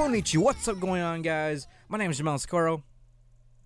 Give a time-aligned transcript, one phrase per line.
[0.00, 1.68] Konnichiwa, what's up going on, guys?
[1.90, 2.82] My name is Jamal Socorro,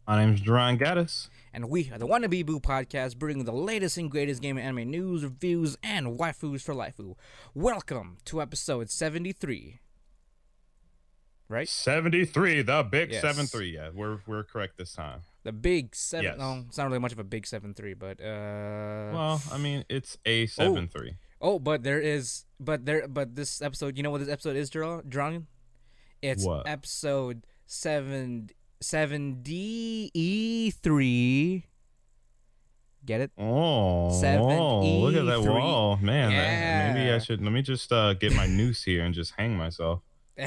[0.08, 1.28] My name is Duran Gaddis.
[1.52, 4.90] and we are the Wannabe Boo podcast, bringing the latest and greatest game and anime
[4.90, 7.14] news, reviews, and waifus for lifeu.
[7.54, 9.78] Welcome to episode 73.
[11.48, 11.68] Right?
[11.68, 13.22] 73, the big Yes.
[13.22, 13.72] 7-3.
[13.72, 15.20] Yeah, we're we're correct this time.
[15.44, 16.24] The big 7.
[16.24, 16.36] Yes.
[16.36, 19.14] No, it's not really much of a big 7-3, but, uh.
[19.14, 21.14] Well, I mean, it's a 7-3.
[21.40, 24.68] Oh, but there is, but there, but this episode, you know what this episode is,
[24.68, 25.46] drawing?
[26.24, 26.66] It's What?
[26.66, 28.48] episode seven,
[28.80, 31.66] seven D E three.
[33.04, 33.30] Get it?
[33.36, 35.46] Oh, Seven oh, look at that E3.
[35.60, 35.98] wall.
[35.98, 39.34] Man, that- maybe I should let me just uh, get my noose here and just
[39.36, 40.00] hang myself.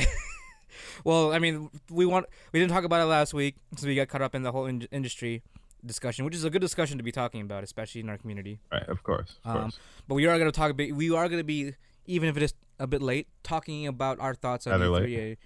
[1.04, 4.08] Well, I mean, we want we didn't talk about it last week, so we got
[4.10, 5.44] caught up in the whole in- industry
[5.86, 8.60] discussion, which is a good discussion to be talking about, especially in our community.
[8.72, 9.38] Right, of course.
[9.46, 9.80] Of Um, course.
[10.08, 10.72] But we are going to talk.
[10.72, 11.74] About, we are going to be,
[12.08, 15.38] even if it is a bit late, talking about our thoughts on Rather E3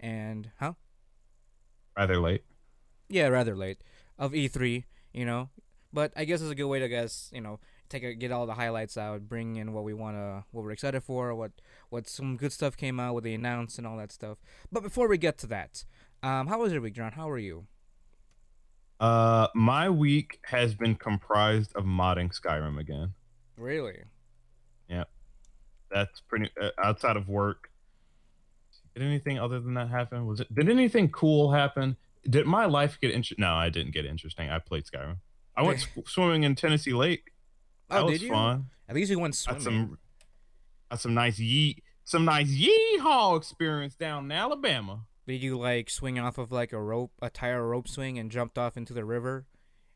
[0.00, 0.74] and huh?
[1.96, 2.42] Rather late.
[3.08, 3.78] yeah, rather late
[4.18, 5.50] of E3, you know.
[5.92, 8.46] But I guess it's a good way to guess, you know, take a, get all
[8.46, 11.52] the highlights out, bring in what we want to, what we're excited for, what
[11.90, 14.38] what some good stuff came out, what they announced, and all that stuff.
[14.72, 15.84] But before we get to that,
[16.22, 17.12] um, how was your week, John?
[17.12, 17.66] How are you?
[19.00, 23.12] Uh, my week has been comprised of modding Skyrim again.
[23.56, 24.02] Really?
[24.88, 25.04] Yeah,
[25.92, 27.70] that's pretty uh, outside of work.
[28.94, 30.26] Did anything other than that happen?
[30.26, 30.54] Was it?
[30.54, 31.96] Did anything cool happen?
[32.28, 33.42] Did my life get interesting?
[33.42, 34.48] No, I didn't get interesting.
[34.50, 35.16] I played Skyrim.
[35.56, 37.32] I went sw- swimming in Tennessee Lake.
[37.90, 38.30] Oh, that Oh, was did you?
[38.32, 38.66] fun.
[38.88, 39.86] At least you went Got swimming.
[39.88, 39.98] some,
[40.90, 45.00] got some nice yee, some nice yeehaw experience down in Alabama.
[45.26, 48.58] Did you like swing off of like a rope, a tire rope swing, and jumped
[48.58, 49.46] off into the river,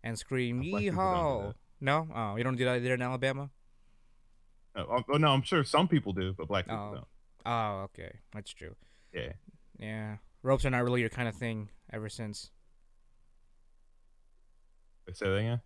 [0.02, 1.54] and scream Black people don't "Yeehaw"?
[1.80, 3.50] No, oh, you don't do that there in Alabama.
[4.76, 6.72] Oh, oh, oh no, I'm sure some people do, but black oh.
[6.72, 6.94] people Oh.
[6.94, 7.06] don't.
[7.46, 8.74] Oh, okay, that's true.
[9.18, 9.32] Yeah.
[9.78, 12.50] Yeah, ropes are not really your kind of thing ever since.
[15.12, 15.60] Say that again.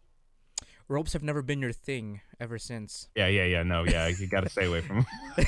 [0.88, 3.08] Ropes have never been your thing ever since.
[3.16, 3.62] Yeah, yeah, yeah.
[3.62, 4.06] No, yeah.
[4.08, 5.06] You got to stay away from.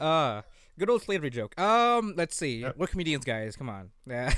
[0.00, 0.42] Uh
[0.78, 1.58] good old slavery joke.
[1.60, 2.58] Um, let's see.
[2.60, 2.76] Yep.
[2.76, 3.56] We're comedians, guys.
[3.56, 3.90] Come on.
[4.06, 4.32] Yeah,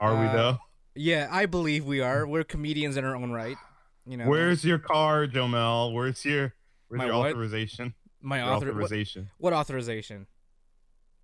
[0.00, 0.58] Are we Uh, though?
[0.96, 1.28] yeah.
[1.30, 2.26] I believe we are.
[2.26, 3.56] We're comedians in our own right.
[4.04, 4.26] You know.
[4.26, 5.92] Where's your car, Jomel?
[5.94, 6.54] Where's your
[6.88, 7.30] where's My your what?
[7.30, 7.94] authorization?
[8.24, 8.70] My Your author?
[8.70, 9.30] Authorization.
[9.38, 10.26] what authorization?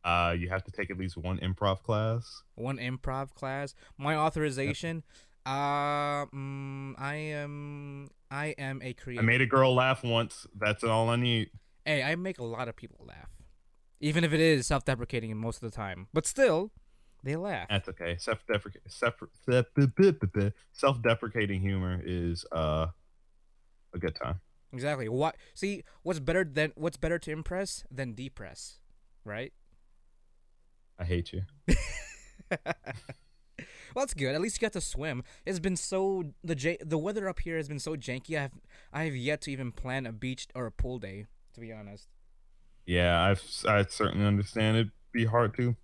[0.04, 2.42] Uh, you have to take at least one improv class.
[2.54, 3.74] One improv class.
[3.98, 5.02] My authorization.
[5.44, 8.08] Uh, mm, I am.
[8.30, 9.22] I am a creator.
[9.22, 10.46] I made a girl laugh once.
[10.58, 11.50] That's all I need.
[11.84, 13.30] hey, I make a lot of people laugh,
[14.00, 16.06] even if it is self-deprecating most of the time.
[16.12, 16.70] But still,
[17.24, 17.68] they laugh.
[17.68, 18.16] That's okay.
[18.18, 18.82] Self-deprecating,
[20.72, 22.86] self-deprecating humor is uh
[23.92, 24.40] a good time.
[24.72, 25.08] Exactly.
[25.08, 25.36] What?
[25.54, 28.78] See, what's better than what's better to impress than depress,
[29.24, 29.52] right?
[30.98, 31.42] I hate you.
[33.94, 34.34] Well, that's good.
[34.34, 35.24] At least you got to swim.
[35.44, 38.36] It's been so the j the weather up here has been so janky.
[38.38, 38.52] I have
[38.92, 41.26] I have yet to even plan a beach or a pool day.
[41.54, 42.08] To be honest.
[42.86, 45.76] Yeah, I've I certainly understand it'd be hard to.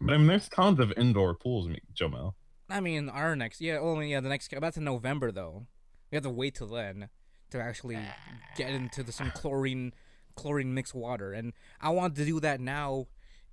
[0.00, 2.34] But I mean, there's tons of indoor pools, Jomel.
[2.68, 5.66] I mean, our next yeah, only yeah, the next about to November though.
[6.10, 7.08] We have to wait till then
[7.52, 7.98] to actually
[8.56, 9.92] get into the, some chlorine
[10.34, 13.06] chlorine mixed water, and I want to do that now.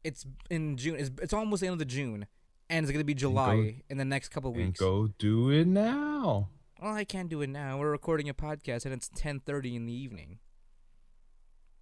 [0.04, 0.96] It's in June.
[0.98, 2.26] It's, it's almost the end of the June,
[2.70, 4.80] and it's gonna be July in the next couple weeks.
[4.80, 6.50] go do it now.
[6.82, 7.78] Well, I can't do it now.
[7.78, 10.40] We're recording a podcast, and it's ten thirty in the evening.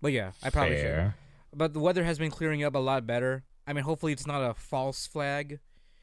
[0.01, 0.84] But yeah, I probably should.
[0.84, 1.16] Fair.
[1.55, 3.44] But the weather has been clearing up a lot better.
[3.66, 5.59] I mean, hopefully it's not a false flag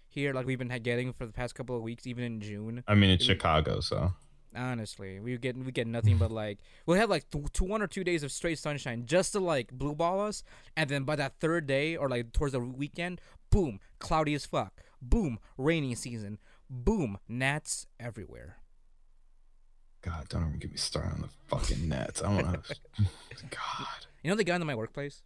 [0.08, 2.84] here like we've been getting for the past couple of weeks, even in June.
[2.86, 4.12] I mean, it's Chicago, so
[4.56, 7.86] Honestly, we get we get nothing but like we'll have like th- two, one or
[7.86, 10.42] two days of straight sunshine just to like blue ball us,
[10.76, 13.20] and then by that third day or like towards the weekend,
[13.50, 16.38] boom, cloudy as fuck, boom, rainy season,
[16.70, 18.56] boom, gnats everywhere.
[20.02, 22.20] God, don't even get me started on the fucking nets.
[22.22, 22.74] I want to.
[23.50, 24.06] God.
[24.22, 25.22] You know they got into my workplace,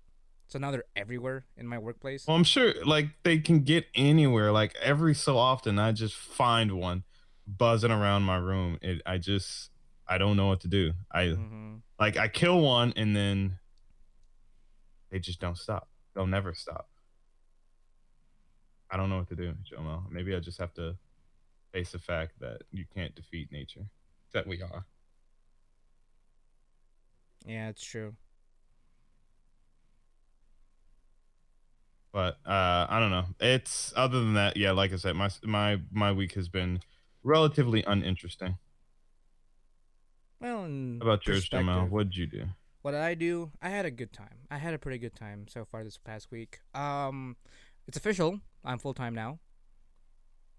[0.46, 2.26] so now they're everywhere in my workplace.
[2.26, 4.52] Well, I'm sure like they can get anywhere.
[4.52, 7.02] Like every so often, I just find one
[7.49, 8.79] buzzing around my room.
[8.83, 9.03] It.
[9.06, 9.71] I just.
[10.11, 10.93] I don't know what to do.
[11.12, 13.59] I hmm like I kill one and then
[15.11, 15.89] they just don't stop.
[16.15, 16.89] They'll never stop.
[18.91, 20.11] I don't know what to do, Jomo.
[20.11, 20.97] Maybe I just have to
[21.73, 23.87] face the fact that you can't defeat nature.
[24.33, 24.87] That we are.
[27.47, 28.15] Yeah, it's true.
[32.12, 33.27] But uh, I don't know.
[33.41, 34.73] It's other than that, yeah.
[34.73, 36.81] Like I said, my my my week has been
[37.23, 38.59] relatively uninteresting.
[40.41, 41.87] Well, How about yours, Jamal?
[41.87, 42.44] What did you do?
[42.82, 43.50] what did I do?
[43.61, 44.47] I had a good time.
[44.50, 46.61] I had a pretty good time so far this past week.
[46.75, 47.37] Um,
[47.87, 48.41] it's official.
[48.65, 49.41] I'm full time now.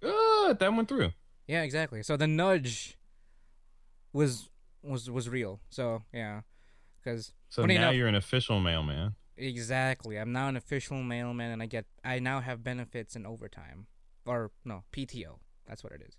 [0.01, 0.59] Good.
[0.59, 1.11] That went through.
[1.47, 2.03] Yeah, exactly.
[2.03, 2.97] So the nudge
[4.13, 4.49] was
[4.83, 5.59] was was real.
[5.69, 6.41] So yeah,
[7.01, 9.15] because So now enough- you're an official mailman.
[9.37, 13.87] exactly, I'm now an official mailman, and I get I now have benefits and overtime,
[14.25, 15.39] or no PTO.
[15.65, 16.17] That's what it is.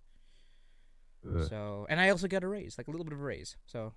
[1.29, 1.47] Ugh.
[1.49, 3.57] So and I also got a raise, like a little bit of a raise.
[3.67, 3.93] So,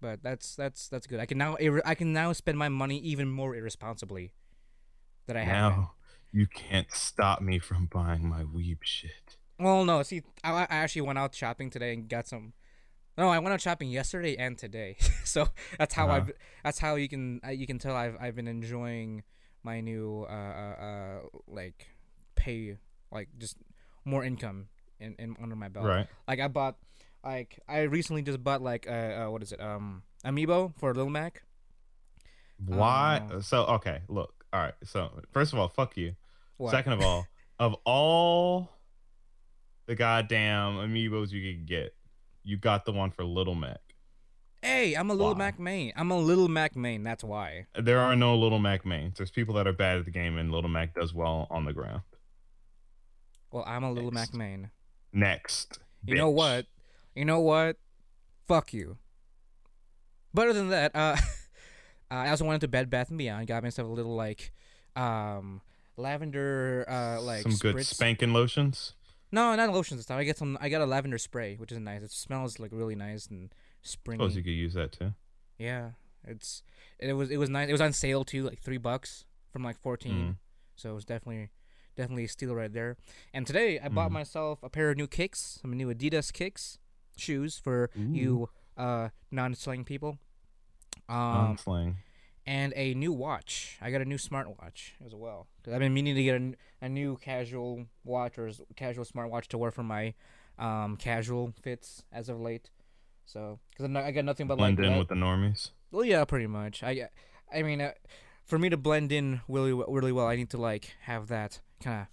[0.00, 1.20] but that's that's that's good.
[1.20, 4.32] I can now I can now spend my money even more irresponsibly.
[5.26, 5.72] That I have.
[5.72, 5.92] now
[6.32, 9.36] you can't stop me from buying my weeb shit.
[9.58, 10.02] Well, no.
[10.02, 12.52] See, I, I actually went out shopping today and got some.
[13.16, 14.96] No, I went out shopping yesterday and today.
[15.24, 15.48] so
[15.78, 16.16] that's how Uh-huh.
[16.16, 16.32] I've.
[16.62, 19.24] That's how you can uh, you can tell I've I've been enjoying
[19.64, 21.88] my new uh uh, uh like
[22.36, 22.76] pay
[23.10, 23.56] like just
[24.04, 24.68] more income
[25.00, 25.86] in, in under my belt.
[25.86, 26.06] Right.
[26.26, 26.76] Like I bought
[27.24, 28.92] like I recently just bought like uh,
[29.26, 31.42] uh what is it um amiibo for Little Mac.
[32.64, 33.22] Why?
[33.32, 33.40] Oh.
[33.40, 34.44] So okay, look.
[34.52, 34.74] All right.
[34.84, 36.14] So first of all, fuck you.
[36.56, 36.70] What?
[36.70, 37.26] Second of all,
[37.58, 38.70] of all
[39.86, 41.94] the goddamn amiibos you could get,
[42.44, 43.80] you got the one for Little Mac.
[44.60, 45.38] Hey, I'm a Little Why?
[45.38, 45.92] Mac main.
[45.96, 47.04] I'm a Little Mac main.
[47.04, 47.66] That's why.
[47.78, 49.16] There are no Little Mac mains.
[49.16, 51.72] There's people that are bad at the game, and Little Mac does well on the
[51.72, 52.02] ground.
[53.50, 54.70] Well, I'm a Lil Mac main.
[55.12, 55.78] Next.
[56.04, 56.66] You know what?
[57.14, 57.76] You know what?
[58.46, 58.98] Fuck you.
[60.32, 61.16] But other than that, uh,
[62.10, 63.46] I also went to Bed Bath and Beyond.
[63.46, 64.52] Got myself a little like,
[64.96, 65.60] um,
[65.96, 67.86] lavender, uh, like Some good spritz.
[67.86, 68.94] spanking lotions.
[69.30, 70.18] No, not lotions this time.
[70.18, 70.56] I get some.
[70.60, 72.02] I got a lavender spray, which is nice.
[72.02, 73.52] It smells like really nice and
[73.82, 74.18] springy.
[74.22, 75.12] Suppose you could use that too.
[75.58, 75.90] Yeah,
[76.24, 76.62] it's
[76.98, 77.68] it was it was nice.
[77.68, 80.14] It was on sale too, like three bucks from like fourteen.
[80.14, 80.36] Mm.
[80.76, 81.50] So it was definitely
[81.98, 82.96] definitely a steal right there.
[83.34, 84.20] And today I bought Mhm.
[84.20, 86.78] myself a pair of new kicks, some new Adidas kicks,
[87.16, 90.18] shoes for you uh non-slang people.
[91.08, 91.96] Um, slang.
[92.46, 93.76] and a new watch.
[93.80, 95.48] I got a new smartwatch as well.
[95.62, 96.54] 'Cause I've been meaning to get a,
[96.86, 100.14] a new casual watch or casual smartwatch to wear for my
[100.58, 102.70] um casual fits as of late.
[103.24, 105.70] So, because I got nothing but Blend like in le- with the normies.
[105.90, 106.82] well, yeah, pretty much.
[106.82, 107.08] I,
[107.52, 107.92] I mean, uh,
[108.44, 112.02] for me to blend in really, really well, I need to like have that kind
[112.02, 112.06] of,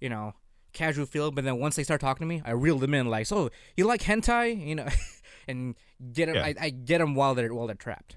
[0.00, 0.34] you know,
[0.72, 1.30] casual feel.
[1.30, 3.08] But then once they start talking to me, I reel them in.
[3.08, 4.88] Like, so you like hentai, you know,
[5.48, 5.74] and
[6.12, 6.36] get them.
[6.36, 6.44] Yeah.
[6.46, 8.16] I, I get them while they're while they're trapped.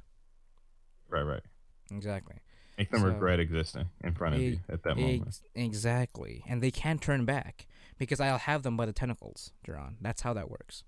[1.09, 1.43] Right, right.
[1.91, 2.35] Exactly.
[2.77, 5.23] Make them So- regret existing in front of you at that moment.
[5.27, 6.43] Ex- exactly.
[6.47, 7.67] And they can't turn back
[7.97, 9.95] because I'll have them by the tentacles, Duran.
[10.01, 10.83] That's how that works.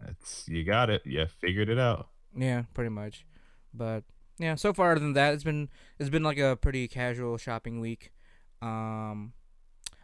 [0.00, 1.02] That's you got it.
[1.04, 2.08] You figured it out.
[2.36, 3.26] Yeah, pretty much.
[3.74, 4.04] But
[4.38, 5.68] yeah, so far other than that, it's been
[5.98, 8.12] it's been like a pretty casual shopping week.
[8.60, 9.32] Um,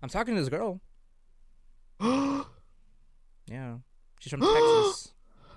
[0.02, 0.80] I'm talking to this girl.
[3.46, 3.74] Yeah,
[4.20, 5.12] she's from Texas.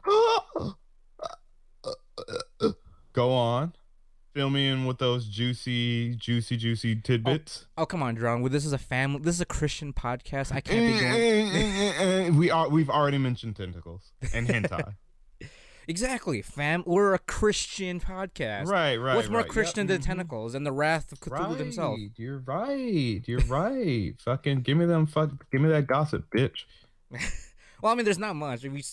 [3.14, 3.72] Go on.
[4.34, 7.66] Fill me in with those juicy, juicy, juicy tidbits.
[7.78, 8.22] Oh, oh come on.
[8.22, 9.22] Well, this is a family.
[9.24, 10.52] This is a Christian podcast.
[10.52, 11.16] I can't be eh, going.
[11.56, 12.70] Eh, eh, we are.
[12.70, 14.96] We've already mentioned tentacles and hentai.
[15.88, 16.84] exactly, fam.
[16.86, 18.68] We're a Christian podcast.
[18.68, 19.16] right, right.
[19.16, 19.50] What's more right.
[19.50, 20.06] Christian Yep, than mhm.
[20.06, 21.58] tentacles and the wrath of Cthulhu right.
[21.60, 22.00] himself?
[22.16, 23.22] You're right.
[23.26, 24.14] You're right.
[24.20, 25.06] Fucking give me them.
[25.08, 25.50] Fuck.
[25.52, 26.66] Give me that gossip, bitch.
[27.80, 28.64] Well, I mean, there's not much.
[28.64, 28.84] We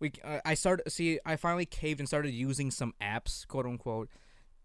[0.00, 4.08] we uh, I started see I finally caved and started using some apps, quote unquote.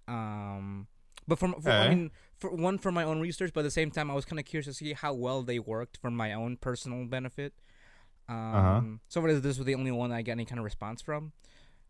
[0.08, 0.88] Um,
[1.27, 1.89] but from for, I Eh?
[1.89, 4.39] mean, for one for my own research, but at the same time, I was kind
[4.39, 7.53] of curious to see how well they worked for my own personal benefit.
[8.27, 8.82] Um, Uh-huh.
[9.10, 11.34] so far, this was the only one I got any kind of response from.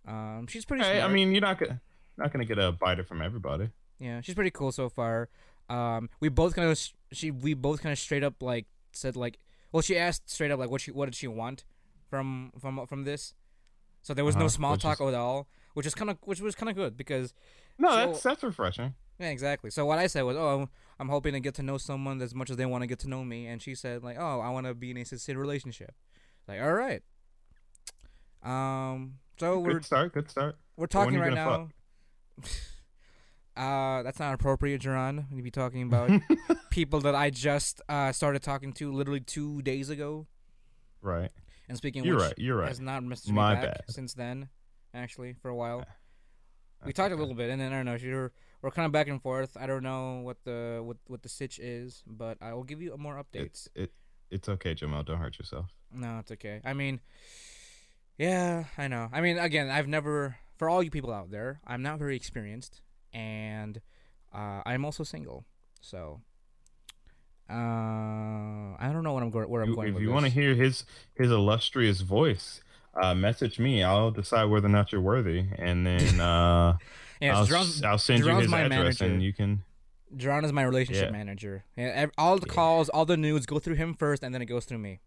[0.07, 0.83] Um, she's pretty.
[0.83, 1.81] Hey, I mean, you're not gonna
[2.17, 3.69] not gonna get a biter from everybody.
[3.99, 5.29] Yeah, she's pretty cool so far.
[5.69, 6.79] Um, we both kind of
[7.11, 9.37] she we both kind of straight up like said like,
[9.71, 11.65] well, she asked straight up like what she what did she want
[12.09, 13.33] from from from this.
[14.01, 16.39] So there was no Uh-huh, small talk is- at all, which is kind of which
[16.39, 17.33] was kind of good because
[17.77, 18.95] No, So- that's that's refreshing.
[19.19, 19.69] yeah, exactly.
[19.69, 22.49] So what I said was, oh, I'm hoping to get to know someone as much
[22.49, 24.65] as they want to get to know me, and she said like, oh, I want
[24.67, 25.93] to be in a sincere relationship.
[26.47, 27.03] Like, all right.
[28.43, 30.13] Um, so we're Good start.
[30.13, 30.57] Good start.
[30.75, 31.69] we're talking right now.
[33.57, 35.29] uh, that's not appropriate, Jerron.
[35.29, 36.09] When you be talking about
[36.69, 40.27] people that I just uh started talking to literally two days ago,
[41.01, 41.31] right.
[41.67, 42.33] and speaking, You're which, right.
[42.37, 42.67] You're right.
[42.67, 43.83] has not messaged My me back bad.
[43.89, 44.49] since then.
[44.93, 47.97] Actually, for a while, we That's talked a little bit, and then I don't know.
[48.01, 49.55] We're we're kind of back and forth.
[49.59, 52.95] I don't know what the what what the sitch is, but I will give you
[52.97, 53.45] more updates.
[53.45, 53.91] It's it.
[54.29, 55.03] It's okay, Jamal.
[55.03, 55.67] Don't hurt yourself.
[55.93, 56.61] No, it's okay.
[56.65, 56.99] I mean,
[58.17, 59.09] yeah, I know.
[59.11, 62.81] I mean, again, I've never, for all you people out there, I'm not very experienced,
[63.13, 63.79] and
[64.33, 65.45] uh, I'm also single.
[65.81, 66.21] So,
[67.49, 70.53] uh, I don't know what I'm going, where I'm going if you want to hear
[70.55, 70.83] his
[71.15, 72.61] his illustrious voice,
[73.01, 73.83] uh, message me.
[73.83, 76.77] I'll decide whether or not you're worthy, and then uh,
[77.21, 79.05] Yeah, I'll, Jeron's, s- I'll send you his my address, manager.
[79.05, 79.63] and you can.
[80.15, 81.11] Jeron is my relationship Yeah.
[81.11, 81.63] manager.
[81.75, 82.53] Yeah, all the Yeah.
[82.53, 84.99] calls, all the nudes go through him first, and then it goes through me.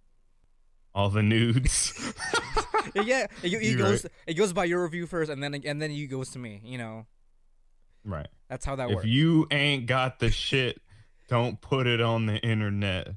[0.94, 1.92] All the nudes.
[2.94, 6.06] yeah, it, it goes it goes by your review first, and then and then you
[6.08, 6.60] goes to me.
[6.64, 7.06] You know,
[8.04, 8.28] right.
[8.48, 9.04] that's how that If works.
[9.06, 10.80] If you ain't got the shit,
[11.28, 13.08] don't put it on the internet.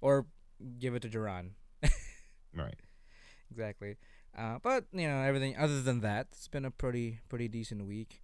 [0.00, 0.26] or
[0.78, 1.50] give it to Jeron.
[2.54, 2.74] Right.
[3.50, 3.96] exactly.
[4.36, 8.22] Uh, but you know, everything other than that, it's been a pretty pretty decent week.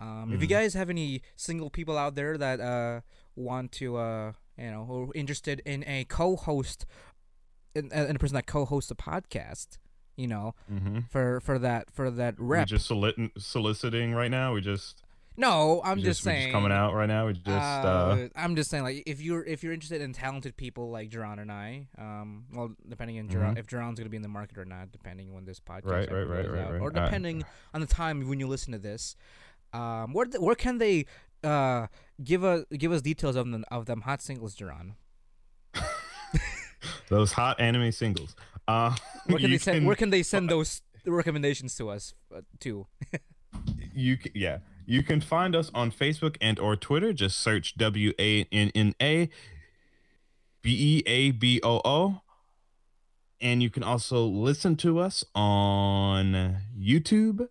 [0.00, 0.50] Um, If you Mhm.
[0.50, 3.00] guys have any single people out there that uh
[3.34, 6.86] want to uh you know who are interested in a co-host,
[7.74, 9.78] in, in a person that co-hosts a podcast,
[10.18, 10.98] you know, Mm-hmm.
[11.10, 12.60] for for that for that rep.
[12.70, 14.52] We're just solic- soliciting right now.
[14.52, 15.02] We just.
[15.36, 16.52] no, I'm just, we're saying.
[16.52, 17.26] coming out right now.
[17.28, 17.48] We just.
[17.48, 21.08] Uh, Uh, I'm just saying, like, if you're if you're interested in talented people like
[21.10, 23.58] Jerron and I, um, well, depending on Jerron, Mhm.
[23.58, 26.26] if Jerron's gonna be in the market or not, depending when this podcast Right, right,
[26.28, 26.80] right, right, out, right.
[26.80, 29.14] or depending on the time when you listen to this,
[29.72, 31.06] um, where where can they
[31.44, 31.86] uh
[32.24, 34.94] give a give us details of them of them hot singles, Jerron?
[37.08, 38.34] those hot anime singles.
[38.68, 38.94] Uh,
[39.26, 42.86] Where can they send can- Where can they send those recommendations to us uh, to?
[43.94, 44.58] you can, yeah.
[44.86, 47.12] You can find us on facebook and or twitter.
[47.12, 49.28] Just search w-a-n-n-a
[50.60, 52.20] b-e-a-b-o-o
[53.40, 57.48] and you can also listen to us on youtube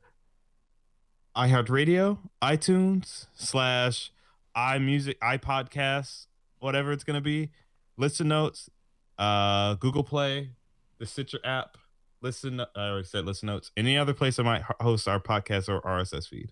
[1.36, 4.12] iheartradio itunes slash
[4.56, 6.28] imusic ipodcasts
[6.60, 7.50] whatever it's going to be.
[7.98, 8.70] Listen notes
[9.18, 10.50] uh google play
[11.00, 11.78] the stitcher app
[12.22, 15.82] listen i already said listen notes any other place I might host our podcast or
[15.82, 16.52] rss feed.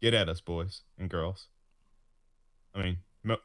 [0.00, 1.48] Get at us boys and girls.
[2.74, 3.38] I mean mo-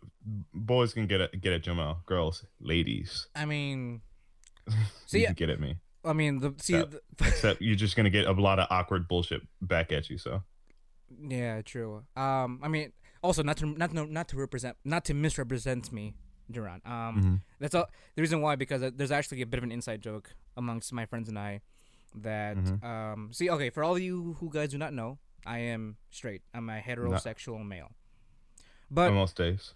[0.54, 3.28] boys can get at get at jamal girls ladies.
[3.36, 4.02] I mean,
[4.68, 4.74] you
[5.06, 5.78] See, can get at me.
[6.04, 6.86] I mean, the see, Yeah.
[6.86, 10.44] the, except you're just gonna get a lot of awkward bullshit back at you so.
[11.22, 12.04] Yeah, true.
[12.16, 12.92] Um, I mean,
[13.22, 16.16] also not to not to, not to represent not to misrepresent me,
[16.52, 16.82] Duran.
[16.86, 17.42] Um, Mhm.
[17.60, 17.90] that's all.
[18.16, 21.06] The reason why because uh, there's actually a bit of an inside joke amongst my
[21.06, 21.62] friends and I
[22.16, 22.84] that Mhm.
[22.84, 26.42] um see okay for all of you who guys do not know I am straight.
[26.54, 27.92] I'm a heterosexual male.
[28.92, 29.74] But on most days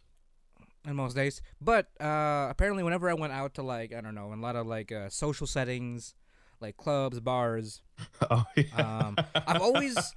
[0.85, 1.41] in most days.
[1.61, 4.55] But uh, apparently, whenever I went out to like I don't know, in a lot
[4.55, 6.15] of like uh, social settings,
[6.59, 7.81] like clubs, bars,
[8.31, 8.63] oh yeah.
[9.07, 10.13] Um, I've always,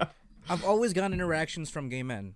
[0.49, 2.35] I've always gotten interactions from gay men,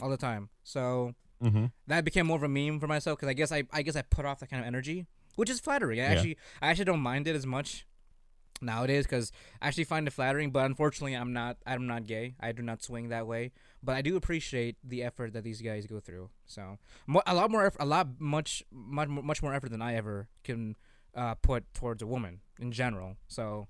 [0.00, 0.48] all the time.
[0.64, 3.82] So hmm that became more of a meme for myself because I guess I, I
[3.82, 6.00] guess I put off that kind of energy, which is flattering.
[6.00, 6.10] I Yeah.
[6.12, 7.86] actually, I actually don't mind it as much
[8.60, 9.30] nowadays because
[9.62, 10.50] I actually find it flattering.
[10.50, 12.34] But unfortunately, I'm not, I'm not gay.
[12.40, 13.52] I do not swing that way.
[13.82, 16.30] But I do appreciate the effort that these guys go through.
[16.46, 19.94] So mo- a lot more, eff- a lot much, much, much more effort than I
[19.94, 20.76] ever can
[21.14, 23.16] uh, put towards a woman in general.
[23.28, 23.68] So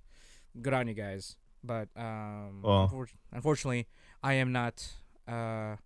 [0.63, 1.37] good on you guys.
[1.63, 3.87] But um, Well- unfor- unfortunately,
[4.23, 4.87] I am not.
[5.27, 5.77] Uh,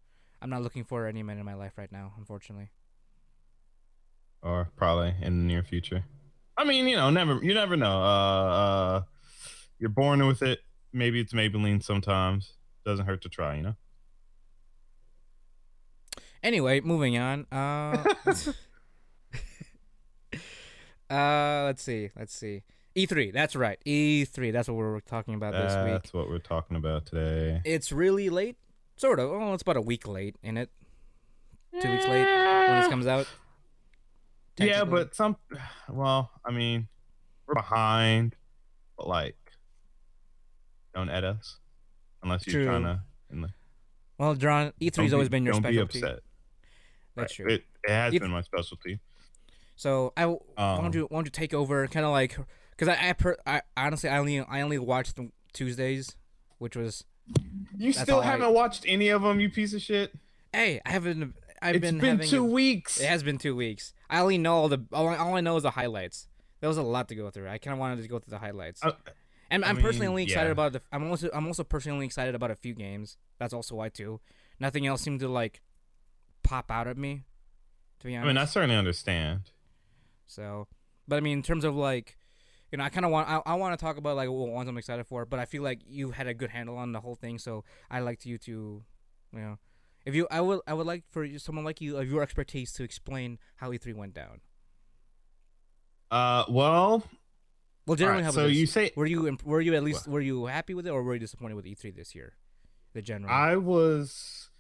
[0.43, 2.13] I'm not looking for any men in my life right now.
[2.19, 2.71] Unfortunately.
[4.43, 6.05] or probably in the near future.
[6.59, 8.03] I mean, you know, never you never know.
[8.03, 9.03] Uh, uh,
[9.79, 10.61] you're born with it.
[10.93, 12.55] Maybe it's Maybelline sometimes.
[12.85, 13.77] Doesn't hurt to try, you know.
[16.43, 17.47] Anyway, moving on.
[17.53, 18.03] Uh,
[21.09, 22.11] uh, let's see.
[22.19, 22.65] Let's see.
[22.97, 23.33] E3.
[23.33, 23.79] That's right.
[23.87, 24.53] E3.
[24.53, 25.93] That's what we're talking about this week.
[25.93, 27.63] That's what we're talking about today.
[27.65, 28.57] It's really late.
[28.97, 29.31] Sort of.
[29.31, 30.71] Oh, it's about a week late, in it?
[31.81, 33.27] Two weeks late when this comes out.
[34.59, 35.37] Yeah, but some.
[35.89, 36.89] Well, I mean,
[37.47, 38.37] we're behind,
[38.97, 39.37] but like,
[40.95, 41.59] don't at us
[42.23, 42.65] unless you're True.
[42.67, 43.01] trying to.
[43.31, 43.47] And
[44.19, 46.01] Well, John, E3's always been your don't specialty.
[46.01, 46.21] be upset.
[47.17, 47.47] That's Right.
[47.47, 47.55] true.
[47.55, 49.01] It, it has E- been my specialty.
[49.77, 52.39] So I, why Um, don't you why don't you take over, kind of like,
[52.71, 56.17] because I I, per, I honestly I only I only watched the Tuesdays,
[56.59, 57.05] which was
[57.76, 60.12] You That's still all haven't watched any of them, you piece of shit.
[60.52, 63.00] hey I haven't I've It's been, been, having two a- weeks.
[63.00, 63.95] It has been two weeks.
[64.11, 66.29] I only know all the all I, all I know is the highlights.
[66.61, 67.49] There was a lot to go through.
[67.49, 68.85] I kind of wanted to go through the highlights.
[68.85, 68.93] Uh,
[69.50, 70.52] and I I'm personally mean, only excited yeah.
[70.52, 70.83] about the.
[70.93, 73.17] I'm also I'm also personally excited about a few games.
[73.38, 74.21] That's also why too.
[74.59, 75.61] Nothing else seemed to like
[76.43, 77.25] pop out at me.
[78.00, 79.52] To be honest, I mean, I certainly understand.
[80.26, 80.67] So,
[81.07, 82.17] but I mean, in terms of like,
[82.73, 84.69] you know, I kind of want I, I want to talk about like what ones
[84.69, 87.14] I'm excited for, but I feel like you had a good handle on the whole
[87.14, 88.83] thing, so I'd like you to,
[89.33, 89.59] you know,
[90.07, 92.83] if you I would I would like for someone like you of your expertise to
[92.83, 94.41] explain how E3 went down.
[96.11, 97.05] Uh, well,
[97.87, 100.21] Well, generally, Alright, how so you say were you imp- were you at least were
[100.21, 102.35] you happy with it, or were you disappointed with E3 this year?
[102.95, 103.33] The general.
[103.33, 104.50] I was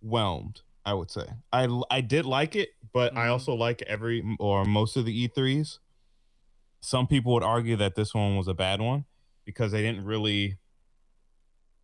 [0.00, 0.62] whelmed.
[0.84, 3.30] I would say I I did like it, but I Mhm.
[3.30, 5.78] also like every or most of the E3s.
[6.80, 9.04] Some people would argue that this one was a bad one
[9.44, 10.58] because they didn't really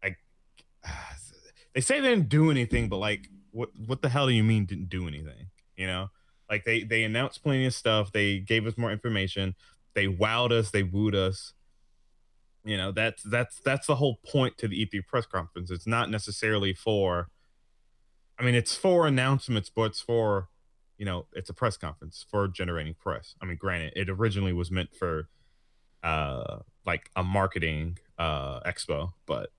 [0.02, 0.18] like
[1.74, 4.64] they say they didn't do anything, but like what what the hell do you mean
[4.66, 5.50] didn't do anything?
[5.76, 6.08] You know?
[6.48, 9.54] Like they they announced plenty of stuff, they gave us more information,
[9.94, 11.52] they wowed us, they wooed us.
[12.64, 15.70] You know, that's that's that's the whole point to the E3 press conference.
[15.70, 17.28] It's not necessarily for
[18.38, 20.48] I mean, it's for announcements, but it's for,
[20.98, 23.34] you know, it's a press conference for generating press.
[23.40, 25.28] I mean, granted, it originally was meant for,
[26.02, 29.50] uh, like a marketing uh expo, but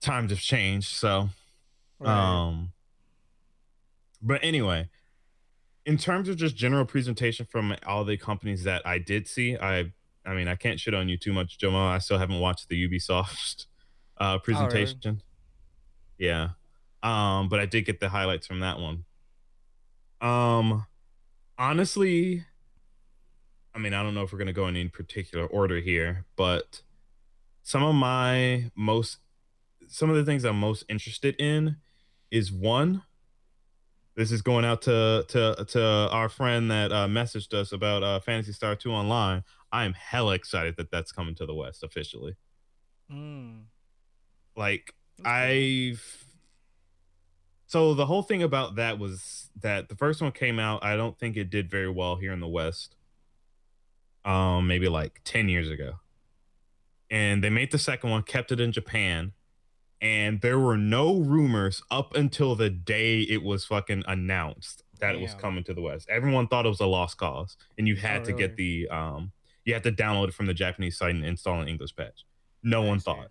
[0.00, 0.88] times have changed.
[0.88, 1.28] So,
[2.00, 2.72] um,
[4.22, 4.88] but anyway,
[5.84, 9.92] in terms of just general presentation from all the companies that I did see, I,
[10.24, 11.88] I mean, I can't shit on you too much, Jomo.
[11.88, 13.66] I still haven't watched the Ubisoft
[14.18, 15.22] uh presentation.
[16.18, 16.50] Yeah.
[17.02, 19.04] Um, but I did get the highlights from that one.
[20.22, 20.86] Um,
[21.58, 22.44] honestly,
[23.74, 26.82] I mean, I don't know if we're gonna go in any particular order here, but
[27.62, 29.18] some of my most,
[29.88, 31.76] some of the things I'm most interested in
[32.30, 33.02] is one.
[34.14, 38.20] This is going out to to to our friend that uh, messaged us about uh,
[38.20, 39.42] Phantasy Star Two Online.
[39.72, 42.36] I am hella excited that that's coming to the West officially.
[43.10, 43.64] Mm.
[44.56, 44.94] Like.
[45.24, 46.21] I've
[47.72, 50.84] so the whole thing about that was that the first one came out.
[50.84, 52.96] I don't think it did very well here in the West.
[54.26, 55.94] Um, maybe like ten years ago,
[57.10, 59.32] and they made the second one, kept it in Japan,
[60.02, 65.22] and there were no rumors up until the day it was fucking announced that it
[65.22, 66.08] was coming to the West.
[66.10, 69.32] Everyone thought it was a lost cause, and you had Oh, to get the um,
[69.64, 72.26] you had to download it from the Japanese site and install an English patch.
[72.62, 73.30] No one thought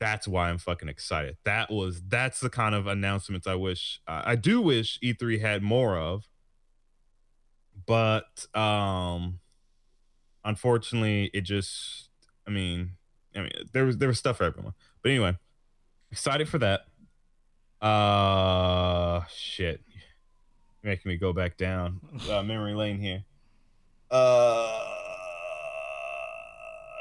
[0.00, 1.36] that's why I'm fucking excited.
[1.44, 5.62] That was that's the kind of announcements I wish uh, I do wish E3 had
[5.62, 6.26] more of.
[7.86, 9.40] But um
[10.42, 12.08] unfortunately it just
[12.46, 12.92] I mean
[13.36, 14.72] I mean there was there was stuff for everyone.
[15.02, 15.36] But anyway,
[16.10, 16.86] excited for that.
[17.84, 19.82] Uh shit.
[20.82, 23.24] Making me go back down uh, memory lane here.
[24.10, 24.86] Uh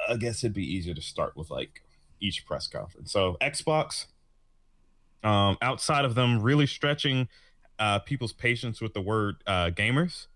[0.09, 1.81] I guess it'd be easier to start with like
[2.19, 3.11] each press conference.
[3.11, 4.05] So Xbox,
[5.23, 7.27] um, outside of them really stretching
[7.77, 10.27] uh, people's patience with the word uh, gamers,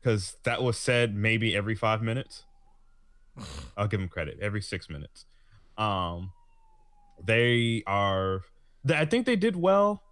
[0.00, 2.44] because that was said maybe every five minutes.
[3.76, 5.26] I'll give them credit every six minutes.
[5.76, 6.32] Um,
[7.24, 8.42] they are.
[8.84, 10.02] They, I think they did well.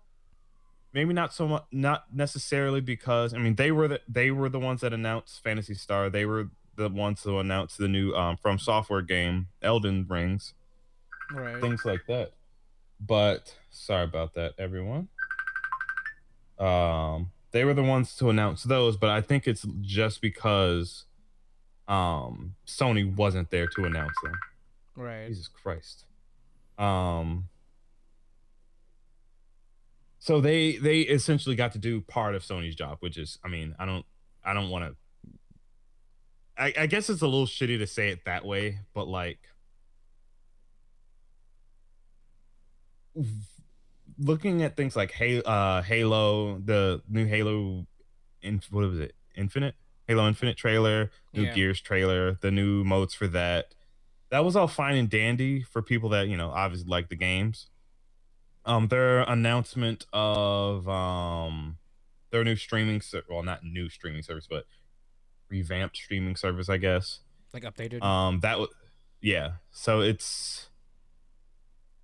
[0.92, 1.64] Maybe not so much.
[1.72, 5.74] Not necessarily because I mean they were the they were the ones that announced Phantasy
[5.74, 6.10] Star.
[6.10, 10.54] They were the ones to announce the new um, from software game Elden Rings
[11.32, 11.60] Right.
[11.60, 12.32] things like that.
[13.00, 15.08] But sorry about that, everyone.
[16.58, 21.04] Um, they were the ones to announce those, but I think it's just because
[21.86, 24.32] um Sony wasn't there to announce them.
[24.96, 25.28] Right.
[25.28, 26.04] Jesus Christ.
[26.78, 27.48] Um
[30.18, 33.74] so they they essentially got to do part of Sony's job, which is I mean,
[33.78, 34.06] I don't
[34.44, 34.96] I don't want to
[36.56, 39.38] I, I guess it's a little shitty to say it that way, but like
[44.18, 47.86] looking at things like Halo, uh, Halo, the new Halo,
[48.42, 49.74] in, what was it, Infinite,
[50.06, 51.54] Halo Infinite trailer, new Yeah.
[51.54, 53.74] Gears trailer, the new modes for that.
[54.30, 57.68] That was all fine and dandy for people that you know obviously like the games.
[58.66, 61.76] Um, their announcement of um
[62.30, 64.64] their new streaming, ser- well, not new streaming service, but
[65.48, 67.20] revamped streaming service, I guess.
[67.52, 68.02] Like updated.
[68.02, 68.68] Um, that was,
[69.20, 69.52] yeah.
[69.70, 70.68] So it's,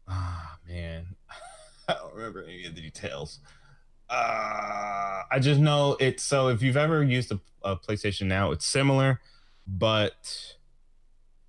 [0.09, 1.17] ah, man,
[1.89, 3.41] I don't remember any of the details.
[4.09, 6.49] Uh, I just know it's so.
[6.49, 9.21] If you've ever used a, a PlayStation Now, it's similar,
[9.67, 10.57] but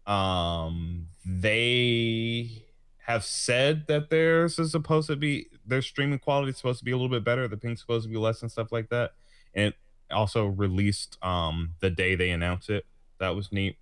[0.06, 2.66] um, they
[3.06, 6.92] have said that theirs is supposed to be their streaming quality is supposed to be
[6.92, 7.48] a little bit better.
[7.48, 9.14] The ping's supposed to be less and stuff like that.
[9.54, 9.76] And it
[10.12, 12.86] also released um the day they announced it.
[13.20, 13.78] That was neat.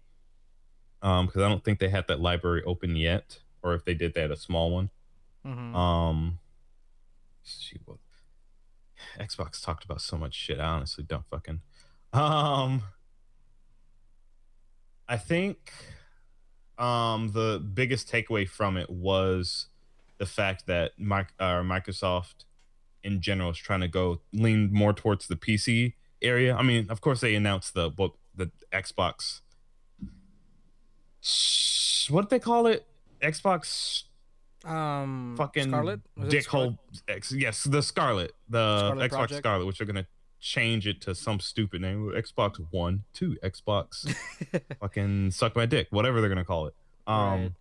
[1.02, 4.14] Um, because I don't think they had that library open yet, or if they did,
[4.14, 4.90] they had a small one.
[5.46, 5.74] Mhm.
[5.74, 6.40] Um,
[7.44, 7.98] shoot, what?
[9.18, 10.60] Xbox talked about so much shit.
[10.60, 11.62] I honestly don't fucking.
[12.12, 12.84] Um,
[15.08, 15.72] I think
[16.78, 19.68] um the biggest takeaway from it was
[20.18, 22.46] the fact that Mic- uh, Microsoft
[23.04, 26.56] in general is trying to go lean more towards the PC area.
[26.56, 29.42] I mean, of course, they announced the what the Xbox.
[32.10, 32.86] What did they call it?
[33.22, 34.04] Xbox
[34.66, 36.02] Um, fucking Scarlett.
[36.18, 36.72] Was it Scarlett?
[36.72, 36.78] dickhole
[37.08, 39.38] X, yes the Scarlett the Scarlett Xbox Project?
[39.40, 40.08] Scarlett which are gonna
[40.40, 44.10] change it to some stupid name Xbox One Two Xbox
[44.80, 46.76] fucking suck my dick whatever they're gonna call it
[47.08, 47.52] um Right.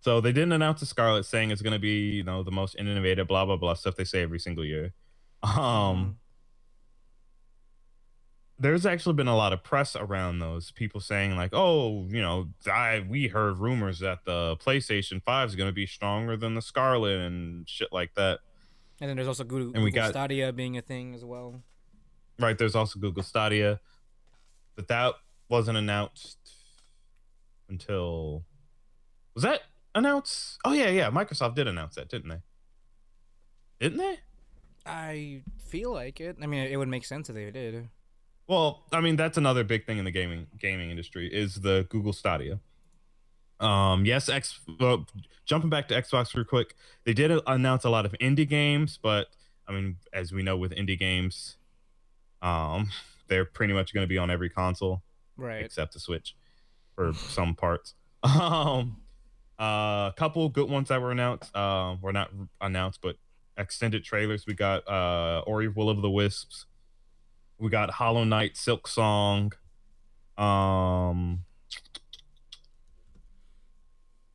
[0.00, 3.28] so they didn't announce the Scarlett saying it's gonna be you know the most innovative
[3.28, 4.94] blah blah blah stuff they say every single year
[5.42, 6.14] um Mhm.
[8.62, 12.48] There's actually been a lot of press around those people saying like oh you know
[12.70, 16.60] I we heard rumors that the PlayStation 5 is going to be stronger than the
[16.62, 18.40] Scarlett and shit like that
[19.00, 21.62] And then there's also Google, And we Google got- Stadia being a thing as well.
[22.38, 23.80] right there's also Google Stadia
[24.76, 25.14] but that
[25.48, 26.38] wasn't announced
[27.68, 28.44] until
[29.34, 29.62] was that
[29.94, 32.40] announced oh yeah yeah Microsoft did announce that didn't they
[33.80, 34.18] didn't they
[34.86, 36.38] I feel like it.
[36.42, 37.90] I mean, it would make sense if they did.
[38.50, 42.12] Well, I mean that's another big thing in the gaming gaming industry is the Google
[42.12, 42.58] Stadia.
[43.60, 44.58] Um, yes, X.
[44.80, 45.06] Well,
[45.44, 49.28] jumping back to Xbox real quick, they did announce a lot of indie games, but
[49.68, 51.58] I mean, as we know with indie games,
[52.42, 52.90] um,
[53.28, 55.02] they're pretty much going to be on every console
[55.36, 55.64] Right.
[55.64, 56.34] except the Switch
[56.96, 57.94] for some parts.
[58.24, 58.96] Um,
[59.60, 61.54] a couple good ones that were announced.
[61.54, 63.14] Uh, were not announced, but
[63.56, 64.44] extended trailers.
[64.46, 66.64] We got uh, Ori Will of the Wisps.
[67.60, 69.52] We got Hollow Knight, Silksong.
[70.38, 71.44] Um,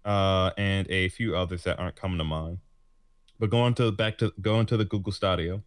[0.06, 2.60] uh, and a few others that aren't coming to mind.
[3.40, 5.62] But going to back to going to the Google Stadia,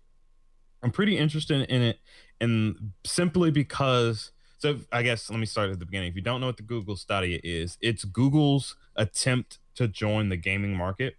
[0.82, 1.98] I'm pretty interested in it,
[2.40, 4.30] and simply because.
[4.60, 6.08] So I guess let me start at the beginning.
[6.10, 10.36] If you don't know what the Google Stadia is, it's Google's attempt to join the
[10.36, 11.14] gaming market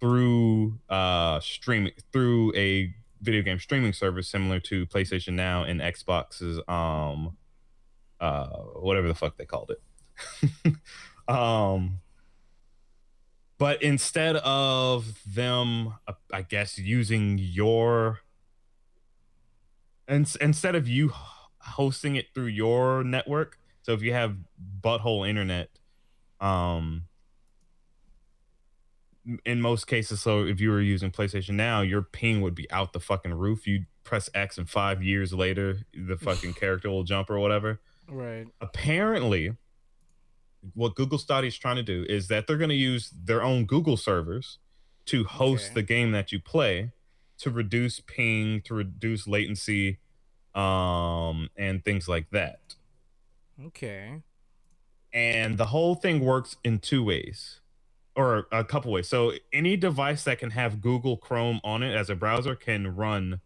[0.00, 6.60] through uh streaming through a video game streaming service similar to PlayStation Now and Xbox's
[6.68, 7.36] um
[8.20, 10.74] uh whatever the fuck they called it.
[11.28, 12.00] um
[13.58, 18.20] but instead of them uh, I guess using your
[20.08, 21.12] and instead of you
[21.58, 24.36] hosting it through your network so if you have
[24.82, 25.70] butthole internet
[26.40, 27.02] um
[29.44, 32.92] in most cases so if you were using playstation now your ping would be out
[32.92, 37.28] the fucking roof you press x and five years later the fucking character will jump
[37.30, 38.46] or whatever Right.
[38.60, 39.56] apparently
[40.74, 43.66] what google Stadia is trying to do is that they're going to use their own
[43.66, 44.58] google servers
[45.06, 45.74] to host Okay.
[45.74, 46.92] the game that you play
[47.38, 49.98] to reduce ping to reduce latency
[50.54, 52.76] um and things like that
[53.64, 54.22] Okay.
[55.12, 57.60] and the whole thing works in two ways
[58.16, 59.08] or a couple ways.
[59.08, 63.40] So any device that can have google chrome on it as a browser can run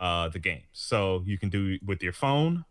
[0.00, 0.62] uh, the game.
[0.72, 2.64] So you can do it with your phone.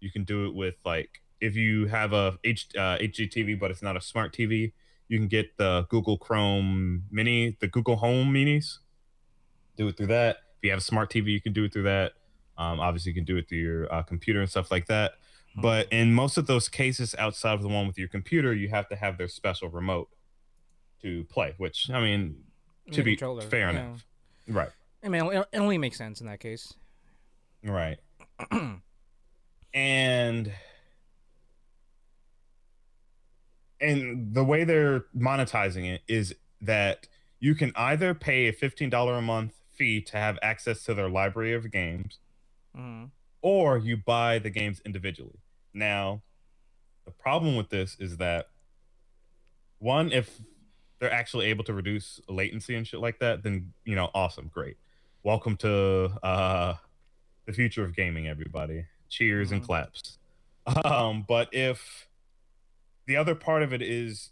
[0.00, 3.82] You can do it with like if you have a H, uh, hdtv but it's
[3.82, 4.72] not a smart tv
[5.08, 8.78] you can get the google chrome mini the google home minis.
[9.76, 10.38] Do it through that.
[10.58, 12.12] If you have a smart tv you can do it through that.
[12.58, 15.12] Um, obviously you can do it through your uh, computer and stuff like that.
[15.56, 18.88] But in most of those cases outside of the one with your computer you have
[18.88, 20.08] to have their special remote
[21.02, 22.36] to play which i mean
[22.90, 23.80] to The be controller, fair yeah.
[23.86, 24.06] enough
[24.48, 24.70] right
[25.02, 26.74] I mean, it only makes sense in that case.
[27.64, 27.98] right
[29.74, 30.52] and
[33.80, 37.06] and the way they're monetizing it is that
[37.38, 41.54] you can either pay a $15 a month fee to have access to their library
[41.54, 42.18] of games
[42.74, 43.04] hmm
[43.42, 45.38] or you buy the games individually.
[45.72, 46.20] Now,
[47.06, 48.50] the problem with this is that
[49.78, 50.42] one, if
[51.00, 54.76] they're actually able to reduce latency and shit like that, then you know, awesome, great.
[55.24, 56.74] Welcome to uh
[57.46, 58.84] the future of gaming, everybody.
[59.08, 59.66] Cheers and Mhm.
[59.66, 60.18] claps.
[60.84, 62.06] Um, but if
[63.06, 64.30] the other part of it is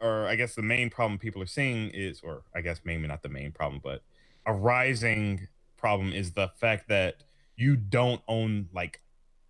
[0.00, 3.22] or I guess the main problem people are seeing is, or I guess maybe not
[3.22, 4.02] the main problem, but
[4.46, 7.22] a rising problem is the fact that
[7.56, 9.00] you don't own like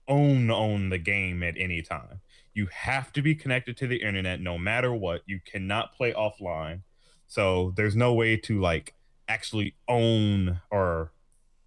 [0.09, 2.21] own own the game at any time.
[2.55, 5.23] You have to be connected to the internet no matter what.
[5.27, 6.83] You cannot play offline.
[7.27, 8.95] So there's no way to like
[9.29, 11.13] actually own or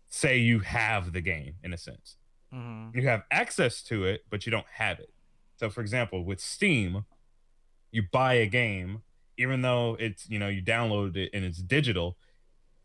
[0.10, 2.16] say you have the game in a sense
[2.52, 5.10] hmm you have access to it, but you don't have it.
[5.58, 7.06] So, for example, with Steam,
[7.92, 9.04] you buy a game,
[9.38, 12.18] even though it's you know you download it and it's digital,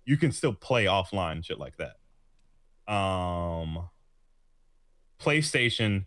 [0.04, 2.92] you can still play offline shit like that.
[2.92, 3.88] Um,
[5.20, 6.06] PlayStation,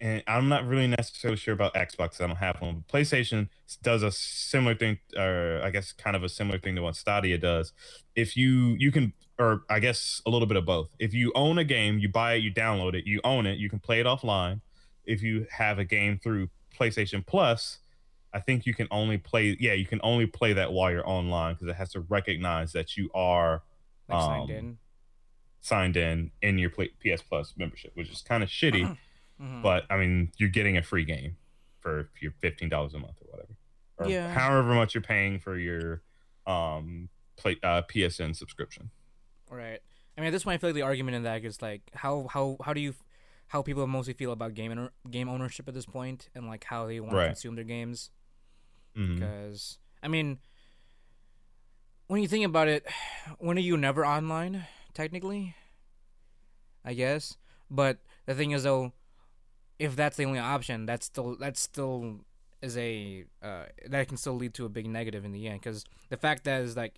[0.00, 2.20] and I'm not really necessarily sure about Xbox.
[2.20, 2.84] I don't have one.
[2.86, 3.48] But PlayStation
[3.82, 7.38] does a similar thing, or I guess kind of a similar thing to what Stadia
[7.38, 7.72] does.
[8.14, 10.88] If you you can or I guess a little bit of both.
[10.98, 13.70] If you own a game, you buy it, you download it, you own it, you
[13.70, 14.60] can play it offline.
[15.04, 17.78] If you have a game through PlayStation Plus,
[18.34, 19.56] I think you can only play.
[19.58, 22.96] Yeah, you can only play that while you're online because it has to recognize that
[22.96, 23.62] you are
[24.08, 24.78] Like um, signed in.
[25.60, 28.96] signed in in your PS Plus membership, which is kind of shitty.
[29.40, 29.62] Mhm.
[29.62, 31.36] but I mean, you're getting a free game
[31.80, 33.56] for your fifteen dollars a month or whatever,
[33.98, 34.32] or Yeah.
[34.32, 36.02] however much you're paying for your
[36.46, 38.90] um play uh, PSN subscription.
[39.50, 39.80] Right.
[40.16, 42.26] I mean, at this point, I feel like the argument in that is like how
[42.28, 42.94] how how do you
[43.48, 46.98] how people mostly feel about game game ownership at this point, and like how they
[47.00, 47.22] want Right.
[47.24, 48.10] to consume their games.
[48.96, 49.14] Mhm.
[49.14, 50.38] Because I mean,
[52.08, 52.86] when you think about it,
[53.38, 54.66] when are you never online?
[54.94, 55.54] Technically,
[56.84, 57.36] I guess.
[57.70, 58.92] But the thing is, though,
[59.78, 62.20] if that's the only option, that's still that's still
[62.60, 65.60] is a uh, that can still lead to a big negative in the end.
[65.60, 66.94] Because the fact that is like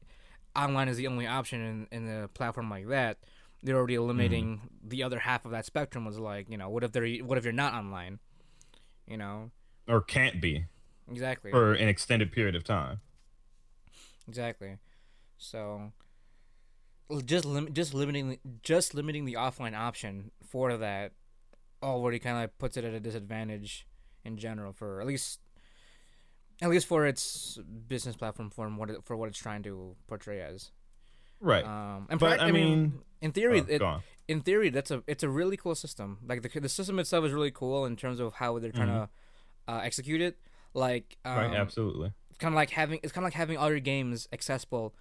[0.57, 3.19] online is the only option in in a platform like that,
[3.63, 6.05] they're already eliminating the other half of that spectrum.
[6.05, 8.19] Was like, you know, what if they're what if you're not online?
[9.07, 9.51] You know,
[9.89, 10.67] Or can't be
[11.11, 11.51] exactly.
[11.51, 13.01] for an extended period of time.
[14.29, 14.79] Exactly.
[15.37, 15.93] So
[17.25, 21.13] just lim- just limiting just limiting the offline option for that
[21.83, 23.87] already kind of puts it at a disadvantage
[24.25, 25.41] in general for at least
[26.63, 30.41] at least for its business platform for what it, for what it's trying to portray
[30.43, 30.73] as.
[31.41, 31.65] Right.
[31.65, 33.83] Um, and But, I I mean, mean- in theory, Oh, it,
[34.29, 36.19] in theory, that's a it's a really cool system.
[36.27, 39.09] Like the the system itself is really cool in terms of how they're trying to
[39.69, 40.39] uh, execute it.
[40.75, 41.53] Like um, Mm-hmm.
[41.53, 41.61] right.
[41.61, 42.13] Absolutely.
[42.39, 44.95] kind of like having it's kind of like having all your games accessible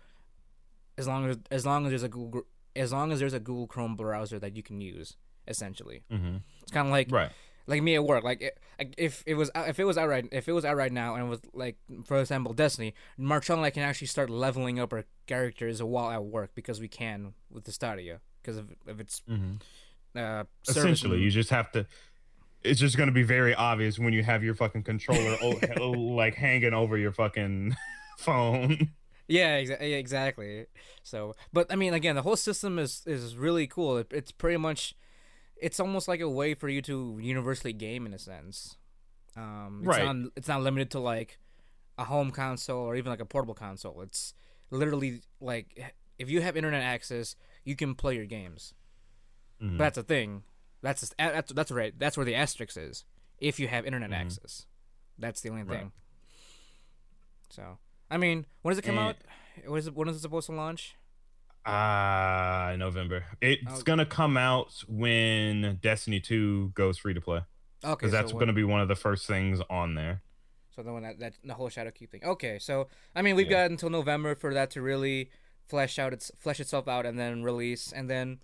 [0.98, 2.44] as long as as long as there's a Google
[2.76, 6.04] as long as there's a Google Chrome browser that you can use essentially.
[6.10, 6.38] hmm
[6.70, 7.32] It's kind of like Right.
[7.66, 8.24] like me at work.
[8.24, 8.58] Like it,
[8.98, 11.26] if it was if it was out right if it was out right now and
[11.26, 15.06] it was like for example Destiny, Marshall and I can actually start leveling up our
[15.26, 19.54] characters while at work because we can with the Stadia because of, of its hmm
[20.16, 21.88] uh Essentially, and- you just have to.
[22.64, 26.36] It's just going to be very obvious when you have your fucking controller o- like
[26.36, 27.76] hanging over your fucking
[28.20, 28.92] phone.
[29.28, 30.66] Yeah, exa- exactly.
[31.04, 33.98] So, but I mean, again, the whole system is is really cool.
[33.98, 34.94] It, it's pretty much,
[35.62, 38.78] it's almost like a way for you to universally game in a sense.
[39.36, 40.06] Um, it's Right.
[40.06, 41.38] Not, it's not limited to like
[41.98, 44.02] a home console or even like a portable console.
[44.02, 44.34] It's
[44.72, 48.74] literally like if you have internet access, you can play your games.
[49.62, 49.78] Mhm.
[49.78, 50.44] But that's the thing.
[50.82, 51.94] That's just, that's that's right.
[51.98, 53.04] That's where the asterisk is.
[53.40, 54.16] If you have internet Mhm.
[54.22, 54.66] access,
[55.18, 55.80] that's the only Right.
[55.80, 55.92] thing.
[57.50, 59.18] So, I mean, when does it come And- out?
[59.66, 60.96] When is it, when is it supposed to launch?
[61.66, 63.26] Ah, November.
[63.42, 63.82] It's Oh.
[63.84, 67.42] gonna come out when Destiny 2 goes free to play.
[67.84, 70.22] Okay, Because so that's when- gonna be one of the first things on there.
[70.76, 72.24] So the one that, that the whole Shadowkeep thing.
[72.24, 73.64] Okay, so I mean we've Yeah.
[73.64, 75.30] got until November for that to really
[75.68, 78.40] flesh out its flesh itself out and then release and then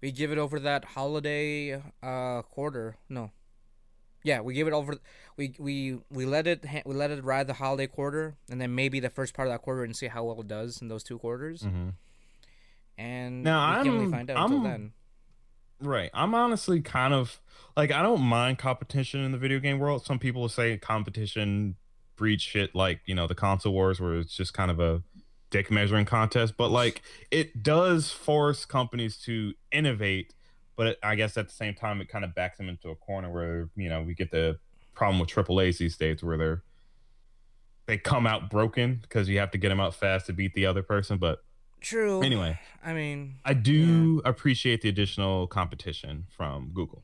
[0.00, 2.96] we give it over that holiday uh quarter.
[3.08, 3.32] No.
[4.22, 4.98] Yeah, we give it over
[5.38, 9.00] we we we let it we let it ride the holiday quarter and then maybe
[9.00, 11.18] the first part of that quarter and see how well it does in those two
[11.18, 11.62] quarters.
[11.62, 11.90] Mm-hmm.
[13.00, 14.92] And Now, we can't really I'm- find out I'm- then.
[15.82, 16.10] Right.
[16.12, 17.40] I'm honestly kind of
[17.74, 20.04] like I don't mind competition in the video game world.
[20.04, 21.76] Some people say competition
[22.16, 25.02] breeds shit like, you know, the console wars where it's just kind of a
[25.48, 30.34] dick measuring contest, but like it does force companies to innovate,
[30.76, 32.94] but it, I guess at the same time it kind of backs them into a
[32.94, 34.58] corner where, you know, we get the
[34.92, 36.62] problem with AAA's these days where they're
[37.86, 40.66] they come out broken because you have to get them out fast to beat the
[40.66, 41.42] other person, but
[41.80, 42.22] True.
[42.22, 47.02] anyway, I mean, I do appreciate the additional competition from Google.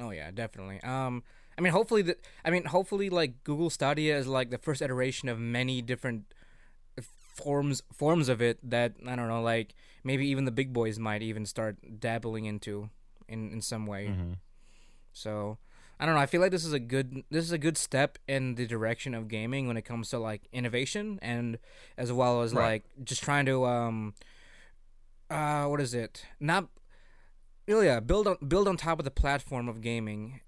[0.00, 0.80] Oh yeah, definitely.
[0.82, 1.22] Um,
[1.58, 2.20] I mean, hopefully that.
[2.44, 6.32] I mean, hopefully, like Google Stadia is like the first iteration of many different
[7.34, 9.42] forms forms of it that I don't know.
[9.42, 12.90] Like maybe even the big boys might even start dabbling into
[13.28, 14.08] in in some way.
[14.08, 14.36] Mhm.
[15.12, 15.58] So
[16.00, 16.20] I don't know.
[16.20, 19.14] I feel like this is a good this is a good step in the direction
[19.14, 21.58] of gaming when it comes to like innovation and
[21.98, 22.82] as well as Right.
[22.96, 24.14] like just trying to um
[25.28, 26.24] uh what is it?
[26.40, 26.68] Not
[27.68, 30.40] really yeah, build on build on top of the platform of gaming,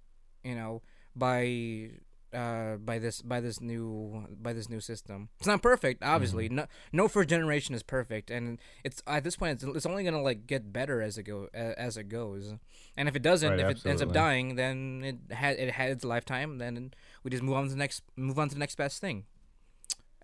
[0.42, 0.80] you know,
[1.14, 1.90] by
[2.34, 5.28] uh by this by this new by this new system.
[5.38, 6.48] It's not perfect, obviously.
[6.48, 10.14] No no first generation is perfect and it's at this point it's, it's only going
[10.14, 12.54] to like get better as it go as it goes.
[12.96, 15.90] And if it doesn't, Right, if it ends up dying, then it had it had
[15.90, 16.58] its lifetime.
[16.58, 16.92] Then
[17.22, 19.24] we just move on to the next move on to the next best thing.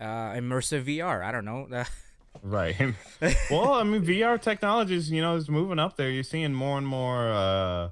[0.00, 1.24] Uh, immersive VR.
[1.24, 1.84] I don't know.
[2.42, 2.76] Right.
[3.50, 6.10] well, I mean, VR technologies, you know, is moving up there.
[6.10, 7.90] You're seeing more and more uh,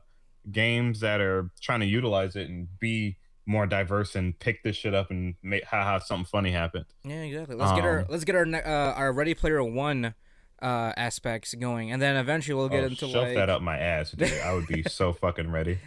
[0.51, 3.17] games that are trying to utilize it and be
[3.47, 6.85] more diverse and pick this shit up and make ha ha something funny happen.
[7.05, 7.57] yeah, exactly.
[7.57, 10.15] Let's get our Um, let's get our uh, our Ready Player One
[10.61, 13.79] uh, aspects going, and then eventually we'll get oh, into shove like that up my
[13.79, 14.33] ass, dude.
[14.45, 15.79] I would be so fucking ready.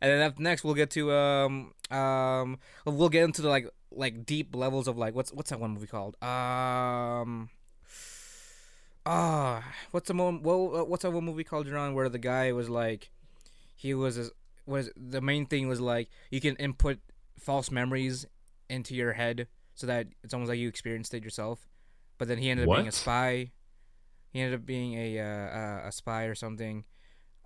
[0.00, 4.26] and then after next we'll get to um um we'll get into the like like
[4.26, 7.48] deep levels of like what's what's that one movie called um
[9.06, 9.62] ah
[9.92, 13.10] what's the mo- well what's that one movie called John where the guy was like
[13.76, 14.30] he was a,
[14.66, 16.98] was the main thing was like you can input
[17.38, 18.26] false memories
[18.68, 21.68] into your head so that it's almost like you experienced it yourself
[22.18, 23.50] but then he ended up being a spy
[24.32, 26.84] he ended up being a uh, uh, a spy or something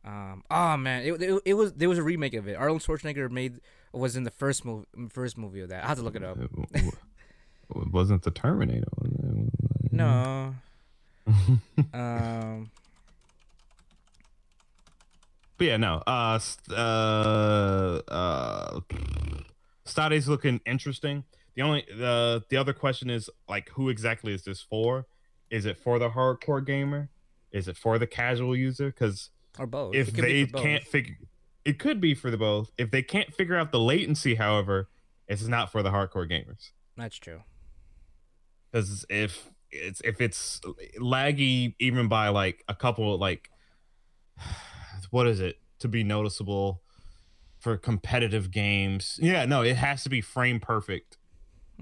[0.04, 2.54] um, oh man, it, it, it was there was a remake of it.
[2.54, 3.60] Arnold Schwarzenegger made
[3.92, 5.84] was in the first movie first movie of that.
[5.84, 6.38] I have to look it up.
[6.38, 8.86] It, it wasn't the Terminator.
[8.96, 9.92] was it?
[9.92, 10.54] No.
[11.92, 12.70] um.
[15.58, 16.02] But yeah, no.
[16.06, 16.38] Uh,
[16.70, 18.80] uh, uh,
[19.84, 21.24] Stade's looking interesting.
[21.56, 25.06] The only the the other question is like, who exactly is this for?
[25.50, 27.10] Is it for the hardcore gamer?
[27.50, 28.86] Is it for the casual user?
[28.90, 29.94] Because Or both.
[29.94, 30.62] if they both.
[30.62, 31.16] can't figure,
[31.64, 32.70] it could be for the both.
[32.78, 34.88] If they can't figure out the latency, however,
[35.26, 36.70] it's not for the hardcore gamers.
[36.96, 37.40] That's true.
[38.70, 40.60] because if it's if it's
[41.00, 43.50] laggy even by like a couple like
[45.10, 46.82] what is it to be noticeable
[47.58, 51.16] for competitive games yeah no it has to be frame perfect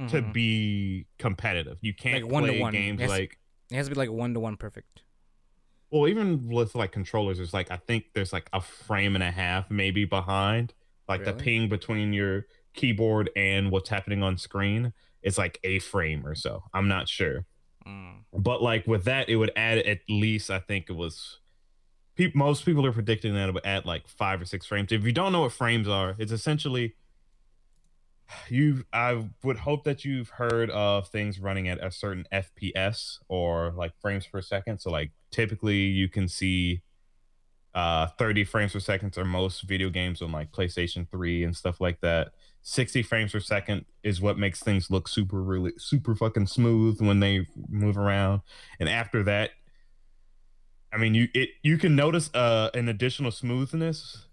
[0.09, 0.33] to Mhm.
[0.33, 2.73] be competitive you can't Like one-to-one.
[2.73, 3.09] play games Yes.
[3.09, 3.39] like
[3.71, 5.03] It has to be like one to one perfect.
[5.91, 9.31] well even with like controllers it's like i think there's like a frame and a
[9.31, 10.75] half maybe behind
[11.09, 16.27] like the ping between your keyboard and what's happening on screen is like a frame
[16.27, 17.47] or so i'm not sure
[17.87, 18.25] Mm.
[18.33, 21.39] but like with that it would add at least i think it was
[22.17, 24.93] pe- most people are predicting that add like five or six frames.
[24.93, 26.95] If you don't know what frames are it's essentially
[28.49, 33.73] you i would hope that you've heard of things running at a certain fps or
[33.77, 34.79] like frames per second.
[34.79, 36.83] So like typically you can see
[37.75, 41.81] uh 30 frames per second are most video games on like playstation 3 and stuff
[41.81, 42.33] like that.
[42.63, 47.21] 60 frames per second is what makes things look super really super fucking smooth when
[47.21, 48.41] they move around.
[48.81, 49.51] And after that
[50.97, 54.27] i mean you it you can notice uh an additional smoothness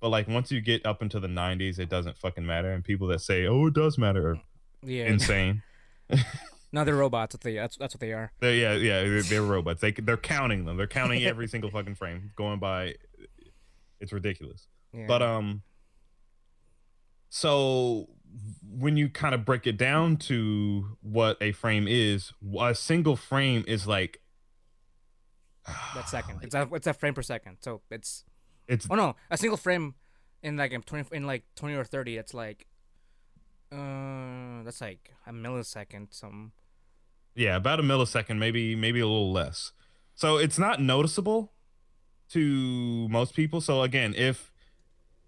[0.00, 3.08] but like once you get up into the 90s it doesn't fucking matter and people
[3.08, 4.40] that say oh it does matter are
[4.82, 5.06] Yeah.
[5.06, 5.62] insane
[6.72, 7.34] no, they're robots.
[7.34, 8.30] That's, they, that's, that's what they are.
[8.40, 11.94] They're, yeah yeah they're, they're robots they they're counting them they're counting every single fucking
[11.96, 12.94] frame going by
[14.00, 15.06] it's ridiculous Yeah.
[15.08, 15.62] But um
[17.28, 18.08] so
[18.68, 23.64] when you kind of break it down to what a frame is, a single frame
[23.66, 24.20] is like
[25.94, 26.40] that second.
[26.42, 27.58] It's a, it's a frame per second.
[27.60, 28.24] So it's
[28.68, 29.94] it's oh no, a single frame
[30.42, 32.16] in like in twenty in like twenty or thirty.
[32.16, 32.66] It's like
[33.72, 36.08] uh that's like a millisecond.
[36.10, 36.52] Some
[37.34, 39.72] yeah, about a millisecond, maybe maybe a little less.
[40.14, 41.52] So it's not noticeable
[42.30, 43.60] to most people.
[43.60, 44.52] So again, if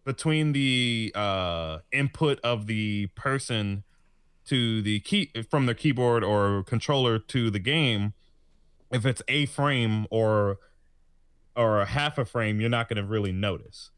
[0.05, 3.85] between the uh input of the person
[4.47, 8.15] to the key from their keyboard or controller to the game,
[8.93, 10.59] if it's a frame or
[11.57, 13.91] or a half a frame, you're not going to really notice.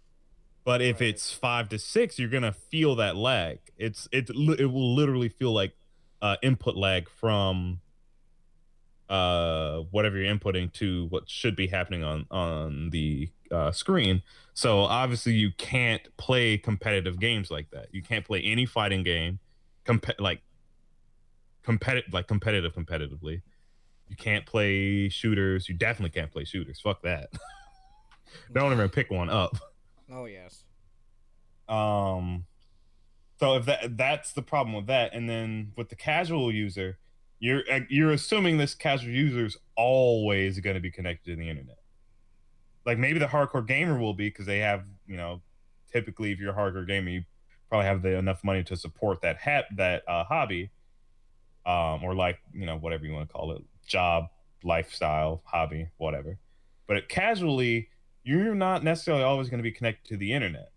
[0.64, 1.10] But if Right.
[1.10, 3.58] it's five to six, you're gonna feel that lag.
[3.76, 5.72] It's it it will literally feel like
[6.22, 7.80] uh, input lag from
[9.08, 14.22] uh, whatever you're inputting to what should be happening on on the uh, screen.
[14.54, 17.88] So obviously you can't play competitive games like that.
[17.92, 19.40] You can't play any fighting game,
[19.84, 20.42] comp- like
[21.62, 23.42] competitive like competitive competitively.
[24.10, 25.68] You can't play shooters.
[25.68, 26.80] You definitely can't play shooters.
[26.80, 27.30] Fuck that.
[28.52, 29.56] Don't even pick one up.
[30.12, 30.64] Oh yes.
[31.68, 32.44] Um,
[33.38, 36.98] so if that that's the problem with that, and then with the casual user,
[37.38, 41.48] you're uh, you're assuming this casual user is always going to be connected to the
[41.48, 41.78] internet.
[42.84, 45.40] Like maybe the hardcore gamer will be because they have you know,
[45.92, 47.22] typically if you're a hardcore gamer, you
[47.68, 50.70] probably have the enough money to support that hat that uh, hobby,
[51.64, 54.26] um, or like you know whatever you want to call it, job,
[54.62, 56.38] lifestyle, hobby, whatever.
[56.86, 57.88] But it, casually,
[58.24, 60.70] you're not necessarily always going to be connected to the internet.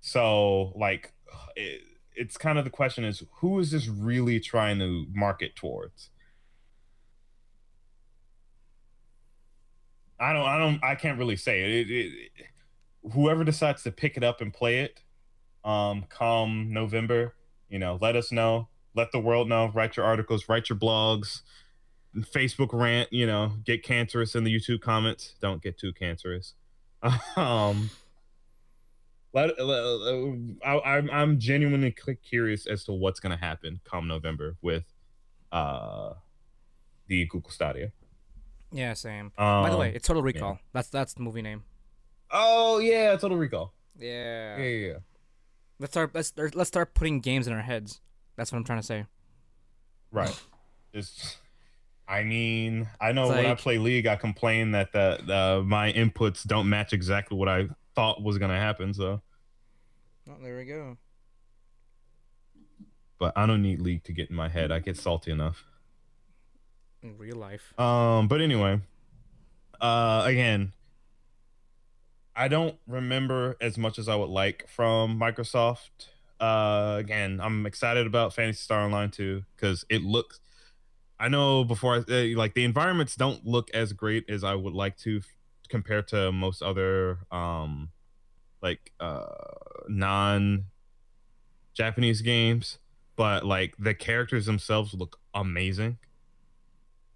[0.00, 1.12] So, like,
[1.56, 1.82] it,
[2.14, 6.10] it's kind of the question is who is this really trying to market towards?
[10.18, 11.90] I don't, I don't, I can't really say it.
[11.90, 12.30] It.
[13.12, 15.02] Whoever decides to pick it up and play it,
[15.62, 17.34] um, come November,
[17.68, 18.68] you know, let us know.
[18.96, 19.70] Let the world know.
[19.74, 20.48] Write your articles.
[20.48, 21.42] Write your blogs.
[22.16, 23.12] Facebook rant.
[23.12, 25.34] You know, get cancerous in the YouTube comments.
[25.40, 26.54] Don't get too cancerous.
[27.36, 27.90] Um,
[29.32, 31.94] let, let- I, I'm I'm genuinely
[32.28, 34.84] curious as to what's gonna happen come November with
[35.52, 36.14] uh
[37.06, 37.92] the Google Stadia.
[38.72, 39.26] Yeah, same.
[39.38, 40.58] Um, By the way, it's Total Recall.
[40.72, 41.64] That's that's the movie name.
[42.30, 43.72] Oh yeah, Total Recall.
[43.98, 44.56] Yeah.
[44.56, 44.86] Yeah, yeah.
[44.88, 44.94] yeah.
[45.78, 46.14] Let's start.
[46.14, 48.00] Let's let's start putting games in our heads.
[48.36, 49.06] That's what I'm trying to say.
[50.12, 50.38] Right.
[50.94, 51.38] Just,
[52.08, 55.92] I mean, I know It's when I play League, I complain that the, the my
[55.92, 58.94] inputs don't match exactly what I thought was gonna happen.
[58.94, 59.20] So,
[60.28, 60.96] Oh, there we go.
[63.18, 64.70] but I don't need League to get in my head.
[64.72, 65.64] I get salty enough.
[67.02, 67.78] In real life.
[67.78, 68.80] Um, but anyway,
[69.80, 70.72] uh, again,
[72.34, 76.08] I don't remember as much as I would like from Microsoft.
[76.40, 80.40] Uh, again, I'm excited about Phantasy Star Online 2 because it looks.
[81.18, 84.74] I know before I uh, like the environments don't look as great as I would
[84.74, 85.24] like to f-
[85.68, 87.90] compared to most other um
[88.62, 89.26] like uh
[89.88, 90.66] non
[91.72, 92.78] Japanese games,
[93.16, 95.98] but like the characters themselves look amazing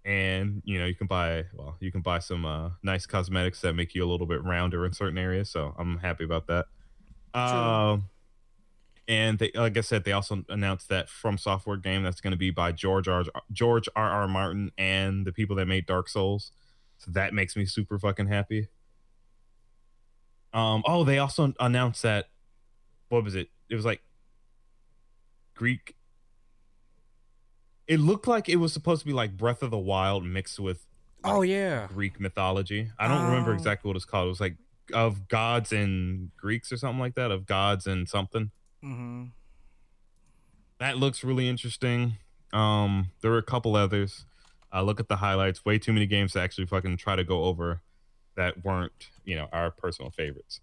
[0.03, 3.73] and you know you can buy well you can buy some uh, nice cosmetics that
[3.73, 6.65] make you a little bit rounder in certain areas so i'm happy about that
[7.39, 8.09] um
[9.11, 12.49] and they like i said they also announced that FromSoftware game that's going to be
[12.49, 16.51] by george r george r r martin and the people that made dark souls
[16.97, 18.67] so that makes me super fucking happy
[20.53, 22.29] um oh they also announced that
[23.09, 24.01] what was it it was like
[25.55, 25.95] greek
[27.87, 30.85] it looked like it was supposed to be like Breath of the Wild mixed with
[31.25, 31.87] Oh yeah.
[31.87, 32.89] Greek mythology.
[32.97, 33.55] I don't remember Oh.
[33.55, 34.27] exactly what it's called.
[34.27, 34.55] It was like
[34.93, 37.31] of gods and Greeks or something like that.
[37.31, 38.51] Of gods and something.
[38.83, 39.25] Mm-hmm.
[40.79, 42.17] That looks really interesting.
[42.53, 44.25] Um, there were a couple others.
[44.73, 45.63] Uh, look at the highlights.
[45.65, 47.81] Way too many games to actually fucking try to go over
[48.35, 50.61] that weren't, you know, our personal favorites.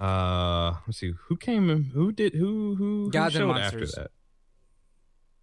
[0.00, 1.70] Uh, let's see who came.
[1.70, 3.90] in- Who did who who, who Gods and Monsters.
[3.90, 4.10] after that?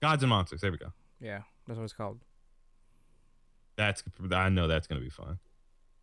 [0.02, 0.62] Gods and monsters.
[0.62, 0.92] There we go.
[1.22, 2.20] Yeah, that's what it's called.
[3.78, 5.40] That's I know that's gonna be fun.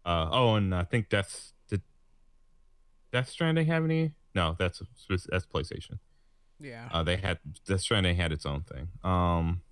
[0.05, 1.83] Uh oh, and I think Death did
[3.13, 4.13] Death Stranding have any?
[4.37, 5.99] No, that's that's PlayStation.
[6.61, 6.89] Yeah.
[6.93, 8.89] Uh, they had Death Stranding had its own thing.
[9.03, 9.63] Um,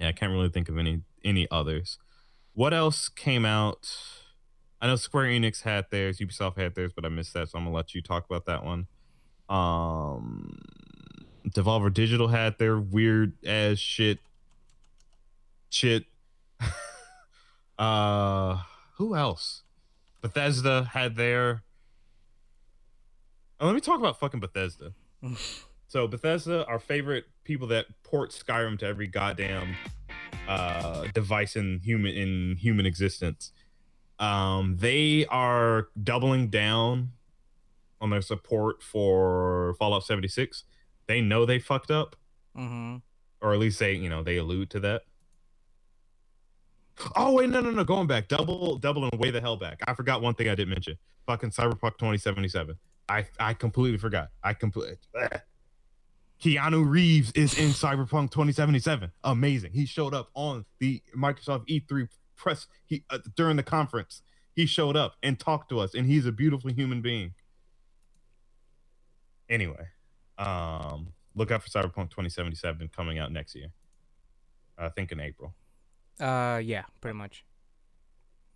[0.00, 1.98] yeah, I can't really think of any any others.
[2.54, 3.94] What else came out?
[4.80, 7.64] I know Square Enix had theirs, Ubisoft had theirs, but I missed that, so I'm
[7.64, 8.86] gonna let you talk about that one.
[9.50, 10.58] Um,
[11.46, 14.20] Devolver Digital had their weird ass shit.
[15.68, 16.04] Shit.
[17.78, 18.62] uh,
[18.96, 19.62] who else?
[20.22, 21.62] Bethesda had their.
[23.62, 24.92] Oh, let me talk about fucking Bethesda.
[25.88, 29.76] So Bethesda, our favorite people that port Skyrim to every goddamn
[30.48, 33.52] uh, device in human in human existence.
[34.18, 37.10] Um, they are doubling down
[38.00, 40.64] on their support for Fallout 76.
[41.08, 42.16] They know they fucked up,
[42.56, 42.96] mm-hmm.
[43.42, 45.02] or at least they, you know, they allude to that.
[47.14, 49.80] Oh wait, no, no, no, going back, double, double, and way the hell back.
[49.86, 50.96] I forgot one thing I didn't mention.
[51.26, 52.78] Fucking Cyberpunk 2077.
[53.08, 54.30] I, I completely forgot.
[54.42, 54.96] I completely.
[56.42, 59.12] Keanu Reeves is in Cyberpunk 2077.
[59.24, 59.72] Amazing.
[59.72, 64.22] He showed up on the Microsoft E3 press he uh, during the conference.
[64.54, 67.34] He showed up and talked to us and he's a beautiful human being.
[69.48, 69.86] Anyway,
[70.38, 73.68] um look out for Cyberpunk 2077 coming out next year.
[74.76, 75.54] I think in April.
[76.18, 77.44] Uh, yeah, pretty much.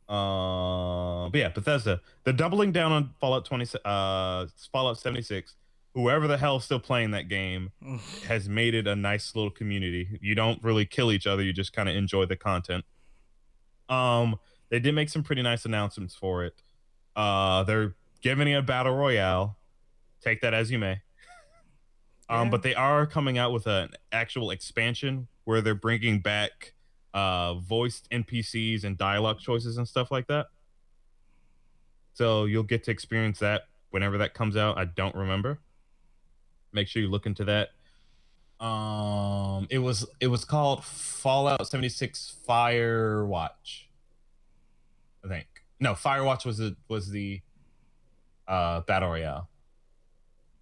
[0.09, 2.00] Uh, but yeah, Bethesda.
[2.24, 5.54] They're doubling down on Fallout 20 uh Fallout 76.
[5.94, 7.72] Whoever the hell's still playing that game
[8.28, 10.18] has made it a nice little community.
[10.20, 12.84] You don't really kill each other, you just kind of enjoy the content.
[13.88, 14.36] Um,
[14.68, 16.61] they did make some pretty nice announcements for it.
[17.14, 19.57] Uh, they're giving it a battle royale.
[20.22, 21.00] Take that as you may.
[22.28, 22.50] Um, Yeah.
[22.50, 26.74] but they are coming out with an actual expansion where they're bringing back
[27.16, 30.46] uh voiced NPCs and dialogue choices and stuff like that.
[32.12, 34.76] So you'll get to experience that whenever that comes out.
[34.76, 35.58] I don't remember.
[36.72, 37.70] Make sure you look into that.
[38.64, 43.84] Um, it was it was called Fallout 76 Firewatch.
[45.24, 45.46] I think
[45.80, 47.40] no, Firewatch was the was the
[48.46, 49.48] uh battle royale.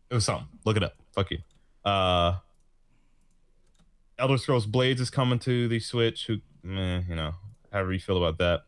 [0.08, 0.46] It was something.
[0.64, 0.94] Look it up.
[1.12, 1.38] Fuck you.
[1.84, 2.36] Uh,
[4.18, 6.26] Elder Scrolls Blades is coming to the Switch.
[6.26, 7.34] Who, meh, you know,
[7.72, 8.64] however you feel about that.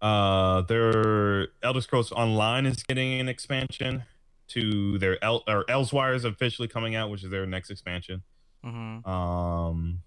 [0.00, 4.04] Uh, their Elder Scrolls Online is getting an expansion
[4.48, 8.22] to their El or Elsweyr is officially coming out, which is their next expansion.
[8.64, 9.08] Mm-hmm.
[9.08, 10.02] Um,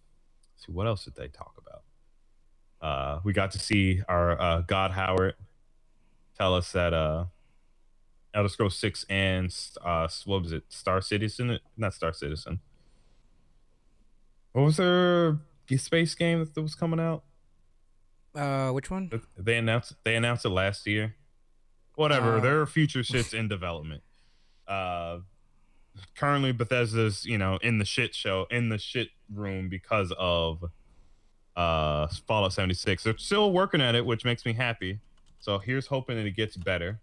[0.53, 1.81] let's see what else did they talk about?
[2.81, 5.35] Uh, we got to see our uh, God Howard
[6.37, 7.25] tell us that uh,
[8.33, 11.59] Elder Scrolls Six and uh, what was it, Star Citizen?
[11.75, 12.59] Not Star Citizen.
[14.53, 15.37] What was their
[15.77, 17.23] space game that was coming out?
[18.35, 19.09] Uh, which one?
[19.37, 21.15] They announced they announced it last year.
[21.95, 22.37] Whatever.
[22.37, 24.01] Uh, there are future shits in development.
[24.67, 25.19] Uh,
[26.15, 30.63] currently Bethesda's you know in the shit show in the shit room because of
[31.55, 33.03] uh Fallout 76.
[33.03, 34.99] They're still working at it, which makes me happy.
[35.39, 36.99] So here's hoping that it gets better.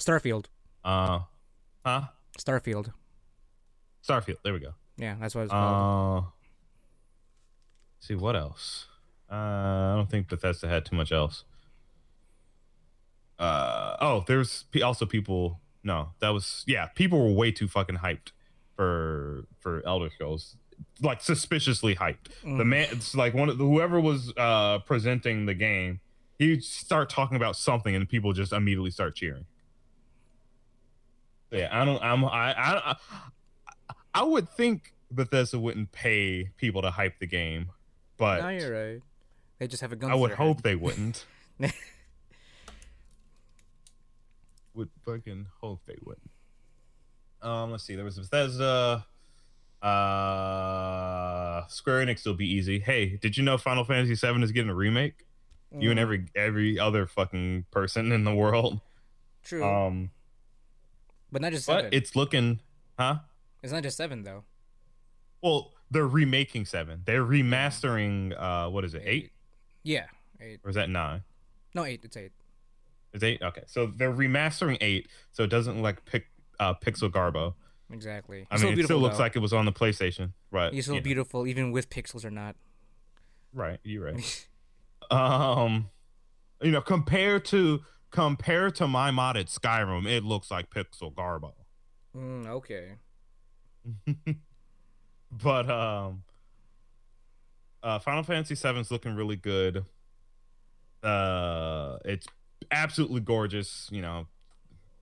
[0.00, 0.46] Starfield.
[0.84, 1.20] Uh,
[1.84, 2.02] huh?
[2.38, 2.92] Starfield.
[4.06, 4.36] Starfield.
[4.42, 4.74] There we go.
[4.96, 6.24] Yeah, that's what it's called.
[6.24, 6.28] Uh,
[8.02, 8.86] see what else?
[9.30, 11.44] Uh, I don't think Bethesda had too much else.
[13.38, 15.60] Uh oh, there's also people.
[15.82, 16.86] No, that was yeah.
[16.86, 18.32] People were way too fucking hyped
[18.76, 20.56] for for Elder Scrolls,
[21.00, 22.28] like suspiciously hyped.
[22.42, 22.66] The Mm.
[22.66, 26.00] man, it's like one of the, whoever was uh presenting the game.
[26.38, 29.46] He'd start talking about something, and people just immediately start cheering.
[31.50, 32.02] Yeah, I don't.
[32.02, 32.24] I'm.
[32.24, 32.54] I.
[32.56, 32.96] I.
[34.14, 37.70] I would think Bethesda wouldn't pay people to hype the game,
[38.22, 39.02] but no, you're right.
[39.58, 40.12] They just have a gun.
[40.12, 40.62] I would hope head.
[40.64, 41.24] they wouldn't.
[44.74, 46.30] would fucking hope they wouldn't.
[47.42, 47.96] Um, let's see.
[47.96, 49.04] There was Bethesda.
[49.82, 52.78] Uh, Square Enix will be easy.
[52.78, 55.26] Hey, did you know Final Fantasy VII is getting a remake?
[55.76, 58.80] You and Mm, every every other fucking person in the world.
[59.42, 60.10] True, Um,
[61.32, 61.90] but not just but seven.
[61.92, 62.60] it's looking,
[62.98, 63.16] huh?
[63.62, 64.44] it's not just seven though.
[65.42, 67.02] Well, they're remaking seven.
[67.04, 68.34] They're remastering.
[68.38, 69.02] Uh, what is it?
[69.04, 69.30] Eight
[69.82, 70.06] Yeah,
[70.40, 70.60] eight.
[70.64, 71.22] or is that nine?
[71.74, 72.00] No, eight.
[72.02, 72.32] It's eight.
[73.12, 73.42] It's eight?
[73.42, 76.26] Okay, so they're remastering eight, so it doesn't look like pic,
[76.58, 77.54] uh, Pixel Garbo.
[77.92, 78.46] Exactly.
[78.50, 79.22] I It's mean, it beautiful, still looks though.
[79.24, 80.72] like it was on the PlayStation, right?
[80.72, 82.56] He's so you know, beautiful, even with pixels or not.
[83.52, 83.78] right.
[83.84, 84.46] You're right.
[85.10, 85.90] um,
[86.62, 87.80] you know, compared to
[88.10, 91.52] compared to my modded Skyrim, it looks like Pixel Garbo.
[92.16, 92.92] mm, okay.
[95.32, 96.22] but um,
[97.82, 99.84] uh, Final Fantasy VII's looking really good.
[101.02, 102.26] Uh, it's
[102.70, 103.88] absolutely gorgeous.
[103.90, 104.26] You know,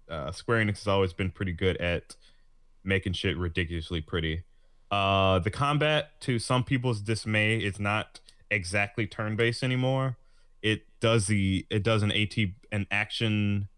[0.09, 2.17] uh, Square Enix has always been pretty good at
[2.85, 4.45] making shit ridiculously pretty.
[4.91, 8.21] Uh, the combat, to some people's dismay, is not
[8.51, 10.17] exactly turn-based anymore.
[10.63, 12.37] It does the it does an AT
[12.73, 13.69] an action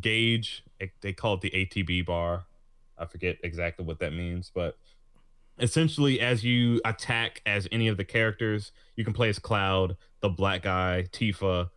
[0.00, 0.62] gauge.
[0.78, 2.44] It, they call it the ATB bar.
[2.96, 4.76] I forget exactly what that means, but
[5.58, 10.28] essentially, as you attack as any of the characters, you can play as Cloud, the
[10.28, 11.70] Black Guy, Tifa,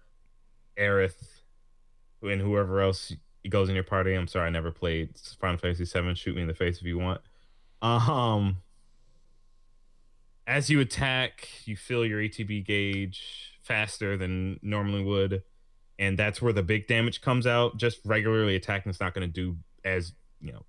[0.78, 1.24] Aerith,
[2.22, 3.14] and whoever else
[3.50, 4.14] goes in your party.
[4.14, 6.16] I'm sorry, I never played Final Fantasy VII.
[6.16, 7.22] Shoot me in the face if you want.
[7.82, 8.58] Um,
[10.46, 15.44] as you attack, you fill your ATB gauge faster than normally would,
[15.98, 17.78] and that's where the big damage comes out.
[17.78, 20.66] Just regularly attacking is not going to do as you know.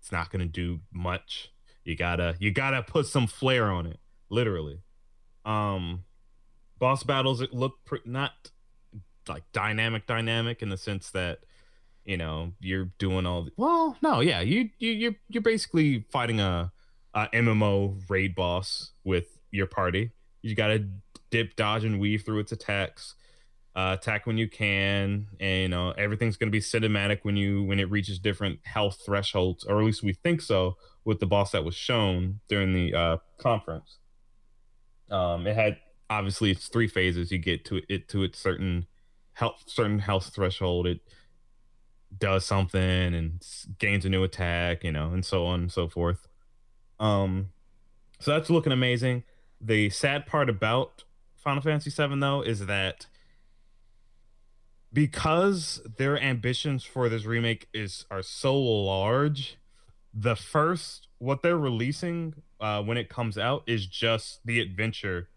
[0.00, 1.52] It's not going to do much.
[1.84, 4.80] You gotta you gotta put some flair on it, literally.
[5.44, 6.04] Um,
[6.78, 8.50] boss battles look pr- not
[9.28, 11.40] like dynamic dynamic in the sense that
[12.04, 16.40] you know you're doing all the, well no yeah you you you're, you're basically fighting
[16.40, 16.72] a,
[17.14, 20.10] a mmo raid boss with your party
[20.42, 20.88] you gotta
[21.30, 23.14] dip dodge and weave through its attacks
[23.76, 27.78] uh, attack when you can and you know everything's gonna be cinematic when you when
[27.78, 31.64] it reaches different health thresholds or at least we think so with the boss that
[31.64, 33.98] was shown during the uh, conference.
[35.10, 37.30] Um it had obviously it's three phases.
[37.30, 38.86] You get to it to its certain
[39.34, 40.86] health certain health threshold.
[40.86, 41.00] It
[42.18, 42.80] does something
[43.14, 43.40] and
[43.78, 46.26] gains a new attack you know and so on and so forth.
[46.98, 47.50] Um
[48.18, 49.22] so that's looking amazing.
[49.60, 51.04] The sad part about
[51.36, 53.06] final fantasy 7 though is that
[54.92, 59.56] because their ambitions for this remake is are so large
[60.12, 65.28] the first what they're releasing uh when it comes out is just the adventure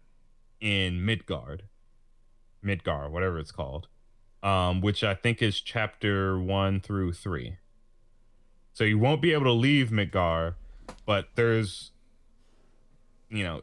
[0.60, 1.64] in midgard
[2.64, 3.86] midgar whatever it's called
[4.44, 7.56] um, which I think is chapter one through three.
[8.74, 10.54] So you won't be able to leave Midgar,
[11.06, 11.92] but there's,
[13.30, 13.62] you know,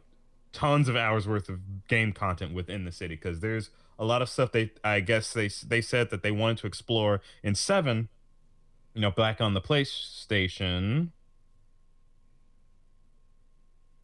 [0.54, 3.70] tons of hours worth of game content within the city because there's
[4.02, 7.22] a lot of stuff they, I guess they they said that they wanted to explore
[7.44, 8.10] in seven.
[8.96, 11.10] You know, back on the PlayStation.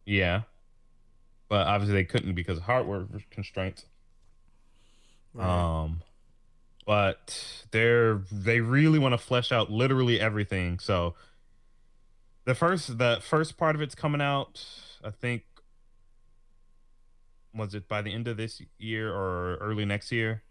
[0.06, 0.42] Yeah,
[1.48, 3.84] but obviously they couldn't because of hardware constraints.
[5.34, 5.82] Right.
[5.82, 6.00] Um,
[6.86, 10.78] but they're they really want to flesh out literally everything.
[10.78, 11.16] So
[12.44, 14.64] the first the first part of it's coming out,
[15.04, 15.42] I think
[17.54, 20.42] was it by the end of this year or early next year?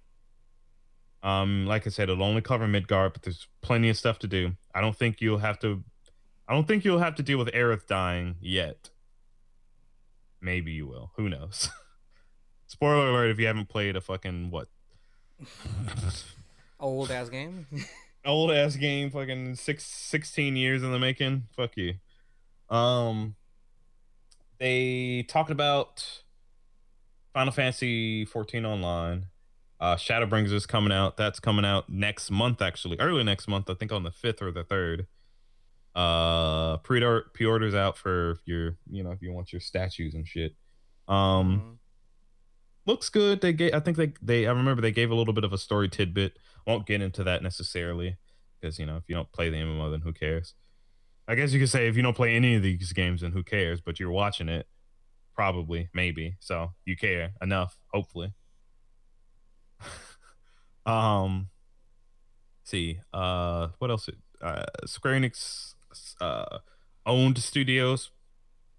[1.23, 4.53] Um, like I said, it'll only cover Midgard, but there's plenty of stuff to do.
[4.73, 5.83] I don't think you'll have to
[6.47, 8.89] I don't think you'll have to deal with Aerith dying yet.
[10.39, 11.11] Maybe you will.
[11.17, 11.69] Who knows?
[12.67, 14.67] Spoiler alert if you haven't played a fucking what
[16.79, 17.65] Old ass game.
[18.25, 21.43] old ass game, fucking six, 16 years in the making.
[21.55, 21.95] Fuck you.
[22.69, 23.35] Um,
[24.59, 26.21] they talked about
[27.37, 29.27] Final Fantasy 14 online.
[29.79, 31.17] Uh, Shadowbringers is coming out.
[31.17, 33.69] That's coming out next month, actually, early next month.
[33.69, 35.05] I think on the fifth or the third.
[35.93, 36.99] Uh, pre
[37.35, 40.55] pre-orders out for your, you know, if you want your statues and shit.
[41.07, 41.77] Um, Mhm.
[42.87, 43.41] looks good.
[43.41, 45.59] They gave, I think they, they, I remember they gave a little bit of a
[45.59, 46.39] story tidbit.
[46.65, 48.17] Won't get into that necessarily
[48.59, 50.55] because you know if you don't play the MMO, then who cares?
[51.27, 53.43] I guess you could say if you don't play any of these games, then who
[53.43, 53.79] cares?
[53.79, 54.65] But you're watching it,
[55.37, 56.35] probably, maybe.
[56.39, 58.33] So you care enough, hopefully.
[60.85, 61.49] um,
[62.63, 64.09] see, uh, what else?
[64.41, 65.75] Uh, Square Enix
[66.19, 66.57] uh,
[67.05, 68.09] owned studios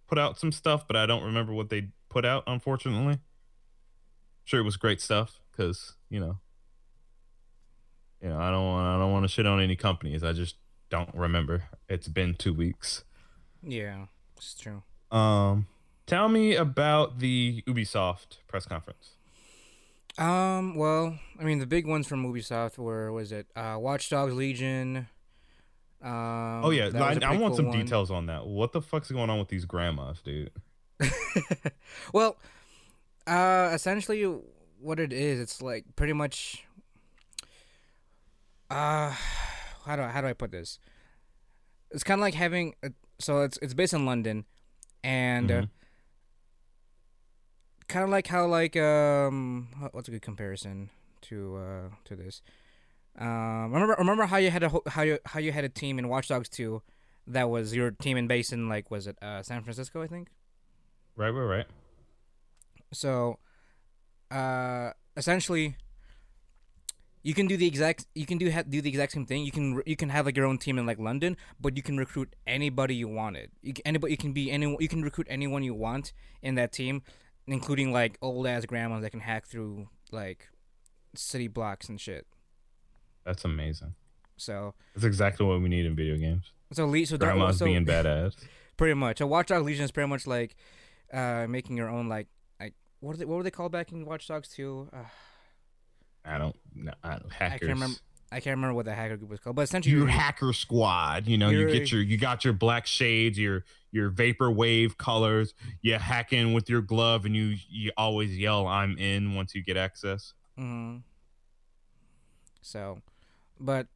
[0.09, 2.43] put out some stuff, but I don't remember what they put out.
[2.49, 3.21] Unfortunately,
[4.45, 6.39] sure it was great stuff because you know,
[8.21, 10.25] you know, I don't want I don't want to shit on any companies.
[10.25, 10.57] I just
[10.91, 11.65] don't remember.
[11.89, 13.05] It's been two weeks.
[13.63, 14.07] Yeah,
[14.37, 14.83] it's true.
[15.11, 15.67] Um,
[16.09, 19.11] tell me about the Ubisoft press conference.
[20.19, 24.35] Um, well, I mean, the big ones from Ubisoft were was it uh, Watch Dogs
[24.35, 25.07] Legion.
[26.03, 27.79] Um, oh yeah, I, I, want cool some one.
[27.79, 28.47] details on that.
[28.47, 30.51] What the fuck's going on with these grandmas, dude?
[32.13, 32.37] well,
[33.27, 34.25] uh, essentially,
[34.81, 36.65] what it is, it's like pretty much.
[38.71, 39.15] Uh,
[39.85, 40.79] how do I, how do I put this?
[41.91, 44.45] It's kind of like having a, so it's it's based in London,
[45.03, 45.69] and uh, Mhm.
[47.89, 50.91] Kind of like how like um what's a good comparison
[51.23, 52.43] to uh to this?
[53.19, 56.09] Um, remember remember how you had a how you how you had a team in
[56.09, 56.83] Watch Dogs 2
[57.27, 60.29] that was your team in based in like was it uh San Francisco I think.
[61.17, 61.67] Right, right, right.
[62.93, 63.39] So,
[64.31, 65.77] uh, essentially,
[67.23, 69.45] you can do the exact you can do ha- do the exact same thing.
[69.45, 71.99] You can you can have like your own team in like London, but you can
[71.99, 73.51] recruit anybody you wanted.
[73.63, 76.73] You can, anybody you can be anyone you can recruit anyone you want in that
[76.73, 77.03] team,
[77.49, 80.49] including like old ass grandmas that can hack through like
[81.15, 82.27] city blocks and shit.
[83.25, 83.95] That's amazing.
[84.37, 86.53] So That's exactly what we need in video games.
[86.73, 88.35] so le- so Grandmas so being badass.
[88.77, 89.21] pretty much.
[89.21, 90.55] A Watch Dogs Legion is pretty much like
[91.13, 92.29] uh making your own like
[92.61, 94.91] like what are they, what were they called back in Watch Dogs 2?
[94.93, 94.97] Uh,
[96.25, 96.95] I don't, don't
[97.33, 97.33] hackers.
[97.41, 97.97] I can't remember.
[98.31, 101.27] I can't remember what the hacker group was called, but essentially, your hacker squad.
[101.27, 105.55] You know, you get your you got your black shades, your your vapor wave colors.
[105.81, 109.63] You hack in with your glove, and you you always yell, "I'm in" once you
[109.63, 110.35] get access.
[110.59, 110.99] Mm-hmm.
[112.61, 113.01] So,
[113.59, 113.87] but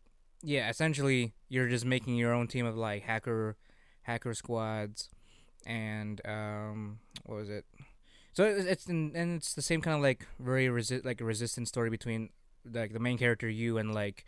[0.43, 3.57] yeah, essentially, you're just making your own team of like hacker,
[4.03, 5.11] hacker squads,
[5.67, 7.67] and um, what was it?
[8.33, 11.69] So it's it's and it's the same kind of like very resi- like a resistance
[11.69, 12.31] story between
[12.71, 14.25] like the main character you and like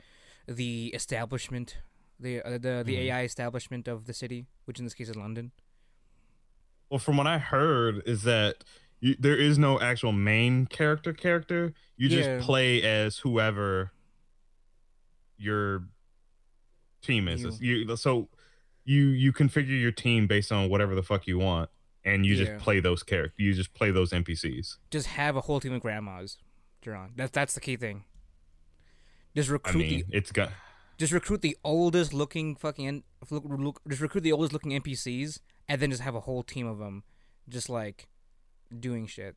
[0.47, 1.79] the establishment,
[2.19, 3.05] the uh, the the Mhm.
[3.07, 5.53] AI establishment of the city, which in this case is London.
[6.91, 8.63] Well, from what I heard, is that
[9.01, 11.13] you, there is no actual main character.
[11.13, 12.41] Character, you just Yeah.
[12.43, 13.93] play as whoever
[15.37, 15.85] your
[17.03, 17.61] team is.
[17.61, 18.29] You so
[18.85, 21.71] you you configure your team based on whatever the fuck you want,
[22.05, 22.45] and you Yeah.
[22.45, 23.39] just play those characters.
[23.39, 24.79] You just play those NPCs.
[24.91, 26.39] Just have a whole team of grandmas,
[26.85, 27.11] Jerron.
[27.17, 28.05] That's that's the key thing.
[29.35, 30.51] Just I recruit the mean, it's got
[30.99, 35.81] just recruit the oldest looking fucking look, look, just recruit the oldest looking NPCs and
[35.81, 37.03] then just have a whole team of them
[37.49, 38.09] just like
[38.79, 39.37] doing shit.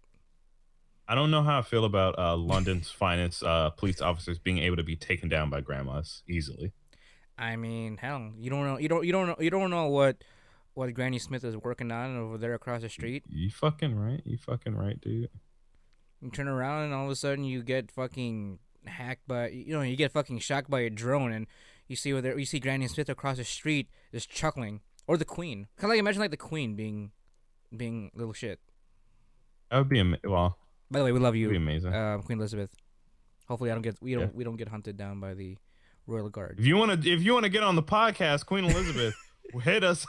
[1.07, 4.75] I don't know how I feel about uh, London's finest uh, police officers being able
[4.75, 6.73] to be taken down by grandmas easily.
[7.37, 10.23] I mean, hell, you don't know you don't you don't know you don't know what
[10.73, 13.23] what Granny Smith is working on over there across the street.
[13.27, 14.21] You fucking right.
[14.25, 15.29] You fucking right, dude.
[16.21, 19.81] You turn around and all of a sudden you get fucking hacked by you know,
[19.81, 21.47] you get fucking shocked by a drone and
[21.87, 24.81] you see whether you see Granny Smith across the street just chuckling.
[25.07, 25.67] Or the Queen.
[25.79, 27.11] Kinda like imagine like the Queen being
[27.75, 28.59] being little shit.
[29.71, 30.57] That would be am- well.
[30.91, 31.49] By the way, we love you.
[31.55, 31.93] amazing.
[31.93, 32.75] uh, Queen Elizabeth.
[33.47, 34.29] Hopefully, I don't get we don't Yeah.
[34.33, 35.57] we don't get hunted down by the
[36.07, 36.57] royal guard.
[36.59, 39.13] if you want to, if you want to get on the podcast, Queen Elizabeth,
[39.63, 40.05] hit us.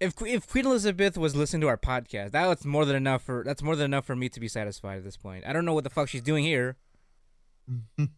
[0.00, 3.62] If if Queen Elizabeth was listening to our podcast, that's more than enough for that's
[3.62, 5.46] more than enough for me to be satisfied at this point.
[5.46, 6.76] I don't know what the fuck she's doing here.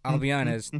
[0.04, 0.74] I'll be honest.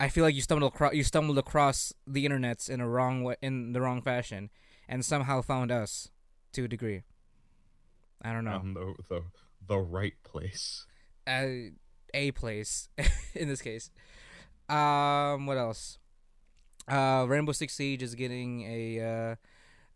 [0.00, 3.36] I feel like you stumbled across you stumbled across the internets in a wrong way
[3.42, 4.50] in the wrong fashion,
[4.88, 6.08] and somehow found us
[6.52, 7.02] to a degree.
[8.22, 8.52] I don't know.
[8.52, 9.22] Um, the, the
[9.66, 10.86] the right place.
[11.26, 11.46] uh,
[12.14, 12.88] a place
[13.34, 13.90] in this case.
[14.68, 15.98] Um, what else?
[16.86, 19.00] Uh, Rainbow Six Siege is getting a
[19.32, 19.34] uh,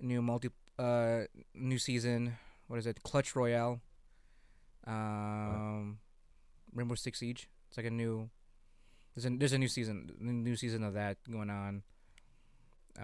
[0.00, 1.20] new multi uh
[1.54, 2.36] new season.
[2.66, 3.02] What is it?
[3.02, 3.80] Clutch Royale.
[4.86, 5.98] Um,
[6.74, 7.48] Rainbow Six Siege.
[7.72, 8.28] It's like a new.
[9.14, 11.82] There's a there's a new season, new season of that going on.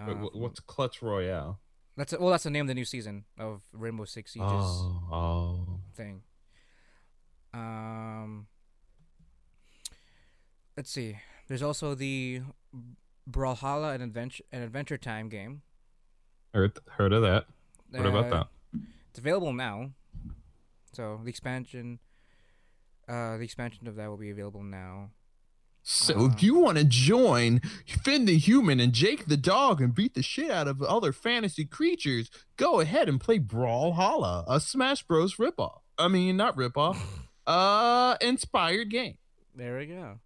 [0.07, 1.59] Wait, wh- what's Clutch Royale?
[1.97, 5.01] that's a, well, that's the name of the new season of Rainbow Six Siege's Oh,
[5.11, 5.79] oh.
[5.95, 6.21] thing.
[7.51, 8.45] Um,
[10.77, 11.17] let's see.
[11.47, 12.41] There's also the
[13.29, 15.63] Brawlhalla and adventure an Adventure Time game.
[16.53, 17.45] Heard heard of that?
[17.89, 18.47] What about Uh, that?
[19.09, 19.91] It's available now.
[20.93, 21.97] So the expansion,
[23.09, 25.09] uh, the expansion of that will be available now.
[25.81, 29.95] So uh, if you want to join Finn the Human and Jake the Dog and
[29.95, 35.03] beat the shit out of other fantasy creatures, go ahead and play Brawlhalla, a Smash
[35.03, 35.35] Bros.
[35.35, 35.79] ripoff.
[35.97, 36.97] I mean, not ripoff,
[37.47, 39.17] uh, inspired game.
[39.55, 40.19] There we go.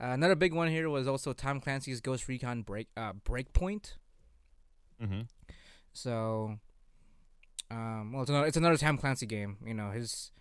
[0.00, 3.94] Uh, another big one here was also Tom Clancy's Ghost Recon Break uh, Breakpoint.
[5.00, 5.22] Mm-hmm.
[5.92, 6.58] So,
[7.70, 9.58] um, well, it's another, it's another Tom Clancy game.
[9.64, 10.32] You know, his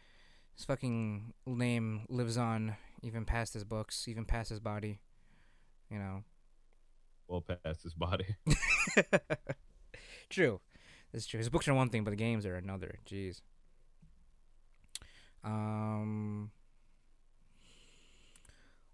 [0.62, 5.00] his fucking name lives on even past his books, even past his body.
[5.90, 6.24] You know.
[7.28, 8.36] Well past his body.
[10.30, 10.62] true,
[11.14, 11.40] it's true.
[11.40, 13.00] His books are one thing, but the games are another.
[13.10, 13.42] Jeez.
[15.44, 16.52] Um,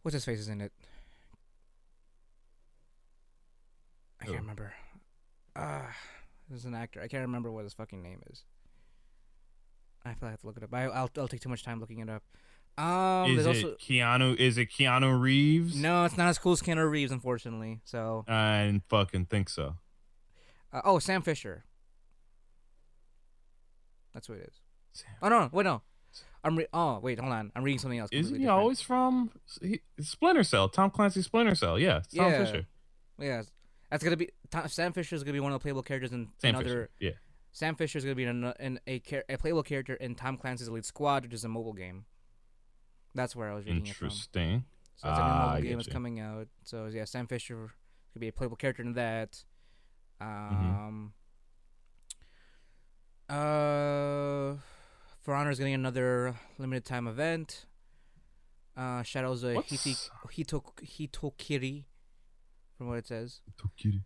[0.04, 0.72] what's his face is in it?
[4.22, 4.74] I can't remember.
[5.54, 5.94] Ah,
[6.48, 7.02] there's an actor.
[7.02, 8.46] I can't remember what his fucking name is.
[10.06, 10.74] I feel like I have to look it up.
[10.74, 12.24] I, I'll I'll take too much time looking it up.
[12.78, 14.36] Um, is it also Keanu?
[14.36, 15.76] Is it Keanu Reeves?
[15.76, 17.80] no, it's not as cool as Keanu Reeves, unfortunately.
[17.86, 19.78] So, I didn't fucking think so.
[20.72, 21.64] uh, oh, Sam Fisher.
[24.14, 24.62] That's what it is.
[24.94, 25.82] Sam- Oh no, no, wait no.
[26.44, 27.52] I'm re- oh wait, hold on.
[27.56, 28.10] I'm reading something else.
[28.12, 28.60] Isn't he different.
[28.60, 29.32] always from
[29.62, 30.70] he, Splinter Cell?
[30.70, 31.78] Tom Clancy Splinter Cell.
[31.80, 32.46] Yeah, Tom Yeah.
[32.46, 32.66] Fisher.
[33.20, 33.42] Yeah,
[33.92, 36.30] that's gonna be Tom, Sam Fisher is gonna be one of the playable characters in
[36.40, 36.64] Sam another.
[36.66, 36.90] Fisher.
[37.00, 37.12] Yeah.
[37.58, 40.68] Sam Fisher is gonna be in, a, in a a playable character in Tom Clancy's
[40.68, 42.06] Elite Squad, which is a mobile game.
[43.16, 44.10] That's where I was reading it from.
[44.10, 44.64] Interesting.
[44.98, 46.50] So it's a Ah, I mobile game that's coming out.
[46.64, 47.72] So yeah, Sam Fisher
[48.14, 49.44] could be a playable character in that.
[50.22, 50.66] Mm-hmm.
[50.68, 51.14] Um.
[53.28, 54.58] Uh,
[55.22, 57.66] For Honor is getting another limited time event.
[58.78, 61.86] Uh, Shadows of Hiti- Hito Hitokiri,
[62.78, 63.42] from what it says.
[63.60, 64.04] Tokiri?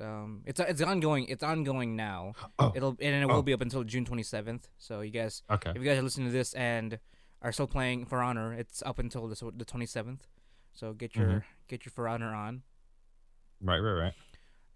[0.00, 1.26] Um, it's it's ongoing.
[1.28, 2.34] It's ongoing now.
[2.58, 3.34] Oh, It'll and it Oh.
[3.34, 4.68] will be up until June twenty seventh.
[4.78, 5.70] So you guys, okay.
[5.70, 6.98] if you guys are listening to this and
[7.42, 10.26] are still playing For Honor, it's up until the the twenty seventh.
[10.72, 11.42] So get your Mhm.
[11.68, 12.62] get your For Honor on.
[13.60, 14.14] Right, right, right.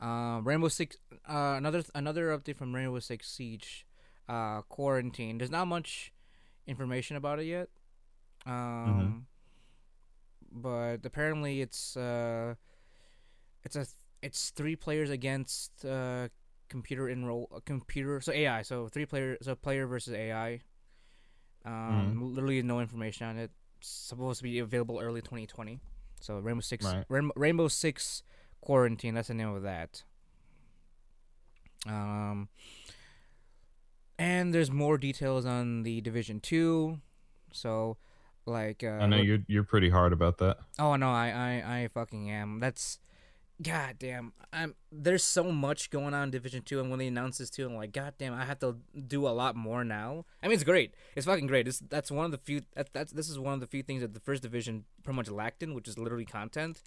[0.01, 0.97] Uh, Rainbow Six.
[1.29, 3.87] Uh, another another update from Rainbow Six Siege.
[4.29, 5.37] Uh, quarantine.
[5.39, 6.13] There's not much
[6.67, 7.69] information about it yet.
[8.47, 9.27] Um,
[10.51, 12.55] but apparently it's uh,
[13.65, 13.87] it's a
[14.23, 16.29] it's three players against uh
[16.69, 20.61] computer enroll uh, computer so AI so three player so player versus AI.
[21.65, 23.51] Um, literally no information on it.
[23.79, 25.79] It's supposed to be available early 2020.
[26.21, 27.05] So Rainbow Six Right.
[27.09, 28.23] Rainbow, Rainbow Six
[28.61, 29.15] Quarantine.
[29.15, 30.03] That's the name of that.
[31.87, 32.49] Um,
[34.19, 37.01] and there's more details on the Division Two.
[37.53, 37.97] So,
[38.47, 40.59] like, uh, I know you're you're pretty hard about that.
[40.79, 41.29] Oh no, I
[41.65, 42.61] I I fucking am.
[42.61, 42.99] That's
[43.63, 44.33] god damn.
[44.53, 47.67] I'm there's so much going on in Division 2 and when they announce this too,
[47.67, 50.25] I'm like god damn, I have to do a lot more now.
[50.43, 50.95] I mean, it's great.
[51.15, 51.69] It's fucking great.
[51.69, 54.01] It's that's one of the few that, that's this is one of the few things
[54.03, 56.83] that the first division pretty much lacked in, which is literally content.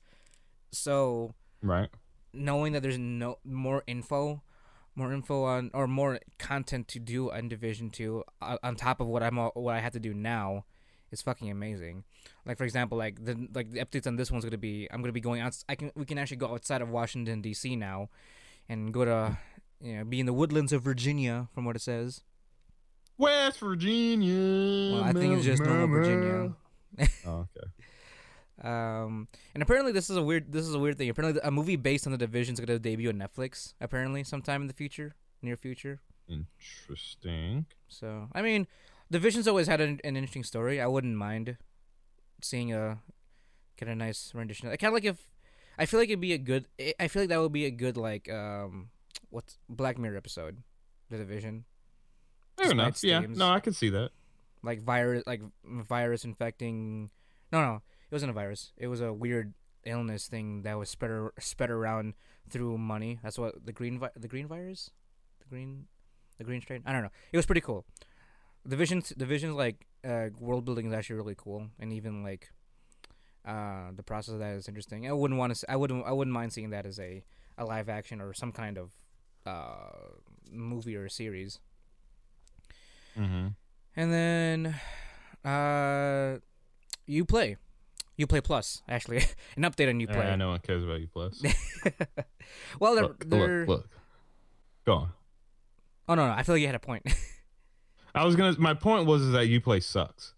[0.72, 1.90] So, Right.
[2.34, 4.42] knowing that there's no more info,
[4.96, 9.08] more info on or more content to do on Division Two uh, on top of
[9.08, 10.66] what I'm what I have to do now
[11.14, 12.03] is fucking amazing.
[12.45, 15.14] Like for example, like the like the updates on this one's gonna be I'm gonna
[15.14, 15.55] be going out.
[15.70, 17.76] I can we can actually go outside of Washington D.C.
[17.76, 18.09] now,
[18.68, 19.38] and go to
[19.80, 22.22] you know be in the woodlands of Virginia from what it says.
[23.18, 24.95] West Virginia.
[24.95, 26.53] Well, I think it's just normal Virginia.
[27.26, 27.68] oh, okay.
[28.61, 31.09] Um, and apparently this is a weird this is a weird thing.
[31.09, 33.74] Apparently a movie based on the division is gonna debut on Netflix.
[33.82, 35.99] Apparently sometime in the future, near future.
[36.30, 37.66] Interesting.
[37.89, 38.68] So I mean,
[39.14, 40.82] Division's always had an, an interesting story.
[40.82, 41.57] I wouldn't mind
[42.41, 42.99] seeing a
[43.78, 44.68] get a nice rendition.
[44.70, 45.18] I kind of like if
[45.78, 46.66] I feel like it'd be a good.
[46.99, 48.89] I- feel like that would be a good like um
[49.30, 50.57] what's Black Mirror episode,
[51.09, 51.66] The Division,
[52.57, 53.03] Fair enough.
[53.03, 53.22] Yeah.
[53.22, 53.38] themes.
[53.38, 54.11] No, I can see that.
[54.64, 57.09] like virus like virus infecting.
[57.51, 57.76] No, no,
[58.09, 58.72] it wasn't a virus.
[58.78, 59.53] It was a weird
[59.86, 62.14] illness thing that was spread ar- spread around
[62.49, 63.20] through money.
[63.24, 64.89] That's what the green vi- the green virus,
[65.39, 65.86] the green,
[66.38, 66.82] the green strain.
[66.86, 67.11] I don't know.
[67.32, 67.86] It was pretty cool.
[68.68, 72.51] Divisions visions like uh, world building is actually really cool, and even like
[73.45, 75.07] uh, the process of that is interesting.
[75.07, 75.72] I wouldn't want to.
[75.72, 76.05] I wouldn't.
[76.05, 77.24] I wouldn't mind seeing that as a,
[77.57, 78.91] a live action or some kind of
[79.45, 80.16] uh,
[80.51, 81.59] movie or series.
[83.18, 83.47] Mm-hmm.
[83.95, 84.76] And then
[85.43, 86.39] Uh,
[87.07, 87.57] UPlay,
[88.16, 89.18] you play plus actually
[89.57, 90.16] an update on UPlay.
[90.16, 91.43] Yeah, no one cares about you plus.
[92.80, 93.59] well, they're, look, they're...
[93.66, 93.89] look, look.
[94.86, 95.09] Go on.
[96.07, 97.03] Oh no, no, I feel like you had a point.
[98.16, 98.55] I was gonna.
[98.59, 100.34] My point was is that UPlay sucks,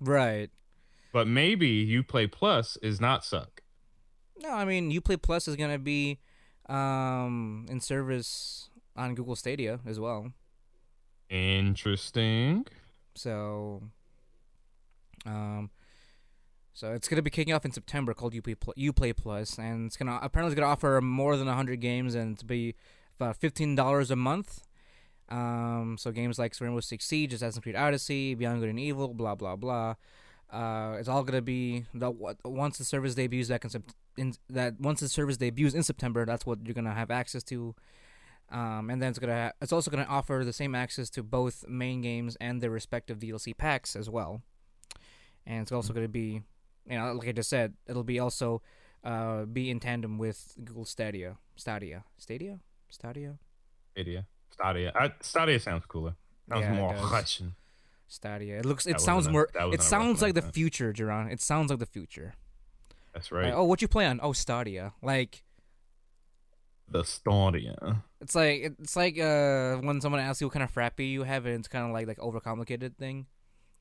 [0.00, 0.50] right?
[1.12, 3.62] but maybe UPlay plus is not suck.
[4.40, 6.20] No, I mean UPlay Plus is gonna be
[6.68, 10.32] um in service on Google Stadia as well.
[11.28, 12.64] Interesting.
[13.14, 13.82] So,
[15.26, 15.70] um,
[16.72, 19.96] so it's gonna be kicking off in September called UPlay Pl- UPlay Plus, and it's
[19.96, 22.74] gonna apparently it's gonna offer more than hundred games and to be
[23.18, 24.60] about fifteen dollars a month.
[25.28, 29.34] Um, so games like Rainbow Six Siege, Assassin's Creed Odyssey, Beyond Good and Evil, blah
[29.34, 29.94] blah blah.
[30.50, 32.10] Uh, it's all gonna be the
[32.44, 36.24] once the service debuts back in, Sept- in that once the service debuts in September,
[36.24, 37.74] that's what you're gonna have access to.
[38.50, 41.66] Um, and then it's gonna ha- it's also gonna offer the same access to both
[41.68, 44.40] main games and their respective DLC packs as well.
[45.44, 46.40] And it's also gonna be,
[46.88, 48.62] you know, like I just said, it'll be also
[49.04, 53.38] uh, be in tandem with Google Stadia, Stadia, Stadia, Stadia,
[53.94, 54.26] Stadia.
[54.50, 54.92] Stadia.
[54.94, 56.14] I, Stadia sounds cooler.
[56.48, 56.94] Sounds Yeah, more.
[56.94, 57.54] Russian.
[58.06, 58.58] Stadia.
[58.58, 61.30] It looks, it That sounds wasn't a- more, it sounds like the future, Jerron.
[61.30, 62.34] It sounds like the future.
[63.12, 63.52] That's Like, right.
[63.54, 64.18] oh, what you play on?
[64.22, 64.92] Oh, Stadia.
[65.02, 65.42] Like
[66.90, 68.02] The Stadia.
[68.20, 71.44] it's like it's like uh when someone asks you what kind of frappy you have,
[71.44, 73.26] and it's kind of like like overcomplicated thing.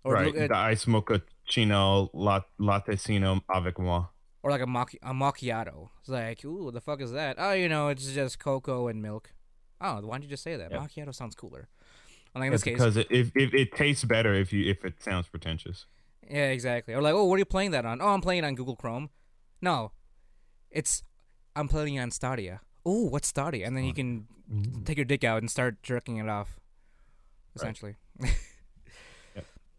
[0.04, 0.36] Or right.
[0.36, 4.06] at- the ice mochaccino lat- lattecino avec moi.
[4.44, 5.90] or like a mac- a macchiato.
[6.02, 7.36] It's like, ooh, the fuck is that?
[7.40, 9.32] Oh, you know, it's just cocoa and milk.
[9.82, 10.72] Oh, why don't you just say that?
[10.72, 10.78] Yeah.
[10.78, 11.68] Macchiato sounds cooler.
[12.36, 14.86] Like in It's this case, because it, if, if it tastes better if you if
[14.86, 15.86] it sounds pretentious.
[16.30, 16.94] yeah, exactly.
[16.94, 18.02] Or like, oh, what are you playing that on?
[18.02, 19.10] Oh, I'm playing it on Google Chrome.
[19.62, 19.92] No,
[20.70, 21.02] it's
[21.56, 22.62] I'm playing it on Stadia.
[22.86, 23.66] Oh, what's Stadia?
[23.66, 24.28] And then you can
[24.86, 26.60] take your dick out and start jerking it off.
[27.56, 27.62] Right.
[27.62, 27.96] Essentially.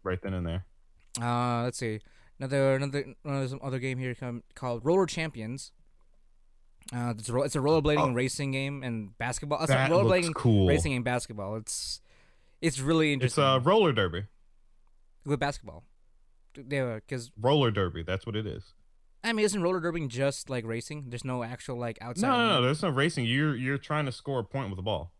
[0.03, 0.65] Right then and there.
[1.21, 1.99] Uh, let's see.
[2.39, 4.15] Another another another other game here
[4.55, 5.71] called Roller Champions.
[6.93, 8.13] Uh, it's a, it's a rollerblading Oh.
[8.13, 9.59] racing game and basketball.
[9.59, 10.67] It's That a looks rollerblading cool.
[10.67, 11.55] racing and basketball.
[11.55, 12.01] It's
[12.61, 13.43] it's really interesting.
[13.43, 14.25] It's a roller derby.
[15.25, 15.83] with basketball.
[16.55, 18.03] Yeah, because Roller derby.
[18.03, 18.73] That's what it is.
[19.23, 21.05] I mean, isn't roller derby just like racing?
[21.09, 22.27] There's no actual like outside.
[22.27, 22.61] No, no, no.
[22.63, 23.25] There's no racing.
[23.25, 25.11] You're you're trying to score a point with the ball.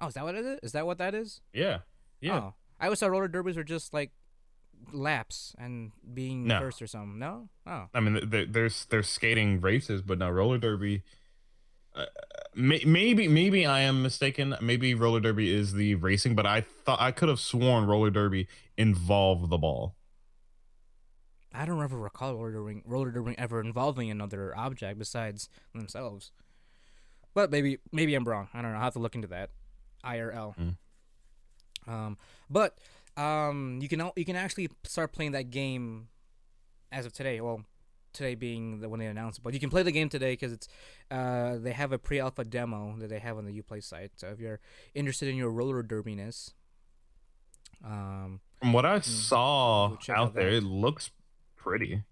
[0.00, 0.58] Oh, is that what it is?
[0.62, 1.40] Is that what that is?
[1.52, 1.78] Yeah.
[2.20, 2.38] Yeah.
[2.38, 4.12] Oh, I always thought roller derbies were just like
[4.92, 6.60] laps and being No.
[6.60, 7.18] first or something.
[7.18, 7.48] No.
[7.66, 7.88] Oh.
[7.94, 11.02] I mean, th- th- there's there's skating races, but no roller derby.
[11.94, 12.06] Uh,
[12.54, 14.54] may- maybe maybe I am mistaken.
[14.60, 18.46] Maybe roller derby is the racing, but I thought I could have sworn roller derby
[18.76, 19.96] involved the ball.
[21.52, 26.30] I don't ever recall roller derby, roller derby ever involving another object besides themselves.
[27.34, 28.48] But maybe maybe I'm wrong.
[28.54, 28.78] I don't know.
[28.78, 29.50] I have to look into that.
[30.04, 30.54] IRL.
[30.56, 30.76] Mm.
[31.92, 32.18] Um,
[32.50, 32.78] but
[33.18, 36.08] um, you can you can actually start playing that game
[36.92, 37.40] as of today.
[37.40, 37.64] Well,
[38.12, 40.52] today being the when they announced it, but you can play the game today because
[40.52, 40.68] it's
[41.10, 44.12] uh they have a pre-alpha demo that they have on the UPlay site.
[44.16, 44.60] So if you're
[44.94, 46.52] interested in your roller derbiness,
[47.84, 51.10] um, From what I saw out out there, it looks
[51.56, 52.02] pretty.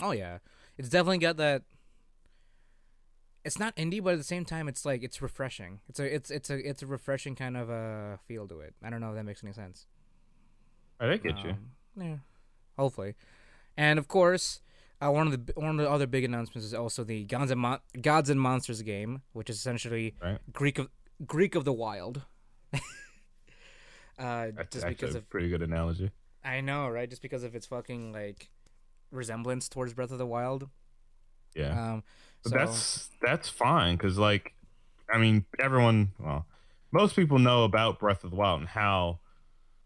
[0.00, 0.38] Oh yeah,
[0.78, 1.62] it's definitely got that.
[3.44, 5.80] It's not indie, but at the same time, it's like it's refreshing.
[5.88, 8.74] It's a it's it's a it's a refreshing kind of a feel to it.
[8.82, 9.86] I don't know if that makes any sense.
[11.02, 11.50] I did get you.
[11.50, 11.58] Um,
[12.00, 12.16] Yeah,
[12.78, 13.14] hopefully,
[13.76, 14.60] and of course,
[15.04, 17.60] uh, one of the one of the other big announcements is also the Gods and
[17.60, 20.38] Mon- Gods and Monsters game, which is essentially Right.
[20.52, 20.88] Greek of
[21.26, 22.22] Greek of the Wild.
[24.18, 26.10] uh, That's just because a of pretty good analogy.
[26.44, 27.08] I know, right?
[27.08, 28.50] Just because of its fucking like
[29.10, 30.68] resemblance towards Breath of the Wild.
[31.54, 31.92] Yeah.
[31.94, 32.02] Um,
[32.44, 34.54] But so, that's that's fine because like
[35.12, 36.46] I mean everyone well
[36.90, 39.20] most people know about Breath of the Wild and how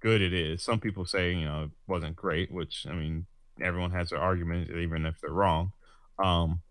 [0.06, 0.62] good it is.
[0.62, 3.26] Some people say you know it wasn't great, which I mean
[3.60, 5.72] everyone has their arguments even if they're wrong.
[6.22, 6.62] Um,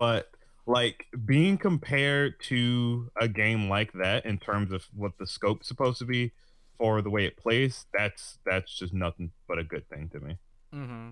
[0.00, 0.28] but
[0.66, 6.00] like being compared to a game like that in terms of what the scope's supposed
[6.00, 6.32] to be
[6.78, 10.36] for the way it plays, that's that's just nothing but a good thing to me.
[10.74, 11.10] Mm-hmm.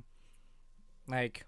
[1.06, 1.46] Like,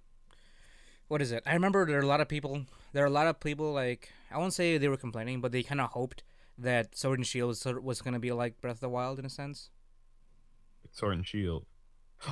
[1.08, 1.42] what is it?
[1.44, 2.66] I remember there are a lot of people.
[2.92, 5.64] There are a lot of people like I won't say they were complaining, but they
[5.64, 6.22] kind of hoped
[6.58, 9.30] that Sword and Shield was, was gonna be like Breath of the Wild in a
[9.30, 9.70] sense.
[10.92, 11.66] Sword and Shield.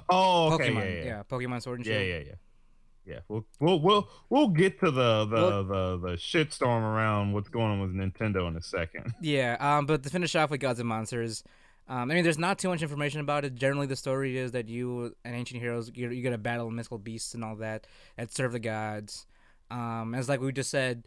[0.08, 1.22] Oh, okay, Pokemon, yeah, yeah.
[1.30, 2.08] Pokemon Sword and Yeah, Shield.
[2.08, 2.34] yeah, yeah.
[3.06, 7.32] Yeah, Yeah, we'll we'll we'll we'll get to the the Well- the the shitstorm around
[7.32, 9.12] what's going on with Nintendo in a second.
[9.20, 11.44] Yeah, um, but to finish off with Gods and Monsters,
[11.86, 13.54] um, I mean, there's not too much information about it.
[13.56, 17.34] Generally, the story is that you and ancient heroes, you you gotta battle mythical beasts
[17.34, 19.26] and all that that serve the gods.
[19.70, 21.04] Um, as like we just said,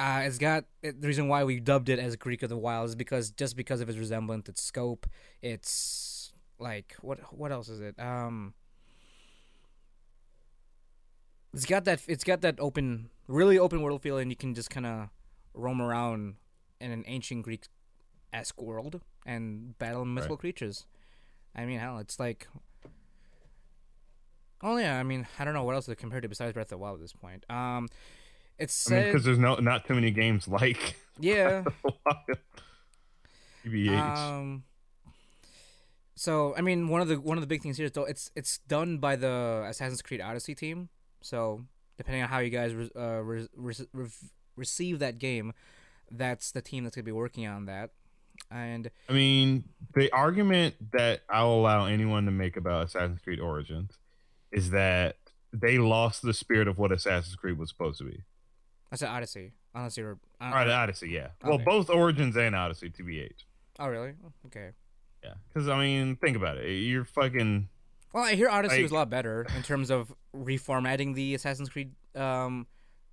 [0.00, 2.88] uh, it's got it, the reason why we dubbed it as Greek of the Wild
[2.88, 5.06] is because just because of its resemblance, its scope,
[5.42, 7.98] its like what what else is it?
[8.00, 8.54] Um,
[11.52, 14.70] it's got that it's got that open, really open world feel, and you can just
[14.70, 15.08] kind of
[15.54, 16.36] roam around
[16.80, 17.64] in an ancient Greek
[18.32, 20.40] esque world and battle mythical Right.
[20.40, 20.86] creatures.
[21.54, 22.46] I mean, hell, it's like.
[24.62, 26.70] Oh yeah, I mean, I don't know what else to compare to besides Breath of
[26.70, 27.44] the Wild at this point.
[27.48, 27.88] Um,
[28.60, 31.64] it's I mean, because there's no not too many games like yeah.
[33.64, 33.98] TBH.
[33.98, 34.64] Um.
[36.14, 38.30] So I mean, one of the one of the big things here is though it's
[38.36, 40.90] it's done by the Assassin's Creed Odyssey team.
[41.22, 41.64] So
[41.96, 44.06] depending on how you guys re- uh, re- re-
[44.56, 45.52] receive that game,
[46.10, 47.90] that's the team that's gonna be working on that.
[48.50, 53.92] And I mean, the argument that I'll allow anyone to make about Assassin's Creed Origins
[54.52, 55.16] is that
[55.52, 58.22] they lost the spirit of what Assassin's Creed was supposed to be.
[58.92, 60.18] I said Odyssey, unless you're.
[60.40, 61.28] Uh, right, Odyssey, yeah.
[61.44, 63.44] Well, both Origins and Odyssey, TBH.
[63.78, 64.14] oh really?
[64.46, 64.70] Okay.
[65.22, 66.70] Yeah, because I mean, think about it.
[66.70, 67.68] You're fucking
[68.12, 71.92] Well, I hear Odyssey was a lot better in terms of reformatting the Assassin's Creed
[72.16, 72.66] um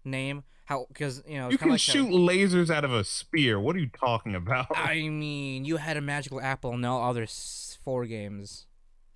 [0.05, 0.43] name.
[0.65, 3.59] How because you know it's you can like how- shoot lasers out of a spear.
[3.59, 4.67] What are you talking about?
[4.75, 7.25] I mean, you had a magical apple, in all other
[7.84, 8.67] four games.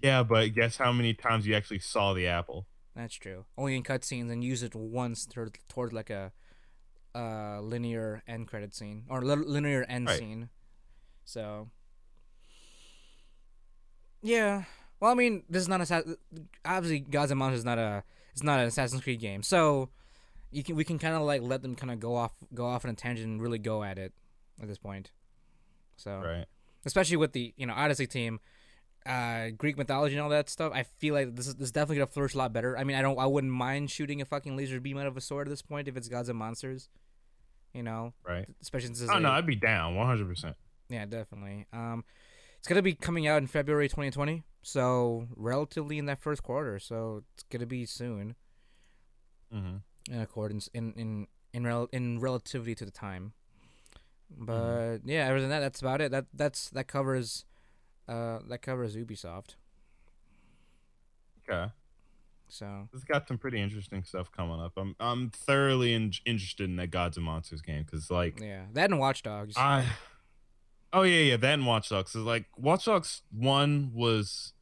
[0.01, 2.67] yeah, but guess how many times you actually saw the apple?
[2.95, 3.45] That's true.
[3.57, 6.31] Only in cutscenes, and use it once toward, toward like a
[7.15, 10.19] uh, linear end credit scene or li- linear end Right.
[10.19, 10.49] scene.
[11.25, 11.69] So,
[14.21, 14.63] yeah.
[14.99, 16.17] Well, I mean, this is not a
[16.63, 18.03] obviously Gods and Monsters is not a
[18.33, 19.43] it's not an Assassin's Creed game.
[19.43, 19.89] So,
[20.51, 22.85] you can we can kind of like let them kind of go off go off
[22.85, 24.13] on a tangent and really go at it
[24.61, 25.11] at this point.
[25.97, 26.45] So, Right.
[26.85, 28.39] especially with the you know Odyssey team,
[29.05, 30.71] uh, Greek mythology and all that stuff.
[30.75, 32.77] I feel like this is this is definitely gonna flourish a lot better.
[32.77, 35.21] I mean, I don't, I wouldn't mind shooting a fucking laser beam out of a
[35.21, 36.89] sword at this point if it's gods and monsters.
[37.73, 38.47] You know, Right.
[38.61, 40.27] especially since Oh a- no, I'd be down 100.
[40.27, 40.55] percent
[40.89, 41.65] yeah, definitely.
[41.71, 42.03] Um,
[42.59, 46.77] it's gonna be coming out in February 2020, so relatively in that first quarter.
[46.79, 48.35] So it's gonna be soon
[49.53, 50.13] Mm-hmm.
[50.13, 53.33] in accordance in in in rel- in relativity to the time.
[54.29, 56.11] But yeah, other than that, that's about it.
[56.11, 57.45] That that's that covers,
[58.11, 59.55] uh, that covers Ubisoft.
[61.49, 61.71] Okay.
[62.47, 64.73] So It's got some pretty interesting stuff coming up.
[64.77, 68.89] I'm I'm thoroughly in- interested in that Gods and Monsters game because like yeah, that
[68.91, 69.55] and Watch Dogs.
[69.57, 69.85] I
[70.91, 72.13] oh yeah yeah that and Watch Dogs.
[72.15, 74.53] is like Watch Dogs one was.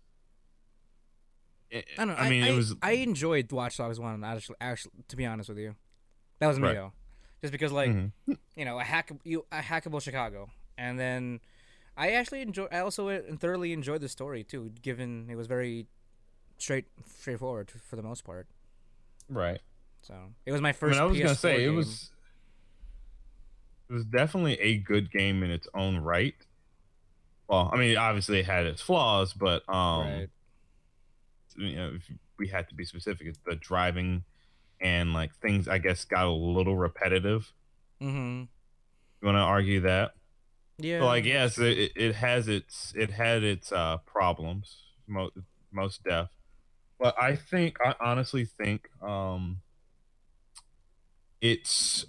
[1.73, 2.13] I I don't know.
[2.15, 4.23] I mean, it was I enjoyed Watch Dogs one.
[4.23, 5.75] Actually, actually, to be honest with you,
[6.39, 6.75] that was me Right.
[6.75, 6.93] though.
[7.41, 8.11] Just because, like, Mhm.
[8.55, 11.39] you know, a hack, you a hackable Chicago, and then
[11.99, 12.67] I actually enjoy.
[12.71, 15.85] I also thoroughly enjoyed the story too, given it was very
[16.57, 16.85] straight,
[17.19, 18.47] straightforward for the most part.
[19.29, 19.59] right.
[20.01, 20.93] So it was my I first.
[20.93, 22.09] mean, I was PS4 gonna say it was.
[23.89, 26.35] It was definitely a good game in its own right.
[27.49, 30.29] Well, I mean, obviously it had its flaws, but um, right.
[31.57, 32.03] you know, if
[32.37, 34.23] we had to be specific, it's the driving
[34.79, 37.51] and like things I guess got a little repetitive.
[38.01, 38.43] Mm-hmm.
[39.21, 40.13] You want to argue that?
[40.79, 40.99] Yeah.
[40.99, 44.77] So, like, yes, it, it has its it had its uh problems,
[45.07, 45.33] most
[45.71, 46.29] most deaf.
[46.99, 49.61] But I think I honestly think um
[51.41, 52.05] it's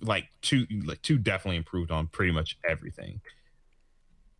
[0.00, 3.20] like two like two definitely improved on pretty much everything.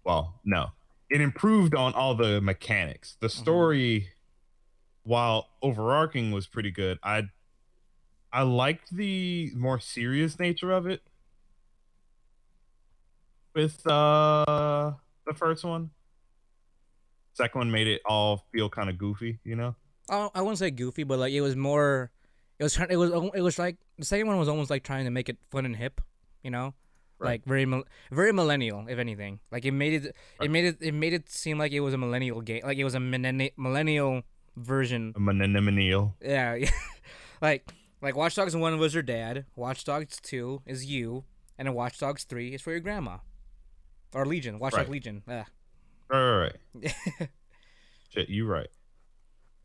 [0.05, 0.70] Well, no.
[1.11, 3.16] It improved on all the mechanics.
[3.20, 4.09] The story
[5.05, 7.24] while overarching was pretty good, I
[8.32, 11.03] I liked the more serious nature of it
[13.55, 14.92] with uh
[15.26, 15.90] the first one.
[17.34, 19.74] Second one made it all feel kind of goofy, you know.
[20.11, 22.11] Oh, I wouldn't say goofy, but like it was more.
[22.59, 22.76] It was.
[22.78, 23.11] It was.
[23.34, 25.74] It was like the second one was almost like trying to make it fun and
[25.74, 26.00] hip,
[26.42, 26.74] you know,
[27.18, 27.40] Right.
[27.40, 27.64] like very
[28.11, 29.40] very millennial, if anything.
[29.50, 30.16] Like it made it.
[30.42, 30.76] It made it.
[30.80, 32.62] It made it seem like it was a millennial game.
[32.64, 34.22] Like it was a millenni- millennial
[34.57, 35.12] version.
[35.16, 36.12] A Maninimanil.
[36.20, 36.70] Yeah, yeah.
[37.40, 37.66] like
[38.03, 39.46] like Watch Dogs one was your dad.
[39.57, 41.24] Watch Dogs two is you,
[41.59, 43.18] and then Watch Dogs three is for your grandma,
[44.14, 44.58] or Legion.
[44.58, 44.88] Watch Right.
[44.88, 45.22] Legion.
[45.26, 45.44] Yeah.
[46.08, 47.28] Right, right, right.
[48.10, 48.68] Shit, you right.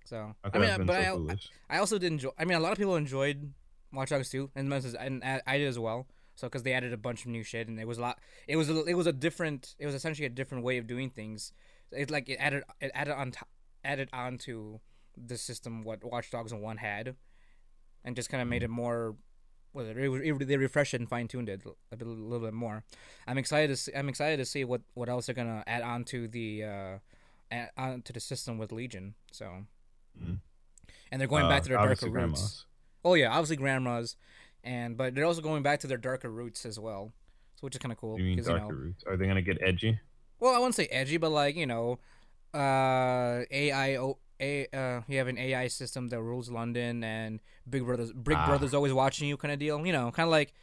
[0.05, 1.27] so I I mean, but so
[1.69, 1.75] I.
[1.75, 2.29] I also did enjoy.
[2.37, 3.53] I mean, a lot of people enjoyed
[3.91, 6.07] Watch Dogs 2, and and I I did as well.
[6.35, 8.19] So because they added a bunch of new shit, and it was a lot.
[8.47, 9.75] It was a, it was a different.
[9.79, 11.51] It was essentially a different way of doing things.
[11.91, 13.39] It like it added it added on to,
[13.83, 14.79] added on to
[15.17, 17.15] the system what Watch Dogs One had,
[18.05, 18.71] and just kind of made mm-hmm.
[18.71, 19.15] it more.
[19.77, 21.61] Well, they refreshed it and fine tuned it
[21.91, 22.83] a, bit, a little bit more.
[23.27, 23.91] I'm excited to see.
[23.95, 26.97] I'm excited to see what what else they're gonna add on to the uh,
[27.51, 29.13] add on to the system with Legion.
[29.31, 29.65] So.
[30.19, 30.39] Mhm.
[31.11, 32.13] And they're going back Uh, to their darker obviously roots.
[32.15, 32.65] grandmas.
[33.05, 34.15] Oh yeah, obviously grandmas,
[34.63, 37.13] and but they're also going back to their darker roots as well,
[37.55, 38.17] so which is kind of cool.
[38.19, 39.03] You mean darker know, roots?
[39.05, 39.99] Are they gonna get edgy?
[40.39, 41.99] well, I wouldn't say edgy, but like you know,
[42.53, 43.97] uh AI
[44.39, 48.45] a uh you have an AI system that rules London and Big Brother's Big Ah.
[48.47, 49.85] Brother's always watching you kind of deal.
[49.85, 50.53] You know, kind of like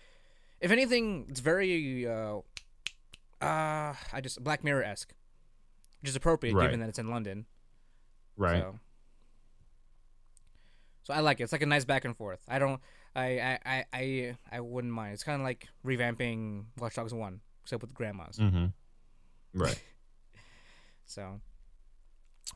[0.60, 2.38] if anything, it's very uh
[3.40, 5.12] uh I just Black Mirror esque,
[6.00, 6.66] which is appropriate Right.
[6.66, 7.46] given that it's in London.
[8.36, 8.62] Right.
[8.62, 8.78] So.
[11.04, 11.44] so I like it.
[11.44, 12.40] It's like a nice back and forth.
[12.48, 12.80] I don't.
[13.16, 15.14] I I I I, wouldn't mind.
[15.14, 18.38] It's kind of like revamping Watch Dogs One, except with grandmas.
[18.38, 18.66] Mm-hmm.
[19.54, 19.80] Right.
[21.06, 21.40] So,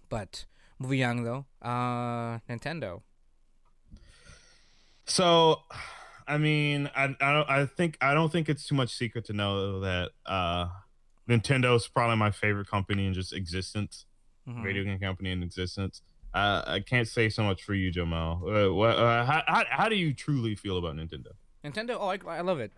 [0.09, 0.47] but
[0.79, 3.03] moving on though, uh, Nintendo.
[5.07, 5.62] So,
[6.26, 9.33] I mean, I I don't I think I don't think it's too much secret to
[9.33, 10.68] know that uh,
[11.29, 14.05] Nintendo is probably my favorite company in just existence,
[14.47, 14.62] Mhm.
[14.62, 16.03] video game company in existence.
[16.35, 18.43] Uh, I can't say so much for you, Jamal.
[18.47, 21.33] Uh, what, uh, how, how how do you truly feel about Nintendo?
[21.64, 21.97] Nintendo.
[21.99, 22.72] Oh, I, I love it.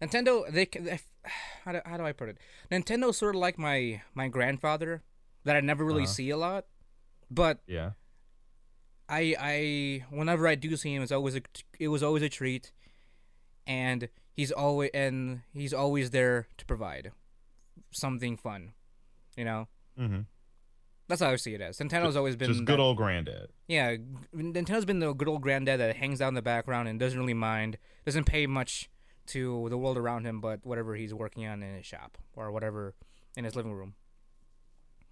[0.00, 0.50] Nintendo.
[0.50, 0.98] They, they
[1.66, 2.38] how do, how do I put it?
[2.70, 5.02] Nintendo's sort of like my my grandfather
[5.44, 6.12] that I never really Uh-huh.
[6.12, 6.64] see a lot,
[7.34, 7.90] but Yeah.
[9.08, 11.42] I I whenever I do see him, it's always a
[11.78, 12.72] it was always a treat,
[13.66, 17.12] and he's always and he's always there to provide
[17.92, 18.72] something fun,
[19.36, 19.68] you know.
[19.98, 20.20] Mm-hmm.
[21.06, 21.76] That's how I see it as.
[21.78, 23.50] Nintendo's always been Just good that- old granddad.
[23.68, 23.96] yeah.
[24.34, 27.34] Nintendo's been the good old granddad that hangs out in the background and doesn't really
[27.34, 27.76] mind,
[28.06, 28.88] doesn't pay much
[29.26, 32.94] to the world around him, but whatever he's working on in his shop or whatever
[33.36, 33.94] in his living room.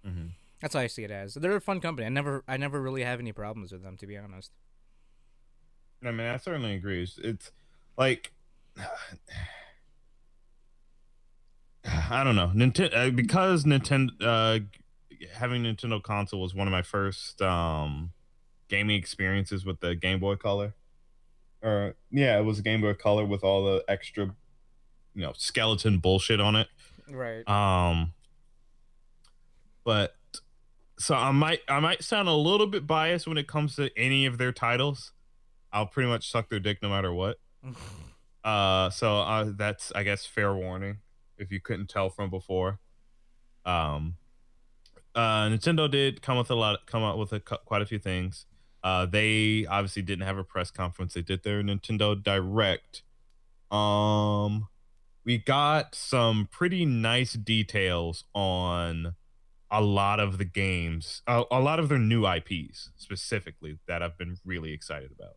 [0.05, 0.27] Mm-hmm.
[0.63, 1.33] That's how I see it as.
[1.33, 2.05] They're a fun company.
[2.05, 4.53] I never I never really have any problems with them to be honest.
[6.01, 7.05] I mean, I certainly agree.
[7.17, 7.51] It's,
[7.97, 8.31] like
[11.85, 14.59] I don't know, Nintendo uh, because Nintendo uh,
[15.33, 18.13] having Nintendo console was one of my first um,
[18.69, 20.75] gaming experiences with the Game Boy Color.
[21.61, 24.33] Or yeah, it was a Game Boy Color with all the extra,
[25.13, 26.69] you know, skeleton bullshit on it.
[27.09, 27.45] Right.
[27.49, 28.13] Um,
[29.83, 30.15] but
[31.03, 34.25] so I might I might sound a little bit biased when it comes to any
[34.25, 35.11] of their titles.
[35.71, 37.37] I'll pretty much suck their dick no matter what.
[38.43, 40.97] Uh, so uh, that's I guess fair warning
[41.37, 42.77] if you couldn't tell from before.
[43.63, 44.15] Um,
[45.15, 48.45] uh, Nintendo did come with a lot, come out with a, quite a few things.
[48.83, 51.13] Uh, they obviously didn't have a press conference.
[51.13, 53.03] They did their Nintendo Direct.
[53.71, 54.67] Um,
[55.23, 59.15] we got some pretty nice details on
[59.73, 64.17] a lot of the games, a, a lot of their new IPs specifically that I've
[64.17, 65.35] been really excited about.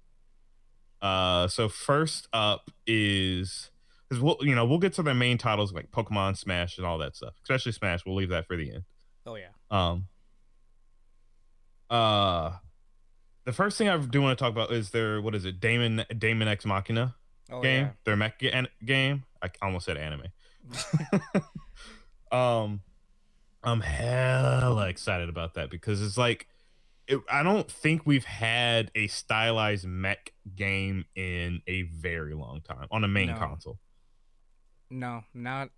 [1.01, 3.71] Uh, so first up is
[4.09, 6.99] because we'll you know we'll get to their main titles like Pokemon Smash and all
[6.99, 8.05] that stuff, especially Smash.
[8.05, 8.85] We'll leave that for the end.
[9.27, 9.49] oh yeah.
[9.71, 10.07] Um.
[11.89, 12.57] Uh,
[13.45, 16.05] the first thing I do want to talk about is their what is it, Daemon
[16.19, 17.15] Daemon X Machina
[17.51, 19.25] Oh game, their mech an- game.
[19.43, 20.25] I almost said anime.
[22.33, 22.81] um,
[23.67, 26.47] I'm hella excited about that because it's like,
[27.09, 32.87] it, I don't think we've had a stylized mech game in a very long time
[32.93, 33.35] on a main No.
[33.35, 33.79] console.
[34.89, 35.71] No, not.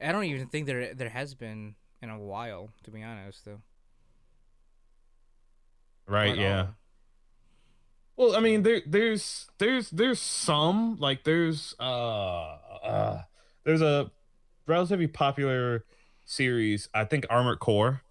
[0.00, 3.46] I don't even think there there has been in a while, to be honest.
[3.46, 3.62] Though.
[6.06, 6.36] Right?
[6.36, 6.60] Yeah.
[6.60, 6.74] all.
[8.16, 13.22] Well, I mean, there, there's, there's, there's some like there's, uh, uh,
[13.64, 14.10] there's a
[14.66, 15.84] relatively popular
[16.24, 16.88] series.
[16.94, 18.02] I think Armored Core,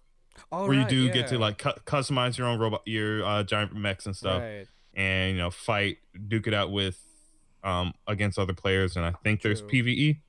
[0.50, 3.42] Oh, where right, you do get to like cu- customize your own robot, your uh,
[3.44, 4.66] giant mechs and stuff, Right.
[4.94, 7.00] and you know fight, duke it out with,
[7.62, 8.96] um, against other players.
[8.96, 10.20] And I think there's PVE,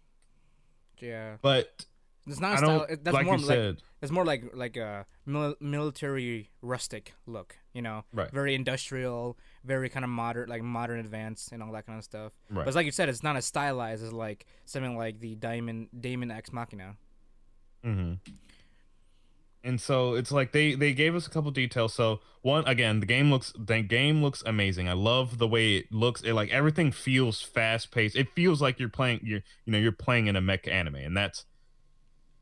[0.99, 1.37] Yeah.
[1.41, 1.85] but
[2.27, 2.85] It's not style.
[2.89, 3.81] That's like more like said.
[4.01, 7.55] it's more like like a mil- military rustic look.
[7.73, 8.31] You know, Right.
[8.31, 12.31] very industrial, very kind of modern, like modern advanced and all that kind of stuff.
[12.49, 12.65] Right.
[12.65, 16.31] But like you said, it's not as stylized as like something like the Diamond Daemon
[16.31, 16.95] X Machina.
[17.85, 18.19] Hmm
[19.63, 21.93] And so it's like they they gave us a couple details.
[21.95, 24.87] So one again, the game looks the game looks amazing.
[24.87, 26.21] I love the way it looks.
[26.21, 28.15] It like everything feels fast paced.
[28.15, 31.17] It feels like you're playing you're you know you're playing in a mech anime, and
[31.17, 31.45] that's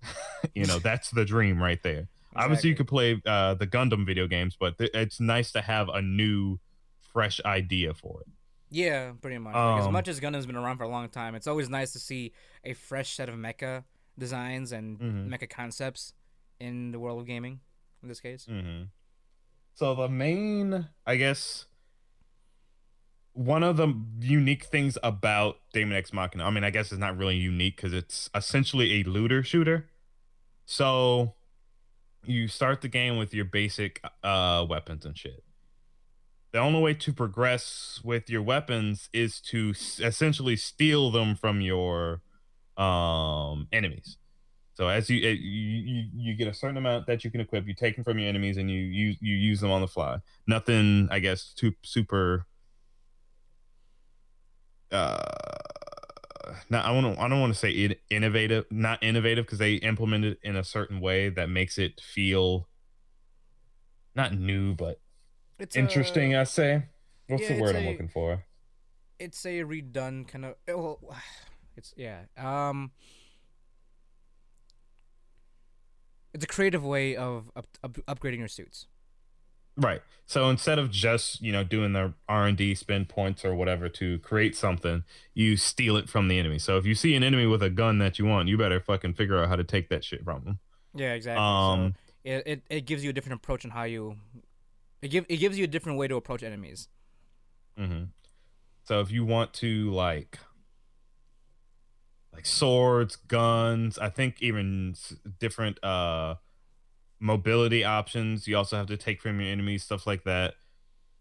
[0.56, 2.08] you know that's the dream right there.
[2.36, 5.90] Obviously, you could play uh, the Gundam video games, but th- it's nice to have
[5.90, 6.60] a new,
[7.14, 8.28] fresh idea for it.
[8.70, 9.64] Yeah, pretty much.
[9.64, 11.94] Like, as Um, much as Gundam's been around for a long time, it's always nice
[11.94, 12.34] to see
[12.64, 13.84] a fresh set of mecha
[14.18, 15.28] designs and Mhm.
[15.30, 16.14] mecha concepts
[16.60, 17.60] in the world of gaming.
[18.02, 18.84] In this case, Mm-hmm.
[19.76, 21.66] So the main, I guess,
[23.34, 27.18] one of the unique things about Daemon X Machina, I mean, I guess it's not
[27.18, 29.90] really unique because it's essentially a looter shooter.
[30.66, 31.34] So
[32.26, 35.44] you start the game with your basic uh, weapons and shit.
[36.52, 41.62] The only way to progress with your weapons is to s- essentially steal them from
[41.62, 42.22] your
[42.78, 44.18] um, enemies.
[44.76, 47.68] So as you, it, you you you get a certain amount that you can equip,
[47.68, 50.18] you take them from your enemies, and you use you use them on the fly.
[50.48, 52.48] Nothing, I guess, too super.
[54.92, 55.22] Uh,
[56.70, 59.76] not I want to I don't want to say it, innovative, not innovative because they
[59.76, 62.68] implement it in a certain way that makes it feel
[64.16, 65.00] not new but
[65.60, 66.36] It's interesting.
[66.36, 66.84] A, I say.
[67.28, 68.44] What's yeah, the word I'm looking for?
[69.20, 70.56] it's a redone kind of.
[70.68, 71.00] Well,
[71.76, 72.22] it's yeah.
[72.38, 72.92] Um,
[76.34, 78.88] it's a creative way of up, up, upgrading your suits.
[79.76, 80.02] Right.
[80.26, 83.90] So instead of just you know doing the R and D spend points or whatever
[83.90, 86.60] to create something, you steal it from the enemy.
[86.60, 89.14] So if you see an enemy with a gun that you want, you better fucking
[89.14, 90.60] figure out how to take that shit from them.
[90.96, 91.44] Yeah, exactly.
[91.44, 94.18] Um, so it, it it gives you a different approach on how you.
[95.02, 96.88] It give it gives you a different way to approach enemies.
[97.78, 98.06] Mm-hmm.
[98.84, 100.40] So if you want to like
[102.34, 104.96] like swords, guns, I think even
[105.40, 106.36] different uh
[107.20, 110.56] mobility options, you also have to take from your enemies, stuff like that.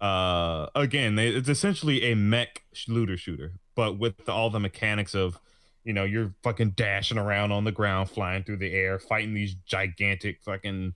[0.01, 5.39] Uh again, they, it's essentially a mech looter shooter, but with all the mechanics of
[5.85, 9.55] you know, you're fucking dashing around on the ground, flying through the air, fighting these
[9.55, 10.95] gigantic fucking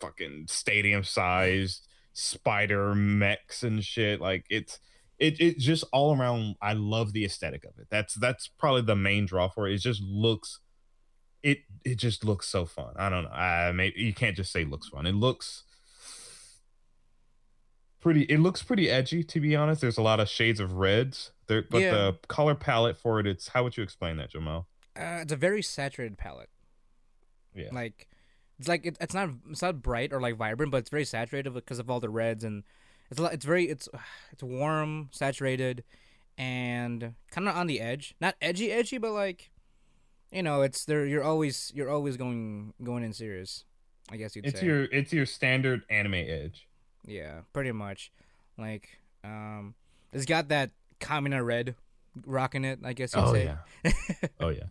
[0.00, 4.20] fucking stadium sized spider mechs and shit.
[4.20, 4.78] Like it's
[5.18, 7.88] it it just all around I love the aesthetic of it.
[7.90, 9.74] That's that's probably the main draw for it.
[9.74, 10.60] It just looks
[11.42, 12.94] it it just looks so fun.
[12.96, 13.30] I don't know.
[13.30, 15.06] I maybe you can't just say looks fun.
[15.06, 15.64] It looks
[18.00, 19.80] pretty it looks pretty edgy to be honest.
[19.80, 21.32] There's a lot of shades of reds.
[21.46, 21.90] There but Yeah.
[21.90, 24.68] the color palette for it it's how would you explain that, Jamal?
[24.96, 26.50] Uh, it's a very saturated palette.
[27.54, 27.68] Yeah.
[27.72, 28.08] Like,
[28.58, 31.54] it's like it, it's not it's not bright or like vibrant, but it's very saturated
[31.54, 32.64] because of all the reds and
[33.10, 33.88] it's it's very it's
[34.32, 35.84] it's warm, saturated,
[36.36, 38.14] and kind of on the edge.
[38.20, 39.50] Not edgy, edgy, but like,
[40.30, 41.04] you know, it's there.
[41.06, 43.64] You're always you're always going going in serious.
[44.10, 44.66] I guess you'd It's say.
[44.66, 46.66] your it's your standard anime edge.
[47.06, 48.10] Yeah, pretty much.
[48.56, 48.88] Like,
[49.22, 49.74] um,
[50.12, 50.70] it's got that
[51.00, 51.74] Kamina red
[52.26, 52.80] rocking it.
[52.84, 53.44] I guess you'd Oh say.
[53.84, 53.92] yeah.
[54.40, 54.64] oh yeah.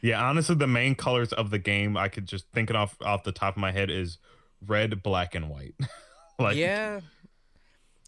[0.00, 3.22] Yeah, honestly, the main colors of the game I could just think it off off
[3.24, 4.18] the top of my head is
[4.66, 5.74] red, black, and white.
[6.38, 7.00] like yeah.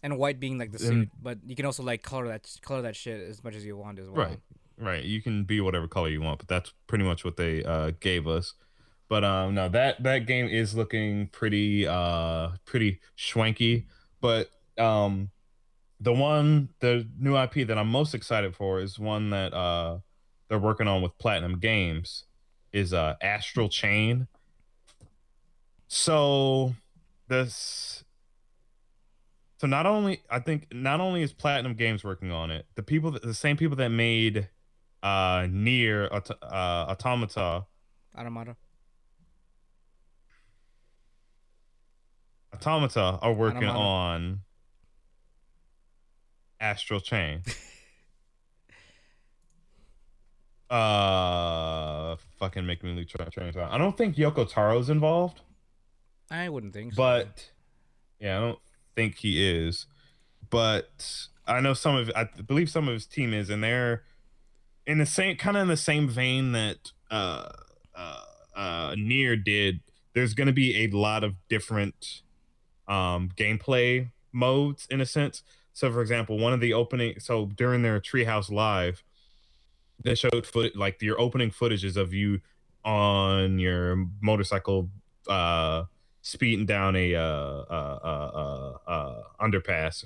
[0.05, 2.83] And white being like the suit, And- but you can also like color that color
[2.83, 4.27] that shit as much as you want as well.
[4.27, 4.39] Right.
[4.77, 5.03] Right.
[5.03, 8.27] You can be whatever color you want, but that's pretty much what they uh gave
[8.27, 8.53] us.
[9.09, 13.85] But um no, that that game is looking pretty uh pretty schwanky.
[14.21, 15.31] But um
[15.99, 19.99] the one the new IP that I'm most excited for is one that uh
[20.49, 22.25] they're working on with Platinum Games
[22.71, 24.27] is uh Astral Chain.
[25.87, 26.75] So
[27.27, 28.03] this
[29.57, 33.11] so not only I think not only is Platinum Games working on it, the people
[33.11, 34.49] that, the same people that made
[35.03, 36.45] uh NieR uh,
[36.91, 37.65] Automata
[38.17, 38.55] Automata.
[42.53, 43.79] Automata are working Automata.
[43.79, 44.39] on
[46.59, 47.41] Astral Chain.
[50.69, 53.71] uh fucking make me lose tra- train of thought.
[53.71, 55.41] I don't think Yoko Taro's involved.
[56.31, 56.97] I wouldn't think so.
[56.97, 57.49] but
[58.19, 58.59] yeah, I don't
[58.95, 59.85] think he is.
[60.49, 64.03] But I know some of I believe some of his team is, and they're
[64.85, 67.49] in the same kind of in the same vein that uh
[67.95, 68.21] uh
[68.55, 69.81] uh NieR did.
[70.13, 72.21] There's going to be a lot of different
[72.87, 75.43] um gameplay modes in a sense.
[75.73, 79.03] So, for example, one of the opening so during their Treehouse Live,
[80.03, 82.39] they showed foot like your opening footages of you
[82.83, 84.89] on your motorcycle
[85.27, 85.83] uh
[86.25, 90.03] speeding down a uh, uh, uh, uh, uh, underpass.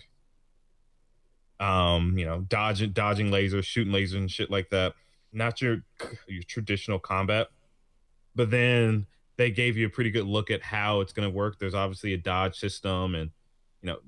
[1.61, 4.93] Um, you know, dodging, dodging lasers, shooting lasers and shit like that.
[5.31, 5.77] Not your
[6.27, 7.47] your traditional combat,
[8.35, 11.57] but then they gave you a pretty good look at how it's going to work.
[11.57, 13.31] There's obviously a dodge system, and
[13.81, 13.99] you know,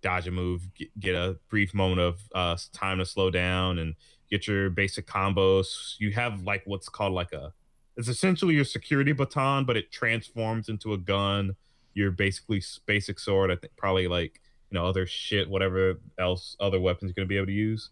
[0.00, 3.94] dodge a move, get, get a brief moment of uh, time to slow down, and
[4.30, 5.96] get your basic combos.
[5.98, 7.52] You have like what's called like a
[7.98, 11.56] it's essentially your security baton, but it transforms into a gun.
[11.94, 13.50] Your basically basic sword.
[13.50, 17.36] I think probably like you know other shit, whatever else other weapons you're gonna be
[17.36, 17.90] able to use.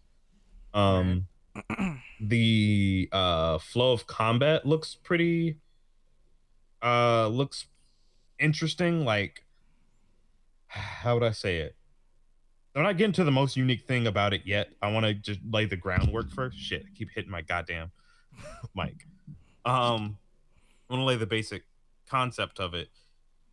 [0.73, 1.27] Um,
[2.21, 5.57] the uh flow of combat looks pretty.
[6.81, 7.65] Uh, looks
[8.39, 9.03] interesting.
[9.03, 9.43] Like,
[10.67, 11.75] how would I say it?
[12.75, 14.69] I'm not getting to the most unique thing about it yet.
[14.81, 16.57] I want to just lay the groundwork first.
[16.57, 17.91] Shit, I keep hitting my goddamn
[18.75, 19.05] mic.
[19.67, 20.17] Um,
[20.89, 21.63] I want to lay the basic
[22.09, 22.89] concept of it.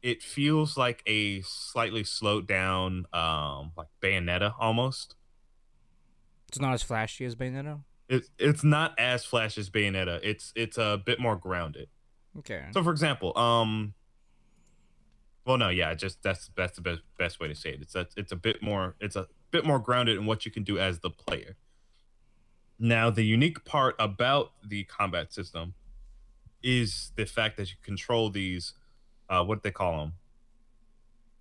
[0.02, 5.14] It feels like a slightly slowed down, um, like Bayonetta almost.
[6.48, 7.80] it's not as flashy as Bayonetta.
[8.08, 10.20] It's it's not as flash as Bayonetta.
[10.22, 11.88] It's it's a bit more grounded.
[12.38, 12.66] Okay.
[12.72, 13.94] So, for example, um,
[15.46, 17.82] well, no, yeah, just that's that's the best best way to say it.
[17.82, 20.64] It's a, it's a bit more it's a bit more grounded in what you can
[20.64, 21.56] do as the player.
[22.78, 25.74] Now, the unique part about the combat system
[26.64, 28.72] is the fact that you control these,
[29.28, 30.12] uh, what they call them,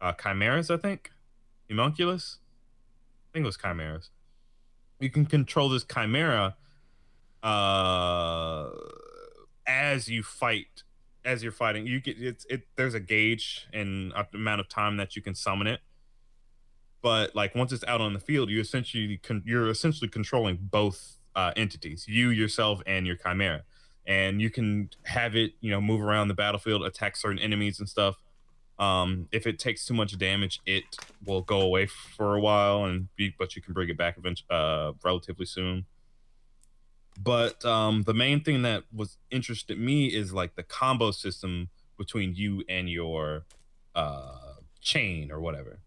[0.02, 1.12] uh, chimeras, I think,
[1.70, 2.40] homunculus.
[3.32, 4.10] I think it was chimeras.
[5.00, 6.56] You can control this chimera,
[7.42, 8.70] uh,
[9.66, 10.84] as you fight
[11.26, 11.88] as you're fighting.
[11.88, 15.68] You get it's it there's a gauge and amount of time that you can summon
[15.68, 15.80] it.
[17.02, 21.18] But like once it's out on the field you essentially con- you're essentially controlling both
[21.36, 23.64] uh, entities you yourself and your chimera
[24.06, 27.88] and you can have it you know move around the battlefield attack certain enemies and
[27.88, 28.16] stuff
[28.80, 30.84] um if it takes too much damage it
[31.26, 34.48] will go away for a while and be but you can bring it back eventually
[34.50, 35.86] uh relatively soon
[37.22, 42.36] but um, the main thing that was interested me is like the combo system between
[42.36, 43.46] you and your
[43.96, 45.80] uh, chain or whatever.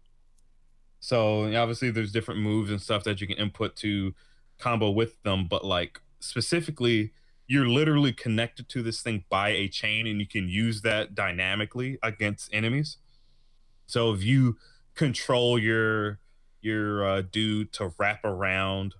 [0.99, 4.13] So obviously, there's different moves and stuff that you can input to
[4.57, 7.11] combo with them, but like specifically,
[7.47, 11.97] you're literally connected to this thing by a chain, and you can use that dynamically
[12.03, 12.97] against enemies.
[13.87, 14.57] So if you
[14.95, 16.19] control your
[16.61, 18.95] your uh, dude to wrap around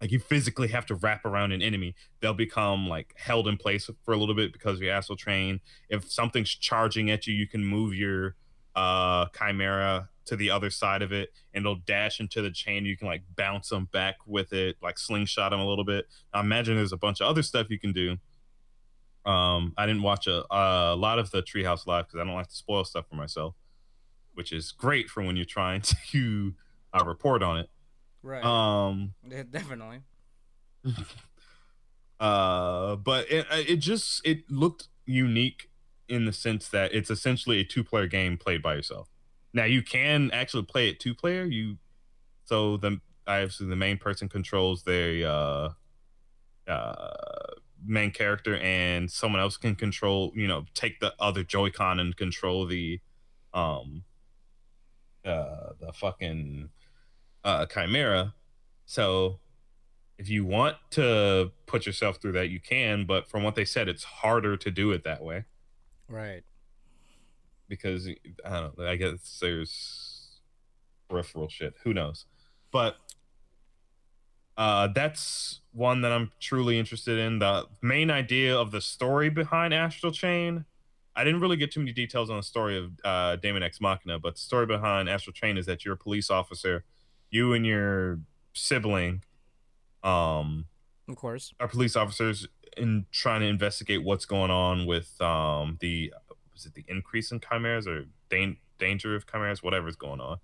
[0.00, 3.88] like you physically have to wrap around an enemy they'll become like held in place
[4.04, 5.60] for a little bit because of your astral train
[5.90, 8.34] if something's charging at you you can move your
[8.74, 12.84] uh chimera to the other side of it and it'll dash into the chain.
[12.84, 16.06] You can like bounce them back with it like slingshot them a little bit.
[16.32, 18.18] I imagine there's a bunch of other stuff you can do.
[19.24, 22.48] Um i didn't watch a, a lot of the treehouse live because i don't like
[22.48, 23.54] to spoil stuff for myself
[24.34, 25.80] which is great for when you're trying
[26.10, 26.54] to
[26.92, 27.70] uh, report on it.
[28.22, 28.44] Right.
[28.44, 30.00] um Yeah, definitely.
[32.20, 35.70] uh but it, it just it looked unique
[36.08, 39.08] in the sense that it's essentially a two player game played by yourself
[39.52, 41.76] now you can actually play it two player you
[42.44, 45.68] so the obviously the main person controls their uh
[46.68, 47.52] uh
[47.84, 52.66] main character and someone else can control you know take the other joy-con and control
[52.66, 53.00] the
[53.54, 54.04] um
[55.24, 56.68] uh the fucking
[57.44, 58.34] uh chimera.
[58.86, 59.38] So
[60.18, 63.88] if you want to put yourself through that you can but from what they said
[63.88, 65.44] it's harder to do it that way.
[66.08, 66.44] Right.
[67.68, 70.40] Because i don't know i guess there's
[71.08, 71.74] peripheral shit.
[71.84, 72.26] Who knows?
[72.70, 72.96] But
[74.56, 77.38] uh that's one that i'm truly interested in.
[77.38, 80.64] The main idea of the story behind astral chain
[81.16, 84.18] i didn't really get too many details on the story of uh Daemon X Machina
[84.18, 86.84] but the story behind astral chain is that you're a police officer
[87.30, 88.20] you and your
[88.54, 89.22] sibling
[90.02, 90.66] um
[91.08, 91.54] Of course.
[91.60, 96.12] are police officers in trying to investigate what's going on with um the
[96.52, 99.62] was it the increase in chimeras or dan- danger of chimeras?
[99.62, 100.38] Whatever's going on.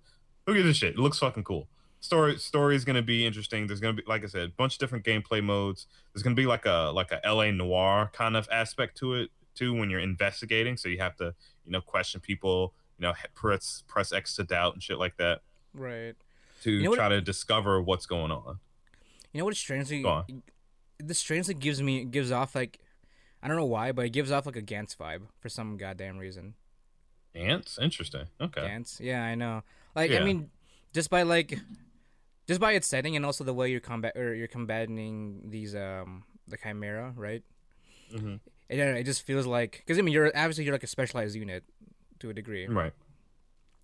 [0.45, 0.93] Who gives a shit?
[0.93, 1.67] It looks fucking cool.
[2.01, 3.67] Story story is going to be interesting.
[3.67, 5.85] There's going to be like i said a bunch of different gameplay modes.
[6.13, 7.51] There's going to be like a like a L.A.
[7.51, 10.77] Noire kind of aspect to it too when you're investigating.
[10.77, 11.33] So you have to
[11.65, 15.41] you know question people you know press press x to doubt and shit like that
[15.73, 16.15] Right.
[16.63, 18.59] to You know what- try to discover what's going on.
[19.33, 19.55] You know what?
[19.57, 20.03] Strangely,
[20.99, 22.79] this strangely gives me gives off like,
[23.41, 26.17] I don't know why, but it gives off like a Gantz vibe for some goddamn
[26.17, 26.55] reason.
[27.35, 28.99] ants interesting okay Gantz.
[28.99, 29.63] Yeah, I know.
[29.95, 30.49] Like, I mean,
[30.93, 31.57] just by like,
[32.47, 36.23] just by its setting and also the way you're combat or you're combating these um
[36.47, 37.43] the chimera, right?
[38.13, 38.35] Mm-hmm.
[38.69, 41.63] It, it just feels like because I mean you're obviously you're like a specialized unit
[42.19, 42.93] to a degree, right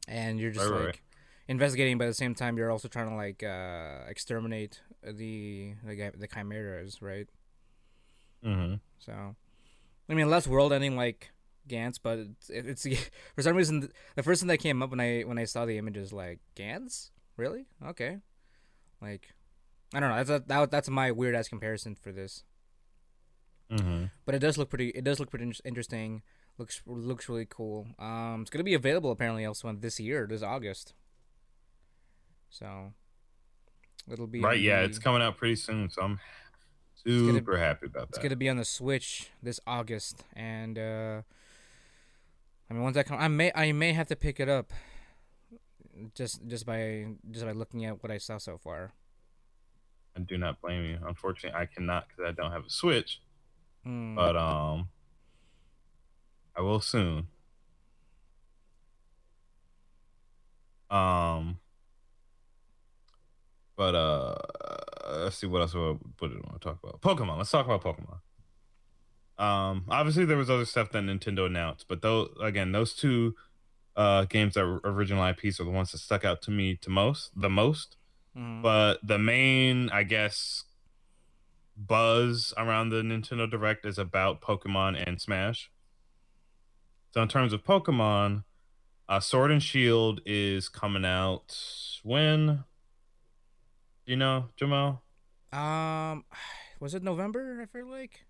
[0.08, 1.00] and you're just Right, like right.
[1.48, 6.12] investigating, but at the same time you're also trying to like uh exterminate the the,
[6.18, 7.28] the chimeras, right?
[8.44, 9.36] mm-hmm So,
[10.10, 11.32] I mean, less world ending like
[11.68, 12.88] Gantz, but it's, it's
[13.36, 15.78] for some reason the first thing that came up when I when I saw the
[15.78, 17.66] images like Gantz, really?
[17.86, 18.20] Okay,
[19.02, 19.34] like
[19.94, 20.16] I don't know.
[20.24, 22.44] That's a, that, that's my weird ass comparison for this,
[23.72, 24.06] Mm-hmm.
[24.26, 24.90] but it does look pretty.
[24.90, 26.22] It does look pretty interesting.
[26.58, 27.88] Looks looks really cool.
[27.98, 30.94] Um, it's gonna be available apparently also in this year, this August.
[32.50, 32.94] So,
[34.12, 36.20] it'll be Right, yeah, the- it's coming out pretty soon, so I'm
[37.06, 38.18] gonna- super happy about that.
[38.18, 41.22] It's gonna be on the Switch this August, and uh,
[42.70, 44.72] I mean, once that come, I may I may have to pick it up,
[46.16, 48.92] just just by just by looking at what I saw so far.
[50.18, 50.98] I do not blame you.
[51.06, 53.22] Unfortunately, I cannot because I don't have a Switch,
[53.84, 54.16] Hmm.
[54.16, 54.90] but um,
[56.56, 57.28] I will soon.
[60.90, 61.60] Um,
[63.76, 64.36] but uh,
[65.08, 65.74] let's see what else.
[65.74, 67.02] What, what did I want to talk about?
[67.02, 67.38] Pokemon.
[67.38, 68.20] Let's talk about Pokemon.
[69.38, 73.36] Um, obviously there was other stuff that Nintendo announced, but those again, those two
[73.96, 76.90] uh games that were original IPs are the ones that stuck out to me to
[76.90, 77.98] most, the most.
[78.38, 78.62] Mhm.
[78.62, 80.64] But the main, I guess,
[81.78, 85.70] buzz around the Nintendo Direct is about Pokemon and Smash.
[87.12, 88.44] So in terms of Pokemon,
[89.08, 91.58] uh, Sword and Shield is coming out
[92.04, 92.64] when?
[94.06, 95.02] Do you know, Jamal?
[95.52, 96.26] Um,
[96.80, 97.60] was it November?
[97.62, 98.26] I feel like.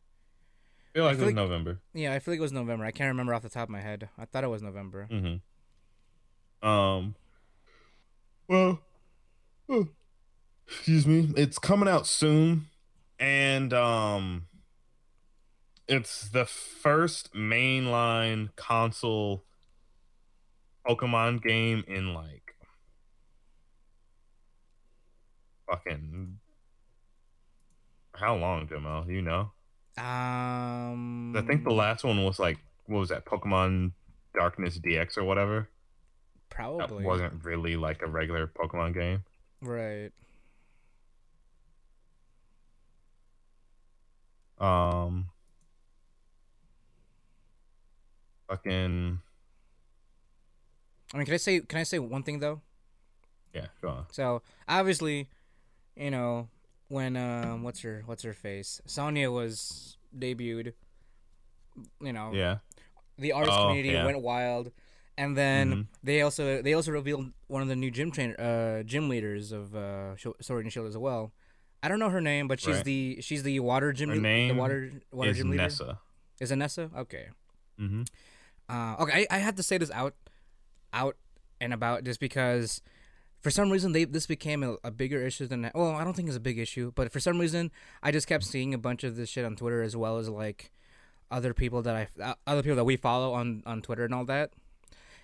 [0.93, 1.79] I feel like feel it was like- November.
[1.93, 2.85] Yeah, I feel like it was November.
[2.85, 4.09] I can't remember off the top of my head.
[4.17, 5.07] I thought it was November.
[5.11, 6.67] Mm-hmm.
[6.67, 7.15] Um.
[8.47, 8.79] Well,
[9.69, 9.87] oh,
[10.67, 11.33] excuse me.
[11.35, 12.67] It's coming out soon,
[13.19, 14.45] and um,
[15.87, 19.43] it's the first mainline console
[20.87, 22.44] Pokemon game in like
[25.67, 26.39] fucking
[28.13, 29.09] how long, Jamal?
[29.09, 29.51] You know?
[29.97, 33.25] Um, I think the last one was like what was that?
[33.25, 33.91] Pokemon
[34.33, 35.69] Darkness DX or whatever.
[36.49, 39.23] That probably wasn't really like a regular Pokemon game.
[39.61, 40.11] right.
[44.57, 45.25] Um,
[48.47, 49.19] fucking
[51.13, 52.61] I mean, can I say can I say one thing though?
[53.53, 54.05] yeah, go on.
[54.11, 55.29] So obviously,
[55.95, 56.49] you know,
[56.87, 60.73] when um, what's her what's her face, Sonia was debuted.
[62.01, 62.57] You know, Yeah,
[63.17, 64.05] the artist Oh, community yeah.
[64.05, 64.71] went wild,
[65.17, 65.87] and then Mhm.
[66.03, 69.75] they also they also revealed one of the new gym trainer uh gym leaders of
[69.75, 71.33] uh Sword and Shield as well.
[71.83, 72.85] I don't know her name, but she's Right.
[72.85, 75.63] the she's the water gym Her name the water water is gym leader.
[75.63, 75.99] Nessa.
[76.39, 76.89] Is it Nessa?
[76.95, 77.27] Okay.
[77.79, 78.03] Mm-hmm.
[78.69, 80.15] Uh, okay, I, I had to say this out,
[80.93, 81.17] out
[81.61, 82.81] and about just because,
[83.45, 85.69] for some reason, they this became a, a bigger issue than.
[85.75, 87.69] Well, I don't think it's a big issue, but for some reason,
[88.01, 90.71] I just kept seeing a bunch of this shit on Twitter as well as like
[91.29, 94.25] other people that I uh, other people that we follow on on Twitter and all
[94.25, 94.53] that.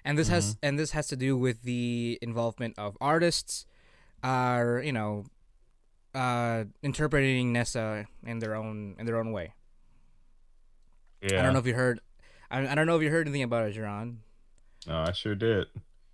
[0.05, 3.65] And this has and this has to do with the involvement of artists,
[4.23, 5.25] are you know,
[6.13, 9.55] uh, interpreting Nessa in their own in their own way.
[11.23, 12.01] Yeah, I don't know if you heard.
[12.51, 14.17] I, I don't know if you heard anything about it, Jerron.
[14.85, 15.65] No, I sure did.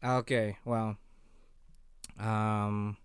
[0.01, 0.95] Okay, well,
[2.19, 2.97] um,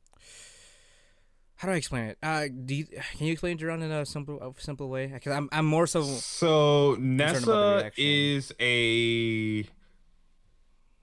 [1.56, 2.18] how do I explain it?
[2.22, 2.86] Uh, do you,
[3.16, 5.06] can you explain Jerron in a simple, a simple way?
[5.06, 6.02] Because I'm, I'm more so.
[6.02, 9.64] So Nessa is a,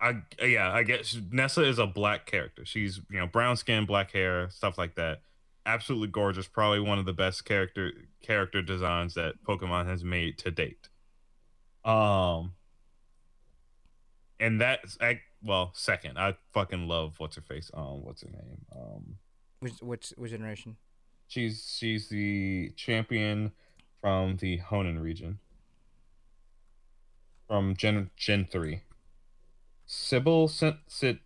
[0.01, 2.65] I yeah, I guess Nessa is a black character.
[2.65, 5.21] She's you know brown skin, black hair, stuff like that.
[5.65, 6.47] Absolutely gorgeous.
[6.47, 10.89] Probably one of the best character character designs that Pokemon has made to date.
[11.85, 12.53] Um,
[14.39, 16.17] and that's I well second.
[16.17, 17.71] I fucking love what's her face.
[17.73, 18.65] Um, what's her name?
[18.75, 19.15] Um,
[19.59, 20.77] Which, which, which generation?
[21.27, 23.51] She's she's the champion
[24.01, 25.39] from the Hoenn region.
[27.47, 28.81] From Gen Gen three.
[29.85, 31.19] Sybil Sit Sit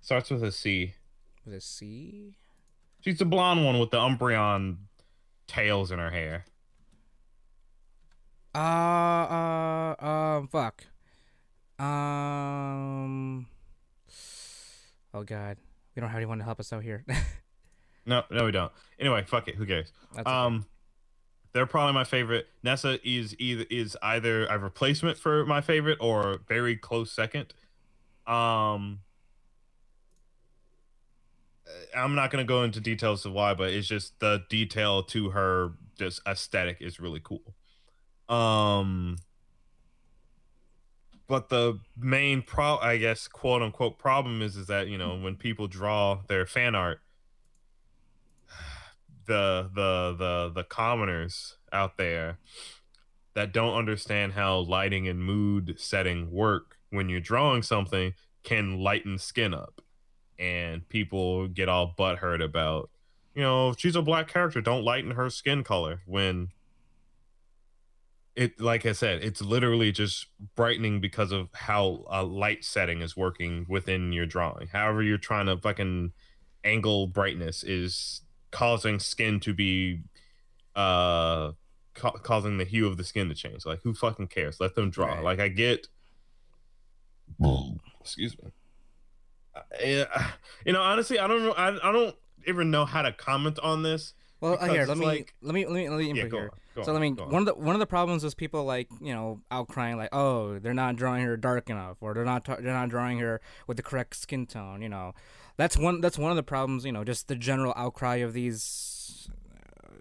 [0.00, 0.94] starts with a C.
[1.44, 2.36] With a C.
[3.00, 4.78] She's the blonde one with the Umbreon
[5.46, 6.44] tails in her hair.
[8.54, 10.84] Uh, uh, um, fuck.
[11.78, 13.46] Um.
[15.12, 15.56] Oh God,
[15.94, 17.04] we don't have anyone to help us out here.
[18.06, 18.70] No, no, we don't.
[19.00, 19.56] Anyway, fuck it.
[19.56, 19.92] Who cares?
[20.14, 20.36] That's okay.
[20.36, 20.66] Um,
[21.52, 22.46] they're probably my favorite.
[22.62, 27.52] Nessa is either is either a replacement for my favorite or very close second.
[28.26, 29.00] Um,
[31.66, 35.30] uh, I'm not gonna go into details of why, but it's just the detail to
[35.30, 37.54] her just aesthetic is really cool.
[38.28, 39.16] Um,
[41.28, 45.36] but the main pro, I guess, quote unquote problem is is that you know when
[45.36, 47.00] people draw their fan art
[49.26, 52.38] the the the the commoners out there
[53.34, 59.18] that don't understand how lighting and mood setting work when you're drawing something can lighten
[59.18, 59.82] skin up.
[60.38, 62.90] And people get all butthurt about
[63.34, 64.60] you know she's a black character.
[64.60, 66.48] Don't lighten her skin color when
[68.36, 73.16] it like i said it's literally just brightening because of how a light setting is
[73.16, 74.68] working within your drawing.
[74.68, 76.12] However you're trying to fucking
[76.62, 80.02] angle brightness is causing skin to be
[80.74, 81.52] uh
[81.94, 83.64] ca- causing the hue of the skin to change.
[83.64, 84.60] Like who fucking cares?
[84.60, 85.06] Let them draw.
[85.14, 85.24] Right.
[85.24, 85.88] like i get
[88.00, 88.50] excuse me.
[89.56, 90.04] Uh,
[90.66, 92.14] you know honestly i don't I, I don't
[92.46, 95.54] even know how to comment on this well, uh, because here, let me, like- let
[95.54, 96.50] me, let me, let me yeah input go here.
[96.76, 97.30] Go so on, I mean, on.
[97.30, 100.58] one of the one of the problems is people like you know outcrying like, oh,
[100.60, 103.82] they're not drawing her dark enough, or they're not they're not drawing her with the
[103.82, 104.82] correct skin tone.
[104.82, 105.12] You know,
[105.56, 106.84] that's one that's one of the problems.
[106.84, 109.28] You know, just the general outcry of these
[109.82, 109.96] uh,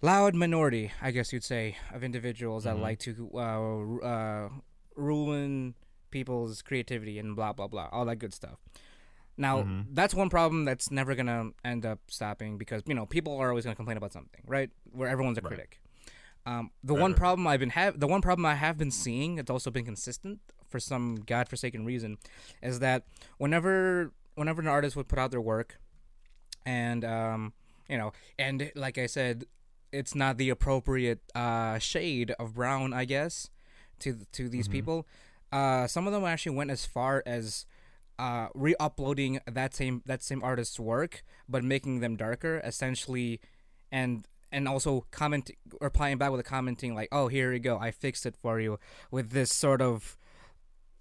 [0.00, 2.80] loud minority, I guess you'd say, of individuals that Mhm.
[2.82, 4.48] like to uh, uh,
[4.96, 5.74] ruin
[6.10, 8.58] people's creativity and blah blah blah, all that good stuff.
[9.36, 9.86] Now Mhm.
[9.90, 13.64] that's one problem that's never gonna end up stopping because you know people are always
[13.64, 14.70] gonna complain about something, right?
[14.92, 15.48] Where everyone's a Right.
[15.48, 15.80] critic.
[16.44, 17.18] Um, the Right, one right.
[17.18, 20.40] problem I've been have the one problem I have been seeing, it's also been consistent
[20.68, 22.18] for some godforsaken reason,
[22.62, 23.06] is that
[23.38, 25.78] whenever whenever an artist would put out their work,
[26.64, 27.52] and um,
[27.88, 29.44] you know, and like I said,
[29.92, 33.50] it's not the appropriate uh, shade of brown, I guess,
[34.00, 34.72] to to these Mhm.
[34.72, 35.06] people.
[35.52, 37.66] Uh, some of them actually went as far as
[38.18, 43.40] uh, re-uploading that same that same artist's work, but making them darker, essentially,
[43.90, 47.90] and and also comment replying back with a commenting like, "Oh, here you go, I
[47.90, 48.78] fixed it for you,"
[49.10, 50.16] with this sort of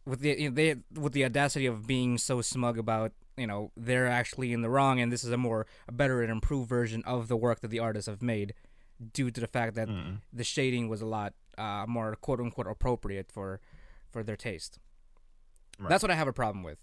[0.06, 3.72] with the you know, they with the audacity of being so smug about you know
[3.78, 7.04] they're actually in the wrong and this is a more a better and improved version
[7.06, 8.54] of the work that the artists have made
[9.14, 10.22] due to the fact that Mm.
[10.34, 13.60] the shading was a lot uh, more quote unquote appropriate for
[14.10, 14.80] for their taste.
[15.80, 15.90] Right.
[15.90, 16.80] That's what I have a problem with,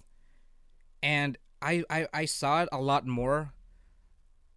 [1.02, 3.52] and I I, I saw it a lot more.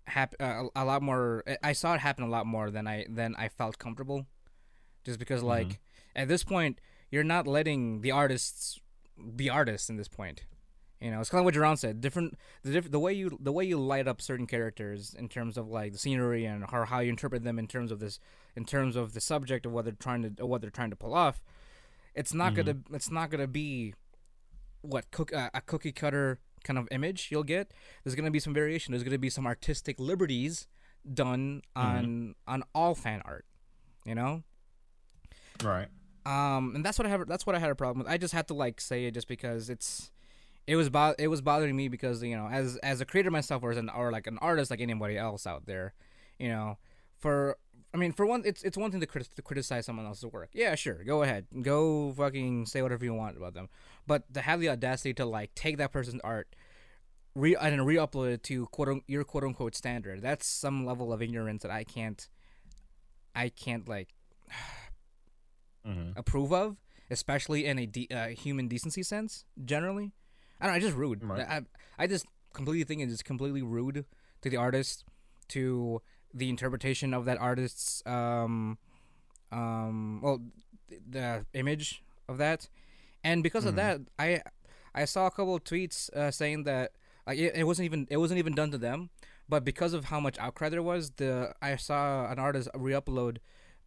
[0.07, 1.43] Hap- uh, a, lot more.
[1.63, 4.25] I saw it happen a lot more than I than I felt comfortable,
[5.03, 5.79] just because like
[6.15, 6.79] at this point
[7.11, 8.79] you're not letting the artists
[9.35, 10.45] be artists in this point.
[10.99, 11.99] You know, it's kind of what Jerron said.
[11.99, 15.57] Different the diff- the way you the way you light up certain characters in terms
[15.57, 18.19] of like the scenery and how, how you interpret them in terms of this
[18.55, 21.13] in terms of the subject of what they're trying to what they're trying to pull
[21.13, 21.41] off.
[22.13, 23.95] It's not gonna it's not gonna be
[24.81, 27.71] what cook uh, a cookie cutter kind of image you'll get.
[28.03, 28.91] There's gonna be some variation.
[28.91, 30.67] There's gonna be some artistic liberties
[31.11, 33.45] done on on all fan art.
[34.05, 34.43] You know,
[35.63, 35.87] Right.
[36.25, 37.27] um, and that's what I have.
[37.27, 38.11] That's what I had a problem with.
[38.11, 40.11] I just had to like say it just because it's,
[40.65, 43.61] it was bo- it was bothering me because you know as as a creator myself
[43.63, 45.93] or as an or like an artist like anybody else out there,
[46.39, 46.77] you know,
[47.19, 47.57] for
[47.93, 50.49] I mean for one it's it's one thing to, crit- to criticize someone else's work.
[50.53, 53.67] Yeah, sure, go ahead, go fucking say whatever you want about them,
[54.07, 56.47] but to have the audacity to like take that person's art.
[57.33, 60.21] Re- and re-upload it to quote un- your quote unquote standard.
[60.21, 62.27] That's some level of ignorance that I can't,
[63.33, 64.09] I can't like
[65.85, 66.77] hmm approve of,
[67.09, 69.45] especially in a de- uh, human decency sense.
[69.63, 70.11] Generally,
[70.59, 70.73] I don't.
[70.73, 71.23] know, I just rude.
[71.23, 71.47] Right.
[71.47, 71.61] I,
[71.97, 74.05] I just completely think it's completely rude
[74.41, 75.05] to the artist,
[75.49, 76.01] to
[76.33, 78.77] the interpretation of that artist's um,
[79.51, 80.41] um, well,
[80.89, 82.69] th- the image of that,
[83.23, 83.77] and because of Mhm.
[83.77, 84.41] that, I
[84.93, 86.91] I saw a couple of tweets uh, saying that
[87.27, 89.09] like it, it wasn't even it wasn't even done to them,
[89.49, 93.37] but because of how much outcry there was, the I saw an artist re-upload.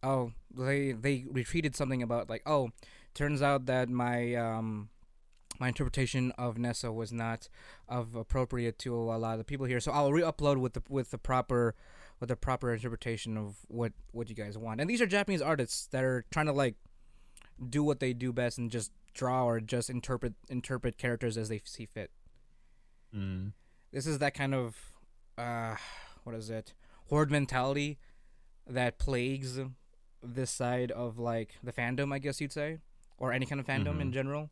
[0.03, 2.69] Oh, they they retweeted something about like oh,
[3.13, 4.89] turns out that my um
[5.59, 7.47] my interpretation of Nessa was not
[7.87, 9.79] of appropriate to a lot of the people here.
[9.79, 11.75] So I'll re-upload with the with the proper
[12.19, 14.79] with the proper interpretation of what what you guys want.
[14.81, 16.75] And these are Japanese artists that are trying to like
[17.69, 21.61] do what they do best and just draw or just interpret interpret characters as they
[21.65, 22.11] see fit.
[23.15, 23.53] Mm.
[23.91, 24.75] This is that kind of
[25.37, 25.75] uh
[26.23, 26.73] what is it?
[27.09, 27.99] Horde mentality
[28.67, 29.59] that plagues
[30.23, 32.79] this side of like the fandom, I guess you'd say,
[33.17, 34.13] or any kind of fandom in Mhm.
[34.13, 34.49] general,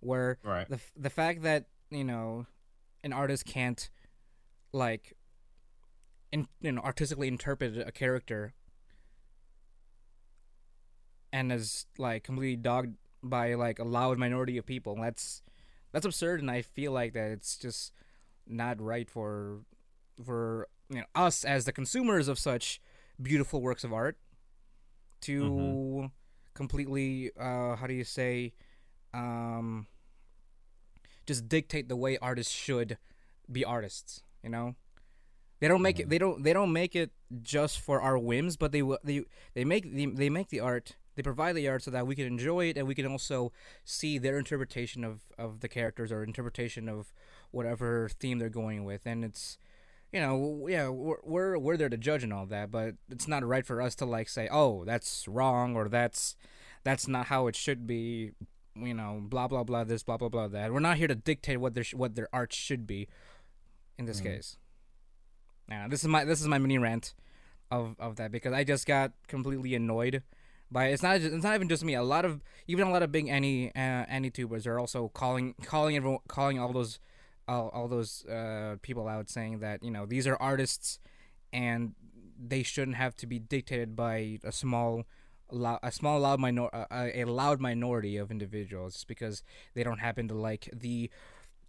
[0.00, 0.68] where Right.
[0.68, 2.46] the the fact that you know
[3.04, 3.90] an artist can't
[4.72, 5.14] like
[6.32, 8.54] in you know artistically interpret a character
[11.32, 14.96] and is like completely dogged by like a loud minority of people.
[14.96, 15.42] That's
[15.92, 17.92] that's absurd and i feel like that it's just
[18.46, 19.60] not right for
[20.24, 22.80] for you know us as the consumers of such
[23.20, 24.16] beautiful works of art
[25.20, 26.10] to
[26.54, 28.52] completely uh how do you say
[29.14, 29.86] um
[31.26, 32.98] just dictate the way artists should
[33.50, 34.74] be artists you know
[35.60, 37.10] they don't make it they don't they don't make it
[37.42, 39.22] just for our whims but they they
[39.54, 42.26] they make the, they make the art they provide the art so that we can
[42.26, 43.52] enjoy it and we can also
[43.84, 47.12] see their interpretation of of the characters or interpretation of
[47.50, 49.02] whatever theme they're going with.
[49.04, 49.58] And it's
[50.12, 53.44] you know yeah we're we're, we're there to judge and all that but it's not
[53.44, 56.36] right for us to like say oh that's wrong or that's
[56.84, 58.30] that's not how it should be
[58.76, 60.72] you know blah blah blah this blah blah blah that.
[60.72, 63.08] We're not here to dictate what their what their art should be
[63.98, 64.24] in this Mhm.
[64.24, 64.56] case
[65.70, 67.14] now this is my this is my mini rant
[67.70, 70.22] of of that because i just got completely annoyed
[70.70, 71.94] by it's not it's not even just me.
[71.94, 75.54] A lot of even a lot of big any uh, any tubers are also calling
[75.62, 76.98] calling everyone calling all those
[77.48, 81.00] all, all those uh, people out saying that you know these are artists
[81.52, 81.94] and
[82.38, 85.04] they shouldn't have to be dictated by a small
[85.82, 89.42] a small loud minor a, a loud minority of individuals because
[89.74, 91.10] they don't happen to like the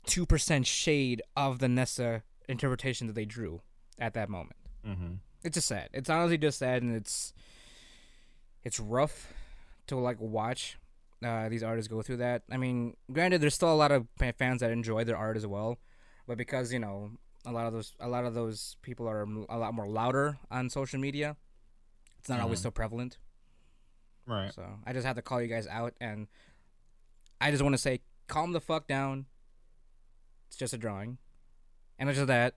[0.08, 3.62] 2% shade of the Nessa interpretation that they drew
[4.02, 4.58] at that moment.
[4.86, 5.14] Mm-hmm.
[5.44, 5.90] It's just sad.
[5.94, 7.34] It's honestly just sad, and it's
[8.64, 9.34] it's rough
[9.88, 10.78] to like watch
[11.24, 12.44] uh, these artists go through that.
[12.52, 14.08] I mean, granted, there's still a lot of
[14.38, 15.80] fans that enjoy their art as well,
[16.28, 17.12] but because you know
[17.46, 20.70] a lot of those a lot of those people are a lot more louder on
[20.70, 21.38] social media,
[22.20, 22.44] it's not mm-hmm.
[22.46, 23.18] always so prevalent.
[24.28, 24.54] Right.
[24.54, 26.28] So I just have to call you guys out, and
[27.40, 29.26] I just want to say, calm the fuck down.
[30.48, 31.18] It's just a drawing,
[31.98, 32.56] and it's just that.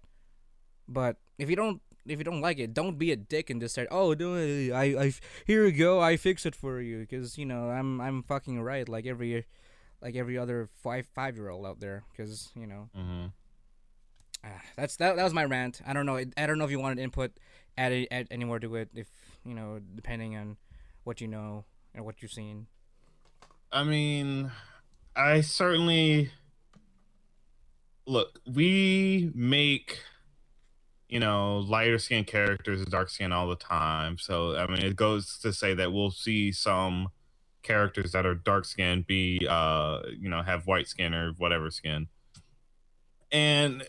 [0.89, 3.75] But if you don't if you don't like it, don't be a dick and just
[3.75, 4.73] say, "Oh, do.
[4.73, 5.13] I, I,
[5.47, 6.01] here you go.
[6.01, 8.89] I fix it for you." Because you know, I'm, I'm fucking right.
[8.89, 9.47] Like every,
[10.03, 12.05] like every other five, five year old out there.
[12.11, 13.27] Because you know, mm-hmm.
[14.45, 15.17] uh, that's that.
[15.17, 15.81] That was my rant.
[15.87, 16.23] I don't know.
[16.37, 17.33] I don't know if you wanted input,
[17.79, 18.91] add, add any more to it.
[18.95, 19.09] If
[19.45, 20.57] you know, depending on
[21.05, 22.67] what you know and what you've seen.
[23.73, 24.53] I mean,
[25.17, 26.31] I certainly
[28.07, 28.41] look.
[28.47, 30.01] We make
[31.09, 34.19] you know, lighter skin characters and dark skin all the time.
[34.19, 37.09] So I mean, it goes to say that we'll see some
[37.63, 42.09] characters that are dark skinned be, uh, you know, have white skin or whatever skin,
[43.31, 43.85] and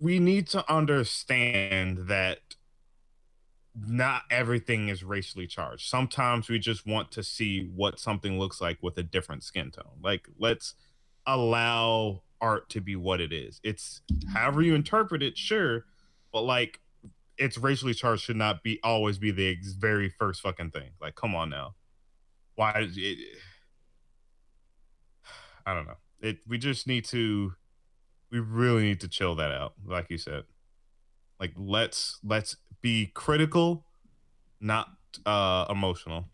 [0.00, 2.38] we need to understand that
[3.74, 5.88] not everything is racially charged.
[5.88, 9.98] Sometimes we just want to see what something looks like with a different skin tone.
[10.02, 10.74] Like, let's
[11.26, 13.58] allow art to be what it is.
[13.64, 14.02] It's
[14.34, 15.86] however you interpret it, sure,
[16.30, 16.78] but like
[17.38, 20.90] it's racially charged should not be always be the ex- very first fucking thing.
[21.00, 21.74] Like, come on now,
[22.54, 23.16] why is it?
[25.66, 25.96] I don't know.
[26.20, 27.54] It we just need to,
[28.30, 30.44] we really need to chill that out, like you said.
[31.40, 33.86] Like let's let's be critical,
[34.60, 34.88] not
[35.24, 36.26] uh emotional.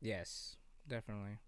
[0.00, 0.56] Yes,
[0.88, 1.38] definitely.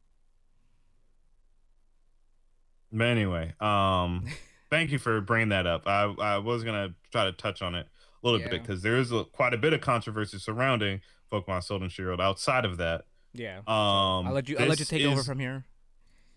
[2.95, 4.25] But anyway, um,
[4.71, 5.83] thank you for bringing that up.
[5.87, 8.49] I I was gonna try to touch on it a little yeah.
[8.49, 11.01] bit because there is a, quite a bit of controversy surrounding
[11.33, 12.21] Pokemon Sword and Shield.
[12.21, 13.59] Outside of that, yeah.
[13.67, 14.57] Um, I'll let you.
[14.59, 15.65] I'll let you take is, over from here.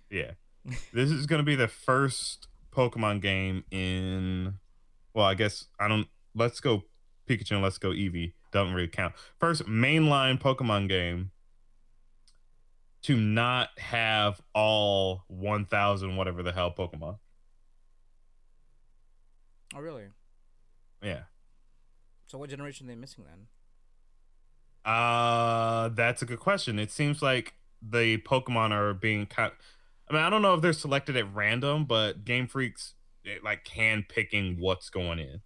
[0.09, 0.31] Yeah,
[0.93, 4.55] this is gonna be the first Pokemon game in.
[5.13, 6.07] Well, I guess I don't.
[6.33, 6.83] Let's go
[7.29, 8.33] Pikachu and Let's Go Eevee.
[8.51, 9.13] Doesn't really count.
[9.39, 11.31] First mainline Pokemon game
[13.03, 17.17] to not have all 1000 whatever the hell pokemon.
[19.75, 20.05] Oh really?
[21.03, 21.21] Yeah.
[22.27, 23.47] So what generation are they missing then?
[24.91, 26.79] Uh that's a good question.
[26.79, 29.51] It seems like the pokemon are being kind
[30.09, 32.95] i mean i don't know if they're selected at random but Game Freak's
[33.25, 35.41] eh, like hand picking what's going in.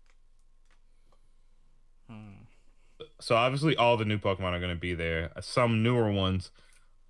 [2.09, 2.43] Hmm.
[3.19, 5.31] so obviously all the new pokemon are going to be there.
[5.39, 6.51] Some newer ones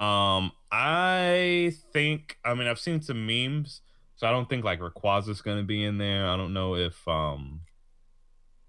[0.01, 3.81] um, I think I mean I've seen some memes,
[4.15, 6.27] so I don't think like Rayquaza's gonna be in there.
[6.27, 7.61] I don't know if um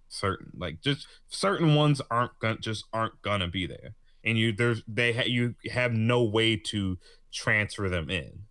[0.09, 4.83] certain like just certain ones aren't gonna just aren't gonna be there, and you there's
[4.87, 6.99] they ha- you have no way to
[7.33, 8.43] transfer them in.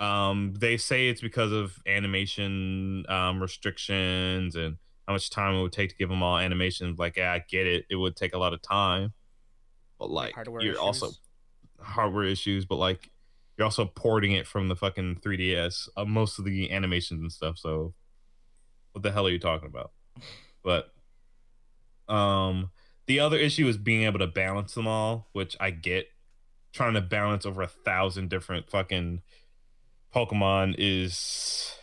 [0.00, 4.76] Um, they say it's because of animation um restrictions and
[5.06, 6.98] how much time it would take to give them all animations.
[6.98, 9.12] Like, yeah, I get it; it would take a lot of time,
[10.00, 10.78] but like you're issues.
[10.78, 11.10] also
[11.80, 13.10] hardware issues, but like
[13.56, 17.58] you're also porting it from the fucking 3DS, uh, most of the animations and stuff.
[17.58, 17.94] So
[18.92, 19.92] what the hell are you talking about?
[20.62, 20.92] But
[22.08, 22.70] um
[23.06, 26.08] the other issue is being able to balance them all, which I get.
[26.72, 29.22] Trying to balance over a thousand different fucking
[30.14, 31.74] Pokemon is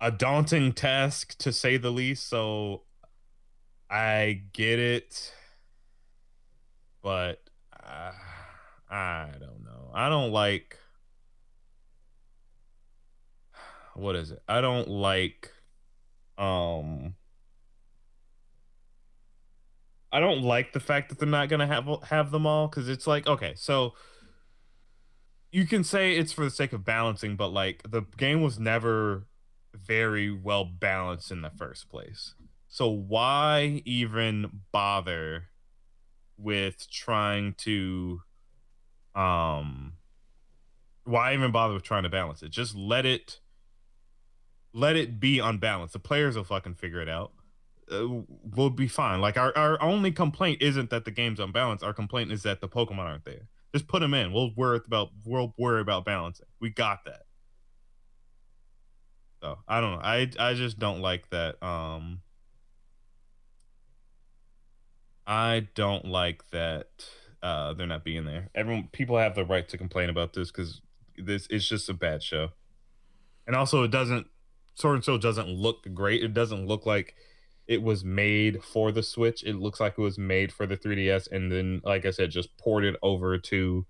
[0.00, 2.28] a daunting task to say the least.
[2.28, 2.82] So
[3.88, 5.32] I get it,
[7.02, 7.40] but
[7.82, 8.12] uh,
[8.90, 9.90] I don't know.
[9.94, 10.78] I don't like
[13.94, 14.42] what is it?
[14.46, 15.50] I don't like
[16.38, 17.14] um
[20.12, 22.88] I don't like the fact that they're not going to have have them all cuz
[22.88, 23.94] it's like okay, so
[25.50, 29.26] you can say it's for the sake of balancing, but like the game was never
[29.74, 32.34] very well balanced in the first place.
[32.68, 35.48] So why even bother
[36.36, 38.20] with trying to
[39.16, 39.94] um
[41.04, 42.50] why even bother with trying to balance it.
[42.50, 43.40] Just let it
[44.72, 45.94] let it be unbalanced.
[45.94, 47.32] The players will fucking figure it out.
[47.90, 48.08] Uh,
[48.42, 49.20] we'll be fine.
[49.20, 51.84] Like our, our only complaint isn't that the game's unbalanced.
[51.84, 53.48] Our complaint is that the pokemon aren't there.
[53.72, 54.32] Just put them in.
[54.32, 56.46] We'll worry about we'll worry about balancing.
[56.60, 57.22] We got that.
[59.42, 60.00] So i don't know.
[60.02, 62.20] I i just don't like that um
[65.26, 66.88] I don't like that
[67.46, 68.48] uh, they're not being there.
[68.56, 70.80] Everyone, people have the right to complain about this because
[71.16, 72.48] this it's just a bad show,
[73.46, 74.26] and also it doesn't
[74.74, 76.24] Sword and Shield doesn't look great.
[76.24, 77.14] It doesn't look like
[77.68, 79.44] it was made for the Switch.
[79.44, 82.56] It looks like it was made for the 3DS, and then, like I said, just
[82.58, 83.86] ported over to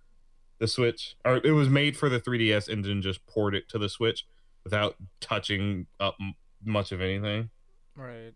[0.59, 3.79] the Switch, or it was made for the 3DS and then just ported it to
[3.79, 4.27] the Switch
[4.65, 7.49] without touching up m- much of anything.
[7.95, 8.35] Right.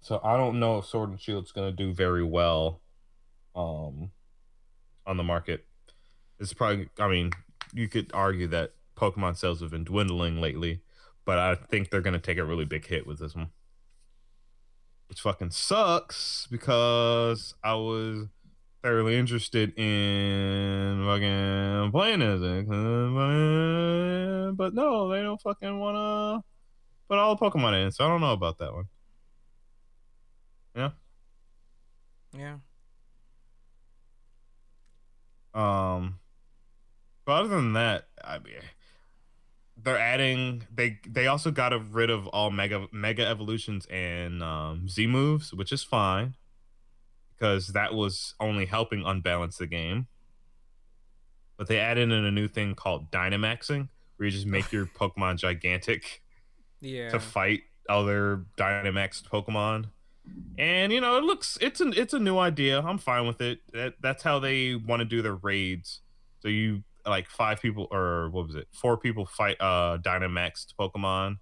[0.00, 2.80] So I don't know if Sword and Shield's going to do very well
[3.54, 4.10] um
[5.06, 5.66] on the market.
[6.38, 7.30] It's probably I mean,
[7.72, 10.80] you could argue that Pokemon sales have been dwindling lately,
[11.24, 13.50] but I think they're going to take a really big hit with this one.
[15.08, 18.28] Which fucking sucks because I was
[18.82, 22.66] thoroughly interested in fucking playing it.
[24.56, 26.44] But no, they don't fucking want to
[27.08, 28.84] put all the Pokemon in, so I don't know about that one.
[30.76, 30.90] Yeah.
[32.36, 32.56] Yeah.
[35.54, 36.18] Um,
[37.24, 38.54] but other than that, I mean,
[39.76, 40.66] they're adding.
[40.74, 45.72] They they also got rid of all mega mega evolutions and um, Z moves, which
[45.72, 46.34] is fine
[47.34, 50.06] because that was only helping unbalance the game.
[51.56, 55.38] But they added in a new thing called Dynamaxing, where you just make your Pokemon
[55.38, 56.22] gigantic
[56.80, 57.10] Yeah.
[57.10, 59.86] to fight other Dynamaxed Pokemon.
[60.58, 62.80] And you know, it looks it's an it's a new idea.
[62.80, 63.60] I'm fine with it.
[63.72, 66.00] That, that's how they want to do their raids.
[66.40, 68.68] So you like five people or what was it?
[68.72, 71.38] Four people fight uh Dynamaxed Pokemon.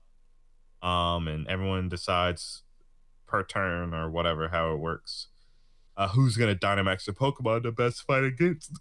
[0.86, 2.62] Um and everyone decides
[3.26, 5.28] per turn or whatever how it works.
[5.96, 8.72] Uh who's gonna Dynamax the Pokemon to best fight against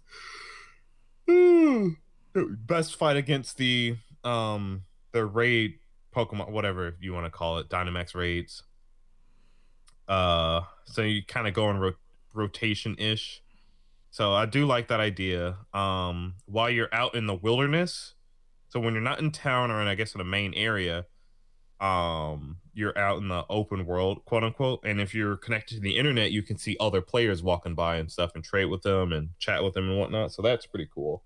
[2.34, 5.74] best fight against the um the raid
[6.14, 8.62] Pokemon, whatever you want to call it, Dynamax raids.
[10.08, 11.94] Uh, so you kind of go in ro-
[12.34, 13.42] rotation ish.
[14.10, 15.56] So I do like that idea.
[15.72, 18.14] Um, while you're out in the wilderness,
[18.68, 21.06] so when you're not in town or in, I guess, in a main area,
[21.80, 24.80] um, you're out in the open world, quote unquote.
[24.84, 28.10] And if you're connected to the internet, you can see other players walking by and
[28.10, 30.32] stuff and trade with them and chat with them and whatnot.
[30.32, 31.22] So that's pretty cool.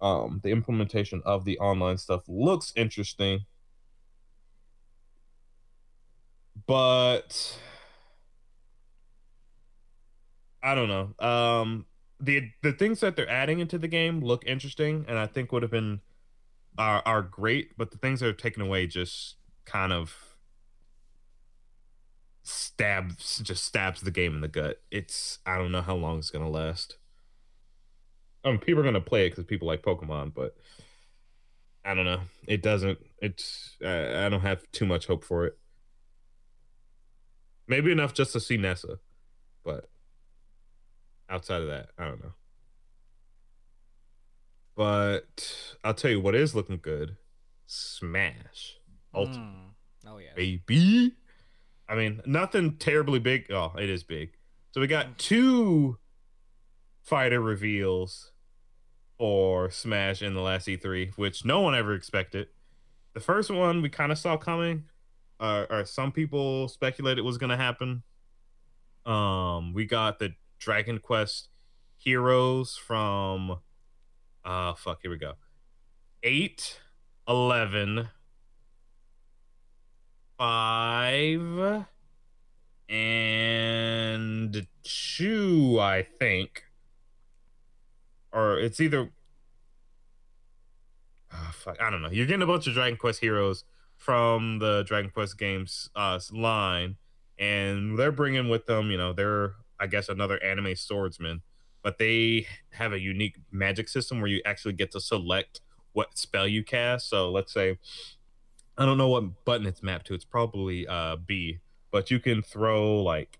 [0.00, 3.46] Um, the implementation of the online stuff looks interesting
[6.66, 7.58] but
[10.64, 11.24] I don't know.
[11.24, 11.84] Um,
[12.18, 15.62] the the things that they're adding into the game look interesting, and I think would
[15.62, 16.00] have been
[16.78, 17.76] are are great.
[17.76, 19.36] But the things that are taken away just
[19.66, 20.36] kind of
[22.42, 24.80] stabs just stabs the game in the gut.
[24.90, 26.96] It's I don't know how long it's gonna last.
[28.42, 30.56] I mean, people are gonna play it because people like Pokemon, but
[31.84, 32.20] I don't know.
[32.48, 32.98] It doesn't.
[33.20, 35.58] It's I, I don't have too much hope for it.
[37.68, 38.98] Maybe enough just to see Nessa,
[39.62, 39.90] but
[41.28, 42.32] outside of that, I don't know.
[44.76, 47.16] But I'll tell you what is looking good:
[47.66, 48.76] Smash
[49.14, 49.70] Ultimate, Mm.
[50.06, 50.34] Oh yeah.
[50.34, 51.12] baby.
[51.88, 53.50] I mean, nothing terribly big.
[53.52, 54.32] Oh, it is big.
[54.72, 55.98] So we got two
[57.02, 58.32] fighter reveals
[59.18, 62.48] for Smash in the last E3, which no one ever expected.
[63.12, 64.84] The first one we kind of saw coming,
[65.38, 68.02] uh, or some people speculated was going to happen.
[69.06, 71.48] Um, we got the Dragon Quest
[71.96, 73.58] heroes from,
[74.44, 75.34] uh, fuck, here we go.
[76.22, 76.80] 8,
[77.28, 78.08] 11,
[80.38, 81.84] 5,
[82.88, 86.64] and 2, I think.
[88.32, 89.10] Or it's either.
[91.32, 92.10] Oh, fuck, I don't know.
[92.10, 93.64] You're getting a bunch of Dragon Quest heroes
[93.96, 96.96] from the Dragon Quest games uh, line,
[97.38, 99.54] and they're bringing with them, you know, they're
[99.84, 101.42] I guess another anime swordsman,
[101.82, 105.60] but they have a unique magic system where you actually get to select
[105.92, 107.10] what spell you cast.
[107.10, 107.78] So let's say
[108.78, 110.14] I don't know what button it's mapped to.
[110.14, 111.58] It's probably uh, B,
[111.90, 113.38] but you can throw like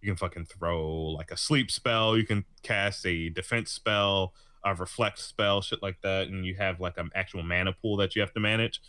[0.00, 2.16] you can fucking throw like a sleep spell.
[2.16, 6.78] You can cast a defense spell, a reflect spell, shit like that, and you have
[6.78, 8.80] like an actual mana pool that you have to manage.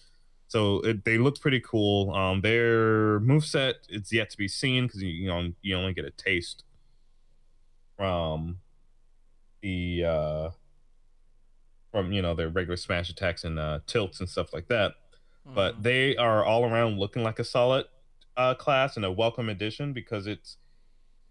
[0.54, 2.14] So it, they look pretty cool.
[2.14, 6.06] Um, their moveset it's yet to be seen because you, you know you only get
[6.06, 6.64] a taste
[7.98, 8.60] from
[9.64, 10.50] the uh,
[11.92, 14.94] from you know their regular smash attacks and uh, tilts and stuff like that.
[15.44, 15.84] But Mhm.
[15.84, 17.88] they are all around looking like a solid
[18.38, 20.58] uh, class and a welcome addition because it's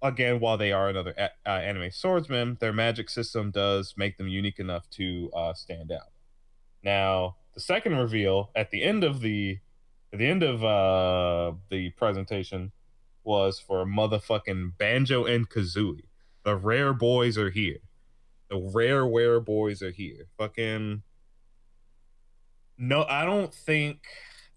[0.03, 4.27] again while they are another a- uh, anime swordsman, their magic system does make them
[4.27, 6.11] unique enough to uh, stand out.
[6.82, 9.59] Now, the second reveal at the end of the
[10.12, 12.73] at the end of uh, the presentation
[13.24, 16.05] was for motherfucking Banjo and Kazooie.
[16.45, 17.79] The rare boys are here.
[18.51, 20.27] The rare, rare boys are here.
[20.37, 21.03] Fucking.
[22.77, 24.01] No, I don't think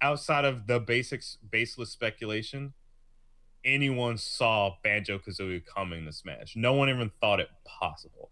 [0.02, 2.74] outside of the basics, baseless speculation,
[3.64, 6.56] anyone saw Banjo Kazooie coming to Smash.
[6.56, 8.32] No one even thought it possible.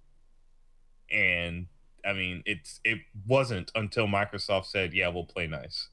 [1.11, 1.67] And
[2.05, 5.89] I mean, it's it wasn't until Microsoft said, "Yeah, we'll play nice."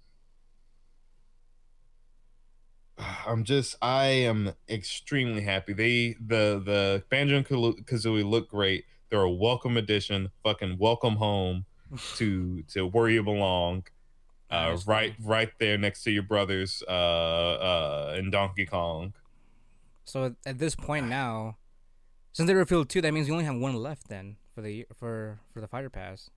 [3.27, 5.73] I'm just I am extremely happy.
[5.73, 8.85] They the the Banjo and Kazooie look great.
[9.11, 10.31] They're a welcome addition.
[10.43, 11.67] Fucking welcome home
[12.17, 13.85] to to where you belong.
[14.51, 19.13] Uh, right right there next to your brothers uh, uh, in Donkey Kong.
[20.05, 21.57] So at this point now,
[22.33, 25.41] since they revealed two, that means you only have one left then for the for
[25.53, 26.31] for the fighter pass.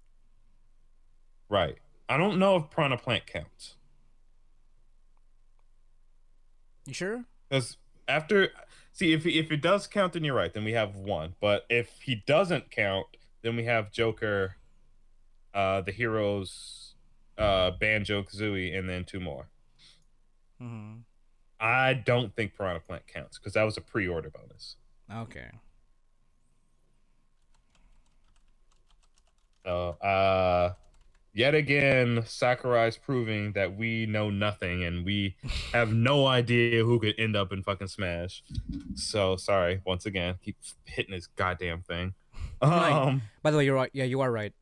[1.50, 1.78] Right.
[2.08, 3.76] I don't know if Piranha Plant counts.
[6.86, 7.26] You sure?
[7.50, 7.78] Because
[8.08, 8.50] after,
[8.92, 10.54] see, if if it does count, then you're right.
[10.54, 11.36] Then we have one.
[11.40, 13.08] But if he doesn't count,
[13.42, 14.56] then we have Joker,
[15.54, 16.96] uh, the heroes,
[17.38, 19.48] uh, Banjo Kazooie, and then two more.
[20.62, 21.00] Mm-hmm.
[21.60, 24.76] I don't think Piranha Plant counts because that was a pre-order bonus.
[25.14, 25.50] Okay.
[29.66, 30.74] So, uh,
[31.34, 35.36] yet again, Sakurai's proving that we know nothing and we
[35.72, 38.44] have no idea who could end up in fucking Smash.
[38.96, 42.14] So sorry, once again, keep hitting this goddamn thing.
[42.62, 43.92] Um, By the way, you're right.
[43.94, 44.54] Yeah, you are right.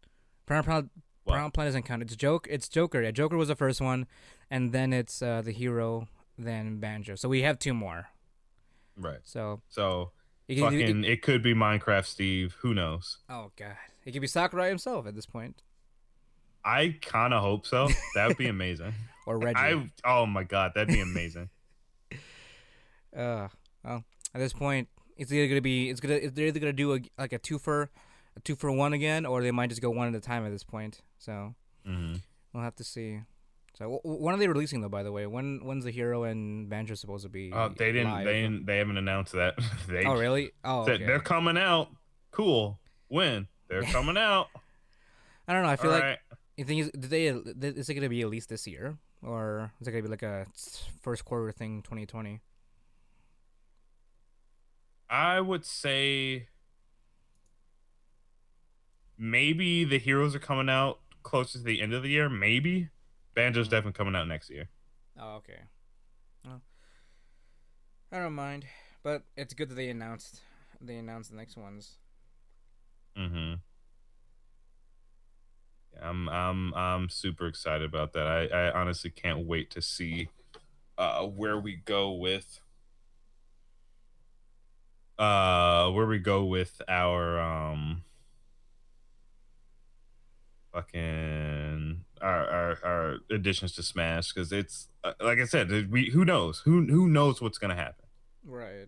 [0.46, 0.90] Brown Plant,
[1.28, 2.02] Piranha Plant doesn't count.
[2.02, 2.48] It's joke.
[2.50, 3.02] It's Joker.
[3.02, 4.08] Yeah, Joker was the first one,
[4.50, 6.08] and then it's uh, the hero,
[6.38, 7.16] then Banjo.
[7.16, 8.08] So we have two more.
[8.98, 9.20] Right.
[9.24, 9.62] So.
[9.70, 10.12] So.
[10.48, 12.58] It, fucking, it, it could be Minecraft Steve.
[12.60, 13.20] Who knows?
[13.30, 13.78] Oh god.
[14.06, 15.62] It could be Sakurai himself at this point.
[16.64, 17.90] I kind of hope so.
[18.16, 18.94] That would be amazing.
[19.26, 19.58] or Reggie.
[19.58, 21.50] I, oh my god, that'd be amazing.
[23.18, 23.48] uh,
[23.84, 24.04] well,
[24.34, 24.88] at this point,
[25.18, 27.90] it's either gonna be it's gonna they're either gonna do a like a two for
[28.36, 30.52] a two for one again, or they might just go one at a time at
[30.52, 31.02] this point.
[31.18, 31.56] So
[31.88, 32.16] mm-hmm.
[32.54, 33.22] we'll have to see.
[33.78, 34.90] So when are they releasing though?
[34.90, 37.52] By the way, when when's the hero and Banjo supposed to be?
[37.54, 38.14] Oh, they didn't.
[38.14, 38.26] Live?
[38.26, 39.56] They didn't, they haven't announced that.
[39.88, 40.52] they oh really?
[40.64, 41.04] Oh, okay.
[41.06, 41.90] they're coming out.
[42.32, 42.80] Cool.
[43.08, 43.48] When?
[43.72, 44.50] They're coming out.
[45.48, 45.70] I don't know.
[45.70, 46.20] I feel All like right.
[46.58, 49.92] you think did they is it gonna be at least this year or is it
[49.92, 50.46] gonna be like a
[51.02, 52.42] first quarter thing, 2020?
[55.10, 56.48] I would say
[59.18, 62.30] maybe the heroes are coming out closer to the end of the year.
[62.30, 62.90] Maybe
[63.36, 63.72] Banjo's mm-hmm.
[63.72, 64.68] definitely coming out next year.
[65.20, 65.60] Oh, okay.
[66.46, 66.62] Well,
[68.12, 68.66] I don't mind,
[69.04, 70.42] but it's good that they announced
[70.82, 71.98] they announced the next ones.
[73.18, 73.54] Mm-hmm.
[76.02, 78.26] I'm I'm I'm super excited about that.
[78.26, 80.30] I, I honestly can't wait to see
[80.98, 82.60] uh, where we go with
[85.20, 88.02] uh where we go with our um
[90.74, 96.26] fucking our our, our additions to Smash because it's uh, like I said we who
[96.26, 98.06] knows who who knows what's gonna happen
[98.46, 98.88] right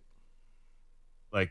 [1.32, 1.50] like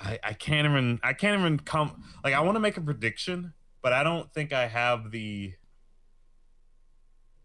[0.00, 3.52] I, I can't even I can't even come like I want to make a prediction,
[3.82, 5.54] but I don't think I have the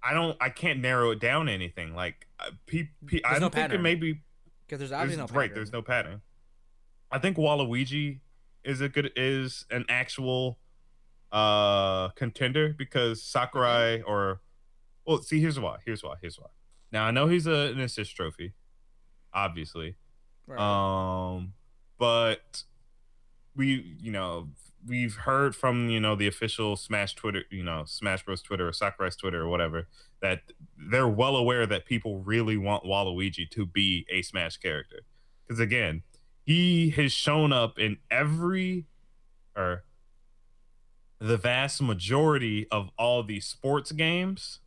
[0.04, 1.96] I don't I can't narrow it down to anything.
[1.96, 4.22] Like uh, pe, pe, I don't no think it maybe
[4.66, 5.54] because there's obviously there's, no right.
[5.54, 6.22] There's no pattern.
[7.12, 8.20] I think Waluigi
[8.64, 10.60] is a good is an actual
[11.32, 14.42] uh contender because Sakurai or
[15.06, 16.50] well see here's why here's why here's why.
[16.92, 18.54] Now I know he's a, an assist trophy,
[19.34, 19.96] obviously.
[20.46, 20.60] Right.
[20.60, 21.54] Um
[22.04, 22.64] but
[23.56, 24.50] we you know
[24.86, 28.74] we've heard from you know the official Smash Twitter, you know Smash Bros Twitter or
[28.74, 29.88] Sakurai's Twitter or whatever
[30.22, 30.42] that
[30.78, 35.04] they're well aware that people really want Waluigi to be a Smash character
[35.48, 36.04] because again
[36.44, 38.86] he has shown up in every
[39.56, 39.86] or
[41.20, 44.60] the vast majority of all the sports games,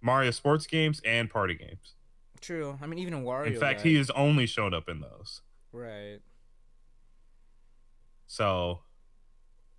[0.00, 1.92] Mario sports games and party games.
[2.40, 2.78] True.
[2.80, 3.48] I mean, even in Wario.
[3.48, 5.42] In fact, he has only shown up in those.
[5.76, 6.20] Right.
[8.26, 8.80] So.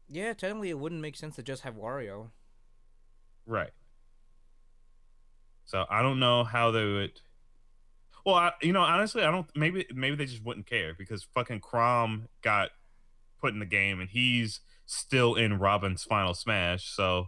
[0.07, 2.29] Yeah, technically, it wouldn't make sense to just have Wario.
[3.47, 3.71] Right.
[5.65, 7.19] So I don't know how they would.
[8.25, 9.47] Well, I, you know, honestly, I don't.
[9.55, 12.69] Maybe maybe they just wouldn't care because fucking Chrom got
[13.41, 16.87] put in the game and he's still in Robin's final smash.
[16.89, 17.27] So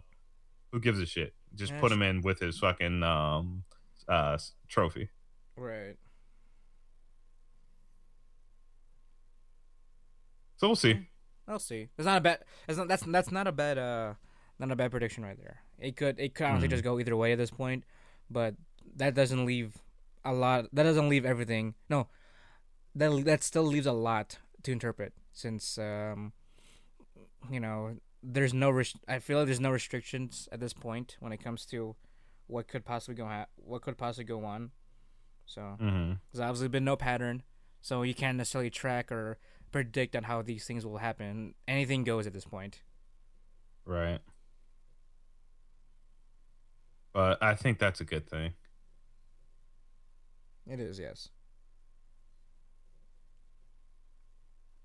[0.72, 1.34] who gives a shit?
[1.54, 3.64] Just put him in with his fucking um
[4.08, 4.38] uh
[4.68, 5.08] trophy.
[5.56, 5.96] Right.
[10.60, 11.08] So we'll see.
[11.48, 11.88] We'll see.
[11.96, 12.38] It's not a bad.
[12.68, 13.78] It's not, that's that's not a bad.
[13.78, 14.12] Uh,
[14.58, 15.60] not a bad prediction right there.
[15.78, 16.72] It could it could honestly mm-hmm.
[16.72, 17.84] just go either way at this point,
[18.30, 18.56] but
[18.96, 19.78] that doesn't leave
[20.22, 20.66] a lot.
[20.74, 21.76] That doesn't leave everything.
[21.88, 22.08] No,
[22.94, 26.34] that that still leaves a lot to interpret since um,
[27.50, 31.32] you know there's no res- I feel like there's no restrictions at this point when
[31.32, 31.96] it comes to
[32.48, 34.72] what could possibly go ha- what could possibly go on.
[35.46, 36.12] So Mm-hmm.
[36.32, 37.44] there's obviously been no pattern,
[37.80, 39.38] so you can't necessarily track or
[39.72, 41.54] predict on how these things will happen.
[41.68, 42.82] Anything goes at this point.
[43.84, 44.20] Right.
[47.12, 48.52] But I think that's a good thing.
[50.66, 51.28] It is, yes.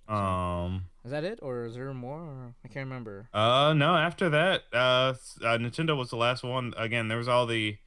[0.08, 0.86] Um.
[1.04, 2.20] Is that it, or is there more?
[2.20, 3.28] Or I can't remember.
[3.34, 3.74] Uh.
[3.76, 3.96] No.
[3.96, 5.14] After that, uh,
[5.44, 6.74] uh, Nintendo was the last one.
[6.78, 7.78] Again, there was all the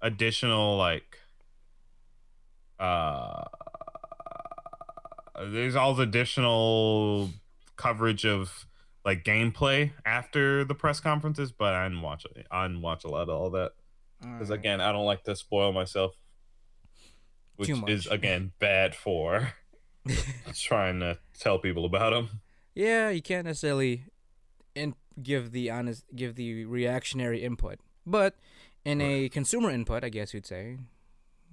[0.00, 1.18] additional like.
[2.78, 3.44] Uh.
[5.44, 7.30] There's all the additional
[7.76, 8.66] coverage of
[9.04, 12.46] like gameplay after the press conferences, but I didn't watch it.
[12.50, 13.72] I didn't watch a lot of all that.
[14.20, 14.60] because Alright.
[14.60, 16.14] again, I don't like to spoil myself,
[17.56, 19.52] which is again bad for
[20.54, 22.40] trying to tell people about them.
[22.74, 24.04] yeah, you can't necessarily
[24.74, 28.34] in- give the honest, give the reactionary input, but
[28.84, 30.78] in a consumer input, I guess you'd say,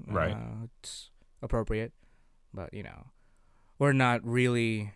[0.08, 0.34] Right.
[0.34, 1.10] uh, it's
[1.42, 1.94] appropriate.
[2.54, 3.08] But you know,
[3.80, 4.94] we're not really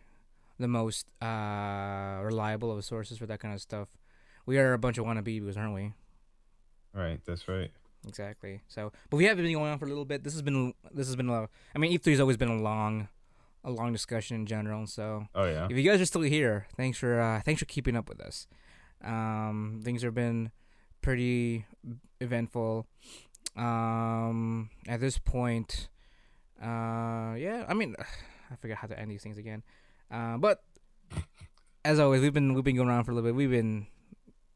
[0.60, 3.90] the most uh, reliable of sources for that kind of stuff.
[4.46, 5.94] We are a bunch of wannabes, aren't we?
[6.94, 7.72] Right, that's right.
[8.08, 8.62] Exactly.
[8.68, 10.24] So, but we have been going on for a little bit.
[10.24, 11.50] This has been this has been a.
[11.76, 13.10] I mean, E3 has always been a long,
[13.64, 14.88] a long discussion in general.
[14.88, 17.96] So, Oh yeah, if you guys are still here, thanks for uh, thanks for keeping
[17.96, 18.48] up with us.
[19.04, 20.52] Um, things have been
[21.02, 21.66] pretty
[22.22, 22.88] eventful.
[23.56, 25.90] Um, at this point,
[26.62, 27.66] uh, yeah.
[27.68, 27.96] I mean,
[28.52, 29.64] I forget how to end these things again.
[30.12, 30.64] Uh, but
[31.86, 33.36] as always, we've been we've been going around for a little bit.
[33.36, 33.88] We've been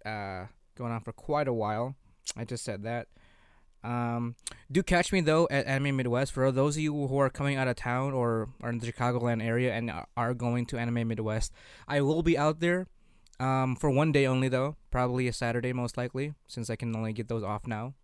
[0.06, 0.46] uh
[0.76, 1.96] going on for quite a while.
[2.36, 3.08] I just said that.
[3.84, 4.36] Um,
[4.72, 7.68] do catch me though at Anime Midwest for those of you who are coming out
[7.68, 11.52] of town or are in the Chicagoland area and are going to Anime Midwest.
[11.88, 12.88] I will be out there
[13.40, 17.12] um, for one day only though, probably a Saturday most likely, since I can only
[17.12, 17.96] get those off now.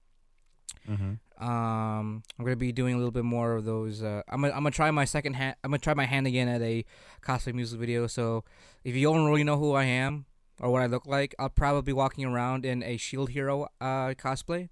[0.90, 1.14] mm-hmm.
[1.40, 4.02] Um, I'm gonna be doing a little bit more of those.
[4.02, 5.56] Uh, I'm gonna, I'm gonna try my second hand.
[5.64, 6.84] I'm gonna try my hand again at a
[7.22, 8.08] cosplay music video.
[8.08, 8.44] So
[8.84, 10.26] if you don't really know who I am
[10.60, 14.16] or what I look like, I'll probably be walking around in a Shield Hero uh,
[14.16, 14.70] cosplay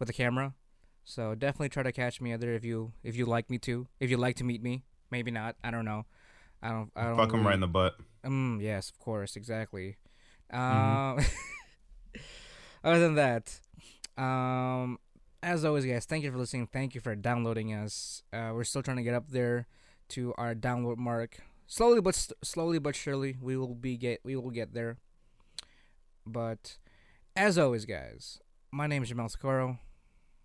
[0.00, 0.54] with a camera.
[1.04, 3.86] So definitely try to catch me there if you if you like me to.
[4.00, 5.54] If you like to meet me, maybe not.
[5.62, 6.06] I don't know.
[6.62, 6.90] I don't.
[6.96, 7.16] I don't.
[7.16, 7.94] Fuck really- right in the butt.
[8.24, 9.96] um, yes, of course, exactly.
[10.52, 11.30] Um, Mhm.
[12.84, 13.60] other than that,
[14.16, 14.98] um,
[15.42, 16.66] as always, guys, thank you for listening.
[16.66, 18.22] Thank you for downloading us.
[18.32, 19.66] Uh, we're still trying to get up there
[20.10, 21.38] to our download mark.
[21.66, 24.98] Slowly but st- slowly but surely, we will be get we will get there.
[26.26, 26.76] But
[27.34, 28.38] as always, guys,
[28.70, 29.78] my name is Jamal Socorro,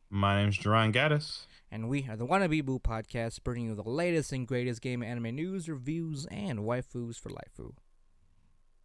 [0.09, 1.45] My name is Duran Gaddis.
[1.69, 5.35] and we are the Wannabe Boo Podcast, bringing you the latest and greatest game anime
[5.35, 7.59] news, reviews, and waifus for life.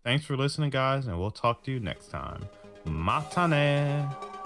[0.05, 2.45] Thanks for listening, guys, and we'll talk to you next time.
[2.87, 4.42] Matane.